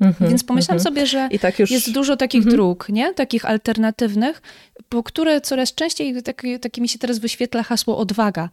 Mhm, 0.00 0.30
Więc 0.30 0.44
pomyślałam 0.44 0.78
mhm. 0.78 0.94
sobie, 0.94 1.06
że 1.06 1.28
tak 1.40 1.58
już... 1.58 1.70
jest 1.70 1.92
dużo 1.92 2.16
takich 2.16 2.38
mhm. 2.38 2.56
dróg, 2.56 2.88
nie? 2.88 3.14
takich 3.14 3.44
alternatywnych, 3.44 4.42
po 4.88 5.02
które 5.02 5.40
coraz 5.40 5.74
częściej, 5.74 6.22
tak, 6.22 6.42
takie 6.60 6.82
mi 6.82 6.88
się 6.88 6.98
teraz 6.98 7.18
wyświetla 7.18 7.62
hasło 7.62 7.98
odwaga, 7.98 8.48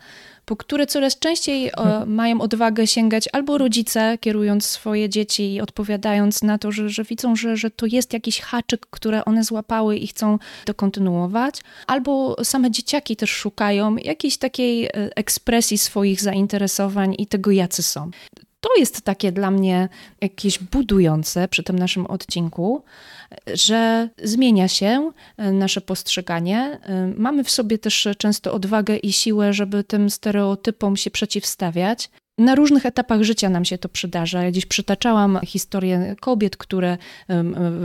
po 0.45 0.55
które 0.55 0.87
coraz 0.87 1.19
częściej 1.19 1.75
o, 1.75 2.05
mają 2.05 2.41
odwagę 2.41 2.87
sięgać 2.87 3.29
albo 3.33 3.57
rodzice, 3.57 4.17
kierując 4.17 4.65
swoje 4.65 5.09
dzieci 5.09 5.53
i 5.53 5.61
odpowiadając 5.61 6.43
na 6.43 6.57
to, 6.57 6.71
że, 6.71 6.89
że 6.89 7.03
widzą, 7.03 7.35
że, 7.35 7.57
że 7.57 7.71
to 7.71 7.85
jest 7.85 8.13
jakiś 8.13 8.39
haczyk, 8.39 8.87
które 8.89 9.25
one 9.25 9.43
złapały 9.43 9.97
i 9.97 10.07
chcą 10.07 10.39
to 10.65 10.73
kontynuować, 10.73 11.61
albo 11.87 12.35
same 12.43 12.71
dzieciaki 12.71 13.15
też 13.15 13.29
szukają 13.29 13.97
jakiejś 13.97 14.37
takiej 14.37 14.85
e, 14.85 14.89
ekspresji 14.93 15.77
swoich 15.77 16.21
zainteresowań 16.21 17.15
i 17.17 17.27
tego, 17.27 17.51
jacy 17.51 17.83
są 17.83 18.11
to 18.65 18.79
jest 18.79 19.01
takie 19.01 19.31
dla 19.31 19.51
mnie 19.51 19.89
jakieś 20.21 20.59
budujące 20.59 21.47
przy 21.47 21.63
tym 21.63 21.79
naszym 21.79 22.05
odcinku, 22.05 22.83
że 23.53 24.09
zmienia 24.23 24.67
się 24.67 25.11
e, 25.37 25.51
nasze 25.51 25.81
postrzeganie. 25.81 26.79
E, 26.83 27.13
mamy 27.17 27.43
w 27.43 27.51
sobie 27.51 27.77
też 27.77 28.07
często 28.17 28.53
odwagę 28.53 28.97
i 28.97 29.11
siłę, 29.13 29.53
żeby 29.53 29.83
tym 29.83 30.09
stereotypom 30.09 30.97
się 30.97 31.11
przeciwstawiać. 31.11 32.09
Na 32.37 32.55
różnych 32.55 32.85
etapach 32.85 33.23
życia 33.23 33.49
nam 33.49 33.65
się 33.65 33.77
to 33.77 33.89
przydarza. 33.89 34.43
Ja 34.43 34.51
dziś 34.51 34.65
przytaczałam 34.65 35.39
historię 35.45 36.15
kobiet, 36.21 36.57
które 36.57 36.97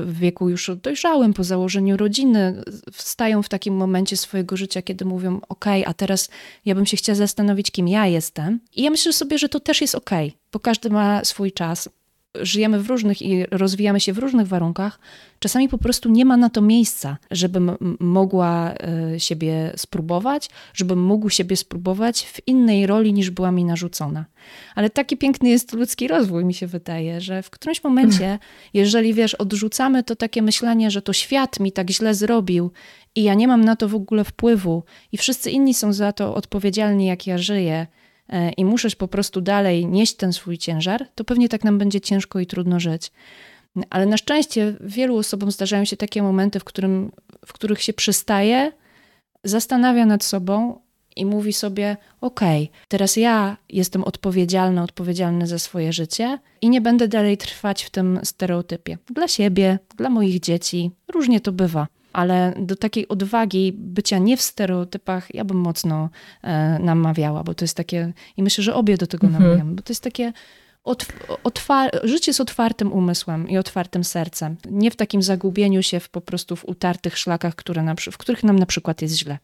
w 0.05 0.19
wieku 0.19 0.49
już 0.49 0.71
dojrzałym, 0.83 1.35
po 1.35 1.45
założeniu 1.45 1.97
rodziny, 1.97 2.63
wstają 2.93 3.43
w 3.43 3.49
takim 3.49 3.75
momencie 3.75 4.17
swojego 4.17 4.57
życia, 4.57 4.83
kiedy 4.83 5.05
mówią: 5.05 5.41
OK, 5.49 5.65
a 5.87 5.95
teraz 5.95 6.29
ja 6.65 6.75
bym 6.75 6.87
się 6.87 6.97
chciała 6.97 7.17
zastanowić, 7.17 7.71
kim 7.71 7.89
ja 7.89 8.07
jestem. 8.07 8.61
I 8.77 8.83
ja 8.83 8.91
myślę 8.91 9.13
sobie, 9.13 9.39
że 9.39 9.49
to 9.49 9.61
też 9.61 9.81
jest 9.81 9.95
OK, 9.95 10.11
bo 10.53 10.61
każdy 10.61 10.91
ma 10.91 11.25
swój 11.25 11.53
czas 11.53 11.89
żyjemy 12.35 12.81
w 12.81 12.89
różnych 12.89 13.23
i 13.23 13.47
rozwijamy 13.51 14.01
się 14.01 14.13
w 14.13 14.19
różnych 14.19 14.49
warunkach, 14.49 15.01
czasami 15.39 15.69
po 15.69 15.79
prostu 15.79 16.09
nie 16.09 16.25
ma 16.25 16.37
na 16.37 16.51
to 16.51 16.61
miejsca, 16.61 17.17
żebym 17.31 17.97
mogła 18.01 18.75
e, 18.75 19.21
siebie 19.21 19.73
spróbować, 19.77 20.51
żebym 20.75 21.03
mógł 21.03 21.31
siebie 21.31 21.57
spróbować 21.57 22.27
w 22.27 22.49
innej 22.49 22.87
roli 22.87 23.13
niż 23.13 23.31
była 23.31 23.53
mi 23.53 23.65
narzucona. 23.65 24.25
Ale 24.75 24.91
taki 24.91 25.17
piękny 25.17 25.49
jest 25.49 25.73
ludzki 25.73 26.09
rozwój, 26.09 26.45
mi 26.45 26.55
się 26.55 26.67
wydaje, 26.67 27.21
że 27.21 27.43
w 27.43 27.51
którymś 27.51 27.85
momencie, 27.85 28.39
jeżeli 28.75 29.15
wiesz, 29.15 29.35
odrzucamy 29.35 30.05
to 30.05 30.17
takie 30.17 30.43
myślenie, 30.43 30.91
że 30.91 31.03
to 31.03 31.13
świat 31.13 31.61
mi 31.61 31.73
tak 31.73 31.91
źle 31.91 32.15
zrobił 32.15 32.71
i 33.15 33.23
ja 33.23 33.35
nie 33.35 33.49
mam 33.49 33.65
na 33.65 33.77
to 33.77 33.89
w 33.89 33.95
ogóle 33.95 34.25
wpływu 34.25 34.83
i 35.13 35.17
wszyscy 35.17 35.51
inni 35.51 35.75
są 35.75 35.93
za 35.93 36.13
to 36.13 36.35
odpowiedzialni, 36.35 37.07
jak 37.07 37.27
ja 37.27 37.39
żyję 37.39 37.87
i 38.57 38.65
muszę 38.65 38.89
po 38.99 39.09
prostu 39.09 39.41
dalej 39.41 39.87
nieść 39.87 40.15
ten 40.15 40.33
swój 40.33 40.59
ciężar, 40.59 41.07
to 41.15 41.25
pewnie 41.25 41.49
tak 41.49 41.65
nam 41.65 41.79
będzie 41.79 42.01
ciężko 42.01 42.41
i 42.41 42.47
trudno 42.47 42.81
żyć. 42.81 43.13
Ale 43.91 44.07
na 44.07 44.17
szczęście 44.17 44.77
wielu 44.81 45.17
osobom 45.17 45.51
zdarzają 45.51 45.85
się 45.85 45.97
takie 45.97 46.23
momenty, 46.23 46.61
w, 46.61 46.65
którym, 46.65 47.13
w 47.47 47.53
których 47.53 47.83
się 47.83 47.93
przystaje, 47.93 48.73
zastanawia 49.45 50.07
nad 50.07 50.25
sobą 50.25 50.81
i 51.17 51.27
mówi 51.27 51.53
sobie: 51.53 51.97
OK, 52.21 52.41
teraz 52.89 53.17
ja 53.17 53.57
jestem 53.69 54.05
odpowiedzialna, 54.05 54.83
odpowiedzialny 54.83 55.47
za 55.47 55.59
swoje 55.59 55.93
życie 55.93 56.39
i 56.61 56.71
nie 56.71 56.81
będę 56.81 57.09
dalej 57.09 57.37
trwać 57.37 57.85
w 57.85 57.91
tym 57.91 58.21
stereotypie. 58.23 58.99
Dla 59.15 59.29
siebie, 59.29 59.79
dla 59.97 60.11
moich 60.11 60.41
dzieci, 60.41 60.91
różnie 61.09 61.41
to 61.41 61.53
bywa. 61.53 61.87
Ale 62.13 62.55
do 62.59 62.77
takiej 62.77 63.09
odwagi 63.09 63.73
bycia 63.73 64.19
nie 64.19 64.37
w 64.37 64.43
stereotypach, 64.43 65.35
ja 65.35 65.45
bym 65.45 65.57
mocno 65.57 66.11
e, 66.43 66.79
namawiała, 66.79 67.45
bo 67.45 67.55
to 67.55 67.65
jest 67.65 67.77
takie, 67.77 68.13
i 68.37 68.43
myślę, 68.43 68.65
że 68.65 68.75
obie 68.75 68.97
do 68.97 69.07
tego 69.07 69.27
mhm. 69.27 69.45
namawiamy, 69.45 69.75
bo 69.75 69.83
to 69.83 69.93
jest 69.93 70.03
takie 70.03 70.33
otwar- 71.45 72.01
życie 72.03 72.35
z 72.35 72.41
otwartym 72.41 72.93
umysłem 72.93 73.49
i 73.49 73.59
otwartym 73.59 74.05
sercem. 74.05 74.57
Nie 74.71 74.91
w 74.91 74.97
takim 74.97 75.23
zagubieniu 75.23 75.83
się 75.83 76.01
w, 76.01 76.09
po 76.09 76.21
prostu 76.21 76.57
w 76.57 76.65
utartych 76.65 77.19
szlakach, 77.19 77.55
które 77.55 77.95
w 78.11 78.19
których 78.19 78.45
nam 78.45 78.59
na 78.59 78.67
przykład 78.67 79.03
jest 79.03 79.15
źle. 79.15 79.39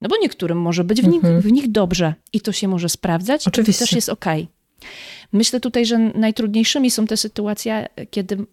No 0.00 0.08
bo 0.08 0.16
niektórym 0.16 0.60
może 0.60 0.84
być 0.84 1.02
w, 1.02 1.08
nich, 1.08 1.24
mhm. 1.24 1.40
w 1.40 1.52
nich 1.52 1.72
dobrze 1.72 2.14
i 2.32 2.40
to 2.40 2.52
się 2.52 2.68
może 2.68 2.88
sprawdzać. 2.88 3.48
Oczywiście. 3.48 3.84
To 3.84 3.86
też 3.86 3.92
jest 3.92 4.08
okej. 4.08 4.42
Okay. 4.42 4.88
Myślę 5.34 5.60
tutaj, 5.60 5.86
że 5.86 5.98
najtrudniejszymi 5.98 6.90
są 6.90 7.06
te 7.06 7.16
sytuacje, 7.16 7.88
kiedy 8.10 8.46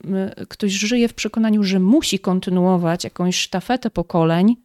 ktoś 0.50 0.72
żyje 0.72 1.08
w 1.08 1.14
przekonaniu, 1.14 1.64
że 1.64 1.80
musi 1.80 2.20
kontynuować 2.20 3.04
jakąś 3.04 3.36
sztafetę 3.36 3.90
pokoleń, 3.90 4.56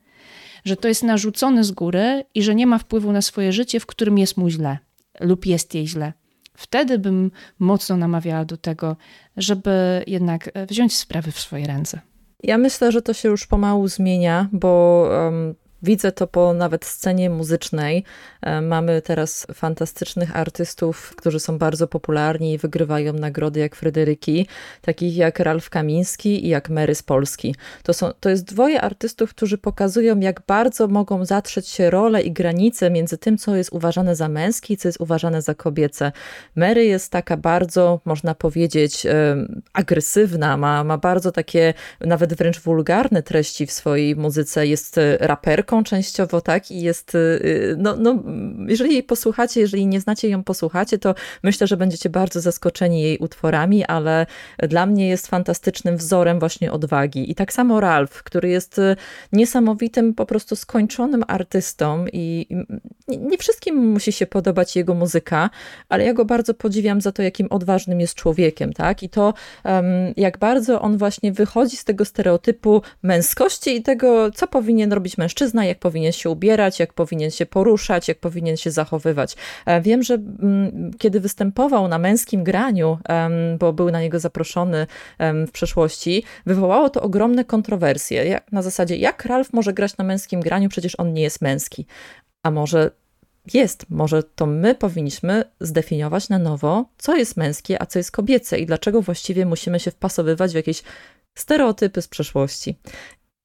że 0.65 0.77
to 0.77 0.89
jest 0.89 1.03
narzucone 1.03 1.65
z 1.65 1.71
góry 1.71 2.25
i 2.35 2.43
że 2.43 2.55
nie 2.55 2.67
ma 2.67 2.79
wpływu 2.79 3.13
na 3.13 3.23
swoje 3.23 3.53
życie, 3.53 3.81
w 3.81 3.87
którym 3.87 4.19
jest 4.19 4.37
mu 4.37 4.51
źle 4.51 4.79
lub 5.21 5.47
jest 5.47 5.75
jej 5.75 5.89
źle. 5.89 6.13
Wtedy 6.55 6.99
bym 6.99 7.31
mocno 7.59 7.97
namawiała 7.97 8.45
do 8.45 8.57
tego, 8.57 8.97
żeby 9.37 10.05
jednak 10.07 10.51
wziąć 10.69 10.97
sprawy 10.97 11.33
w 11.33 11.41
swoje 11.41 11.67
ręce. 11.67 12.01
Ja 12.43 12.59
myślę, 12.59 12.93
że 12.93 13.03
to 13.03 13.13
się 13.13 13.29
już 13.29 13.47
pomału 13.47 13.89
zmienia, 13.89 14.49
bo 14.53 15.03
um, 15.11 15.55
Widzę 15.83 16.13
to 16.13 16.27
po 16.27 16.55
nawet 16.55 16.85
scenie 16.85 17.31
muzycznej. 17.31 18.05
E, 18.43 18.61
mamy 18.61 19.03
teraz 19.03 19.47
fantastycznych 19.55 20.37
artystów, 20.37 21.15
którzy 21.17 21.41
są 21.41 21.59
bardzo 21.59 21.89
popularni 21.89 22.53
i 22.53 22.59
wygrywają 22.59 23.13
nagrody 23.13 23.61
jak 23.61 23.77
Fryderyki, 23.77 24.47
takich 24.83 25.17
jak 25.17 25.39
Ralf 25.39 25.71
Kamiński 25.71 26.47
i 26.47 26.49
jak 26.49 26.71
Mary 26.71 26.95
z 26.95 27.03
Polski. 27.03 27.55
To, 27.83 27.95
są, 27.95 28.11
to 28.21 28.31
jest 28.31 28.45
dwoje 28.45 28.81
artystów, 28.81 29.31
którzy 29.31 29.59
pokazują, 29.59 30.21
jak 30.21 30.43
bardzo 30.47 30.89
mogą 30.89 31.25
zatrzeć 31.25 31.69
się 31.69 31.91
role 31.91 32.23
i 32.23 32.33
granice 32.33 32.91
między 32.91 33.19
tym, 33.19 33.39
co 33.39 33.57
jest 33.57 33.73
uważane 33.73 34.17
za 34.17 34.29
męskie 34.29 34.75
i 34.75 34.77
co 34.77 34.89
jest 34.89 35.01
uważane 35.01 35.43
za 35.43 35.55
kobiece. 35.55 36.13
Mary 36.57 36.85
jest 36.85 37.13
taka 37.13 37.37
bardzo, 37.37 38.01
można 38.05 38.35
powiedzieć, 38.35 39.07
agresywna, 39.73 40.57
ma, 40.57 40.85
ma 40.85 40.99
bardzo 40.99 41.33
takie 41.33 41.75
nawet 42.01 42.35
wręcz 42.35 42.61
wulgarne 42.61 43.23
treści 43.23 43.67
w 43.67 43.73
swojej 43.73 44.17
muzyce. 44.17 44.67
Jest 44.67 44.99
e, 44.99 45.19
raperką, 45.67 45.85
częściowo, 45.85 46.41
tak? 46.41 46.71
I 46.71 46.81
jest, 46.81 47.15
y, 47.15 47.19
y, 47.19 47.77
no, 47.79 47.97
no, 47.97 48.23
jeżeli 48.69 48.93
jej 48.93 49.03
posłuchacie, 49.03 49.61
jeżeli 49.61 49.87
nie 49.87 50.01
znacie 50.01 50.29
ją, 50.29 50.45
posłuchacie, 50.45 50.99
to 50.99 51.15
myślę, 51.43 51.67
że 51.67 51.77
będziecie 51.77 52.11
bardzo 52.11 52.41
zaskoczeni 52.41 53.03
jej 53.03 53.19
utworami, 53.19 53.85
ale 53.85 54.27
dla 54.59 54.87
mnie 54.87 55.09
jest 55.09 55.27
fantastycznym 55.27 55.97
wzorem 55.97 56.39
właśnie 56.39 56.73
odwagi. 56.73 57.31
I 57.31 57.35
tak 57.35 57.53
samo 57.53 57.81
Ralph, 57.81 58.23
który 58.23 58.49
jest 58.49 58.79
y, 58.79 58.97
niesamowitym, 59.33 60.15
po 60.15 60.27
prostu 60.27 60.57
skończonym 60.57 61.25
artystą 61.29 62.07
i 62.13 62.47
nie 63.09 63.39
wszystkim 63.39 63.77
musi 63.77 64.13
się 64.13 64.27
podobać 64.27 64.77
jego 64.77 64.95
muzyka, 64.95 65.51
ale 65.89 66.05
ja 66.05 66.15
go 66.15 66.25
bardzo 66.25 66.55
podziwiam 66.55 67.01
za 67.01 67.13
to, 67.13 67.23
jakim 67.23 67.47
odważnym 67.51 68.01
jest 68.01 68.15
człowiekiem, 68.15 68.73
tak? 68.73 69.03
I 69.03 69.09
to, 69.09 69.35
jak 70.17 70.39
bardzo 70.39 70.81
on 70.81 70.99
właśnie 70.99 71.33
wychodzi 71.33 71.77
z 71.77 71.85
tego 71.85 72.05
stereotypu 72.05 72.83
męskości 73.03 73.77
i 73.77 73.83
tego, 73.83 74.31
co 74.31 74.47
powinien 74.47 74.93
robić 74.93 75.19
mężczyzna, 75.19 75.56
jak 75.65 75.79
powinien 75.79 76.13
się 76.13 76.31
ubierać, 76.31 76.81
jak 76.81 76.93
powinien 76.93 77.31
się 77.31 77.47
poruszać, 77.47 78.09
jak 78.09 78.19
powinien 78.19 78.57
się 78.57 78.71
zachowywać. 78.71 79.37
E, 79.67 79.81
wiem, 79.81 80.03
że 80.03 80.15
mm, 80.15 80.91
kiedy 80.99 81.21
występował 81.21 81.89
na 81.89 81.99
męskim 81.99 82.45
graniu, 82.45 82.99
bo 83.59 83.73
był 83.73 83.91
na 83.91 84.01
niego 84.01 84.21
zaproszony 84.21 84.87
w 85.19 85.51
przeszłości, 85.51 86.25
wywołało 86.47 86.91
to 86.91 87.03
ogromne 87.03 87.45
kontrowersje. 87.45 88.41
Na 88.53 88.63
zasadzie, 88.63 88.97
jak 88.97 89.25
Ralf 89.25 89.53
może 89.53 89.73
grać 89.73 89.97
na 89.97 90.05
męskim 90.05 90.41
graniu, 90.41 90.69
przecież 90.69 91.01
on 91.01 91.13
nie 91.13 91.23
jest 91.23 91.43
męski. 91.43 91.87
A 92.43 92.51
może 92.51 92.91
jest, 93.55 93.91
może 93.91 94.23
to 94.23 94.47
my 94.47 94.75
powinniśmy 94.75 95.45
zdefiniować 95.61 96.29
na 96.29 96.39
nowo, 96.39 96.85
co 96.99 97.17
jest 97.17 97.37
męskie, 97.37 97.83
a 97.83 97.87
co 97.87 97.99
jest 97.99 98.11
kobiece 98.11 98.59
i 98.59 98.67
dlaczego 98.67 99.03
właściwie 99.03 99.47
musimy 99.47 99.81
się 99.81 99.91
wpasowywać 99.91 100.53
w 100.53 100.55
jakieś 100.55 100.83
stereotypy 101.39 102.03
z 102.03 102.09
przeszłości. 102.09 102.77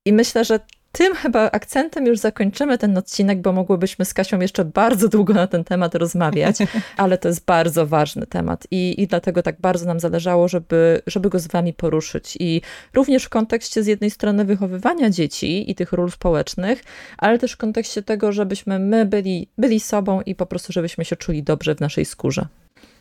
I 0.05 0.13
myślę, 0.13 0.45
że 0.45 0.59
tym 0.91 1.15
chyba 1.15 1.51
akcentem 1.51 2.05
już 2.05 2.19
zakończymy 2.19 2.77
ten 2.77 2.97
odcinek, 2.97 3.41
bo 3.41 3.51
mogłybyśmy 3.51 4.05
z 4.05 4.13
Kasią 4.13 4.39
jeszcze 4.39 4.65
bardzo 4.65 5.07
długo 5.07 5.33
na 5.33 5.47
ten 5.47 5.63
temat 5.63 5.95
rozmawiać, 5.95 6.57
ale 6.97 7.17
to 7.17 7.27
jest 7.27 7.45
bardzo 7.45 7.87
ważny 7.87 8.27
temat 8.27 8.67
i, 8.71 9.01
i 9.01 9.07
dlatego 9.07 9.43
tak 9.43 9.61
bardzo 9.61 9.85
nam 9.85 9.99
zależało, 9.99 10.47
żeby, 10.47 11.01
żeby 11.07 11.29
go 11.29 11.39
z 11.39 11.47
wami 11.47 11.73
poruszyć. 11.73 12.37
I 12.39 12.61
również 12.93 13.23
w 13.23 13.29
kontekście 13.29 13.83
z 13.83 13.87
jednej 13.87 14.11
strony 14.11 14.45
wychowywania 14.45 15.09
dzieci 15.09 15.71
i 15.71 15.75
tych 15.75 15.93
ról 15.93 16.11
społecznych, 16.11 16.83
ale 17.17 17.39
też 17.39 17.51
w 17.51 17.57
kontekście 17.57 18.03
tego, 18.03 18.31
żebyśmy 18.31 18.79
my 18.79 19.05
byli, 19.05 19.47
byli 19.57 19.79
sobą 19.79 20.21
i 20.21 20.35
po 20.35 20.45
prostu 20.45 20.73
żebyśmy 20.73 21.05
się 21.05 21.15
czuli 21.15 21.43
dobrze 21.43 21.75
w 21.75 21.79
naszej 21.79 22.05
skórze. 22.05 22.47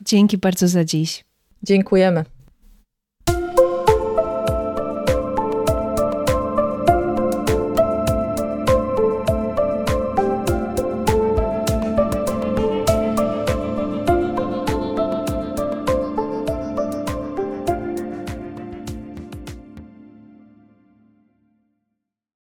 Dzięki 0.00 0.38
bardzo 0.38 0.68
za 0.68 0.84
dziś. 0.84 1.24
Dziękujemy. 1.62 2.24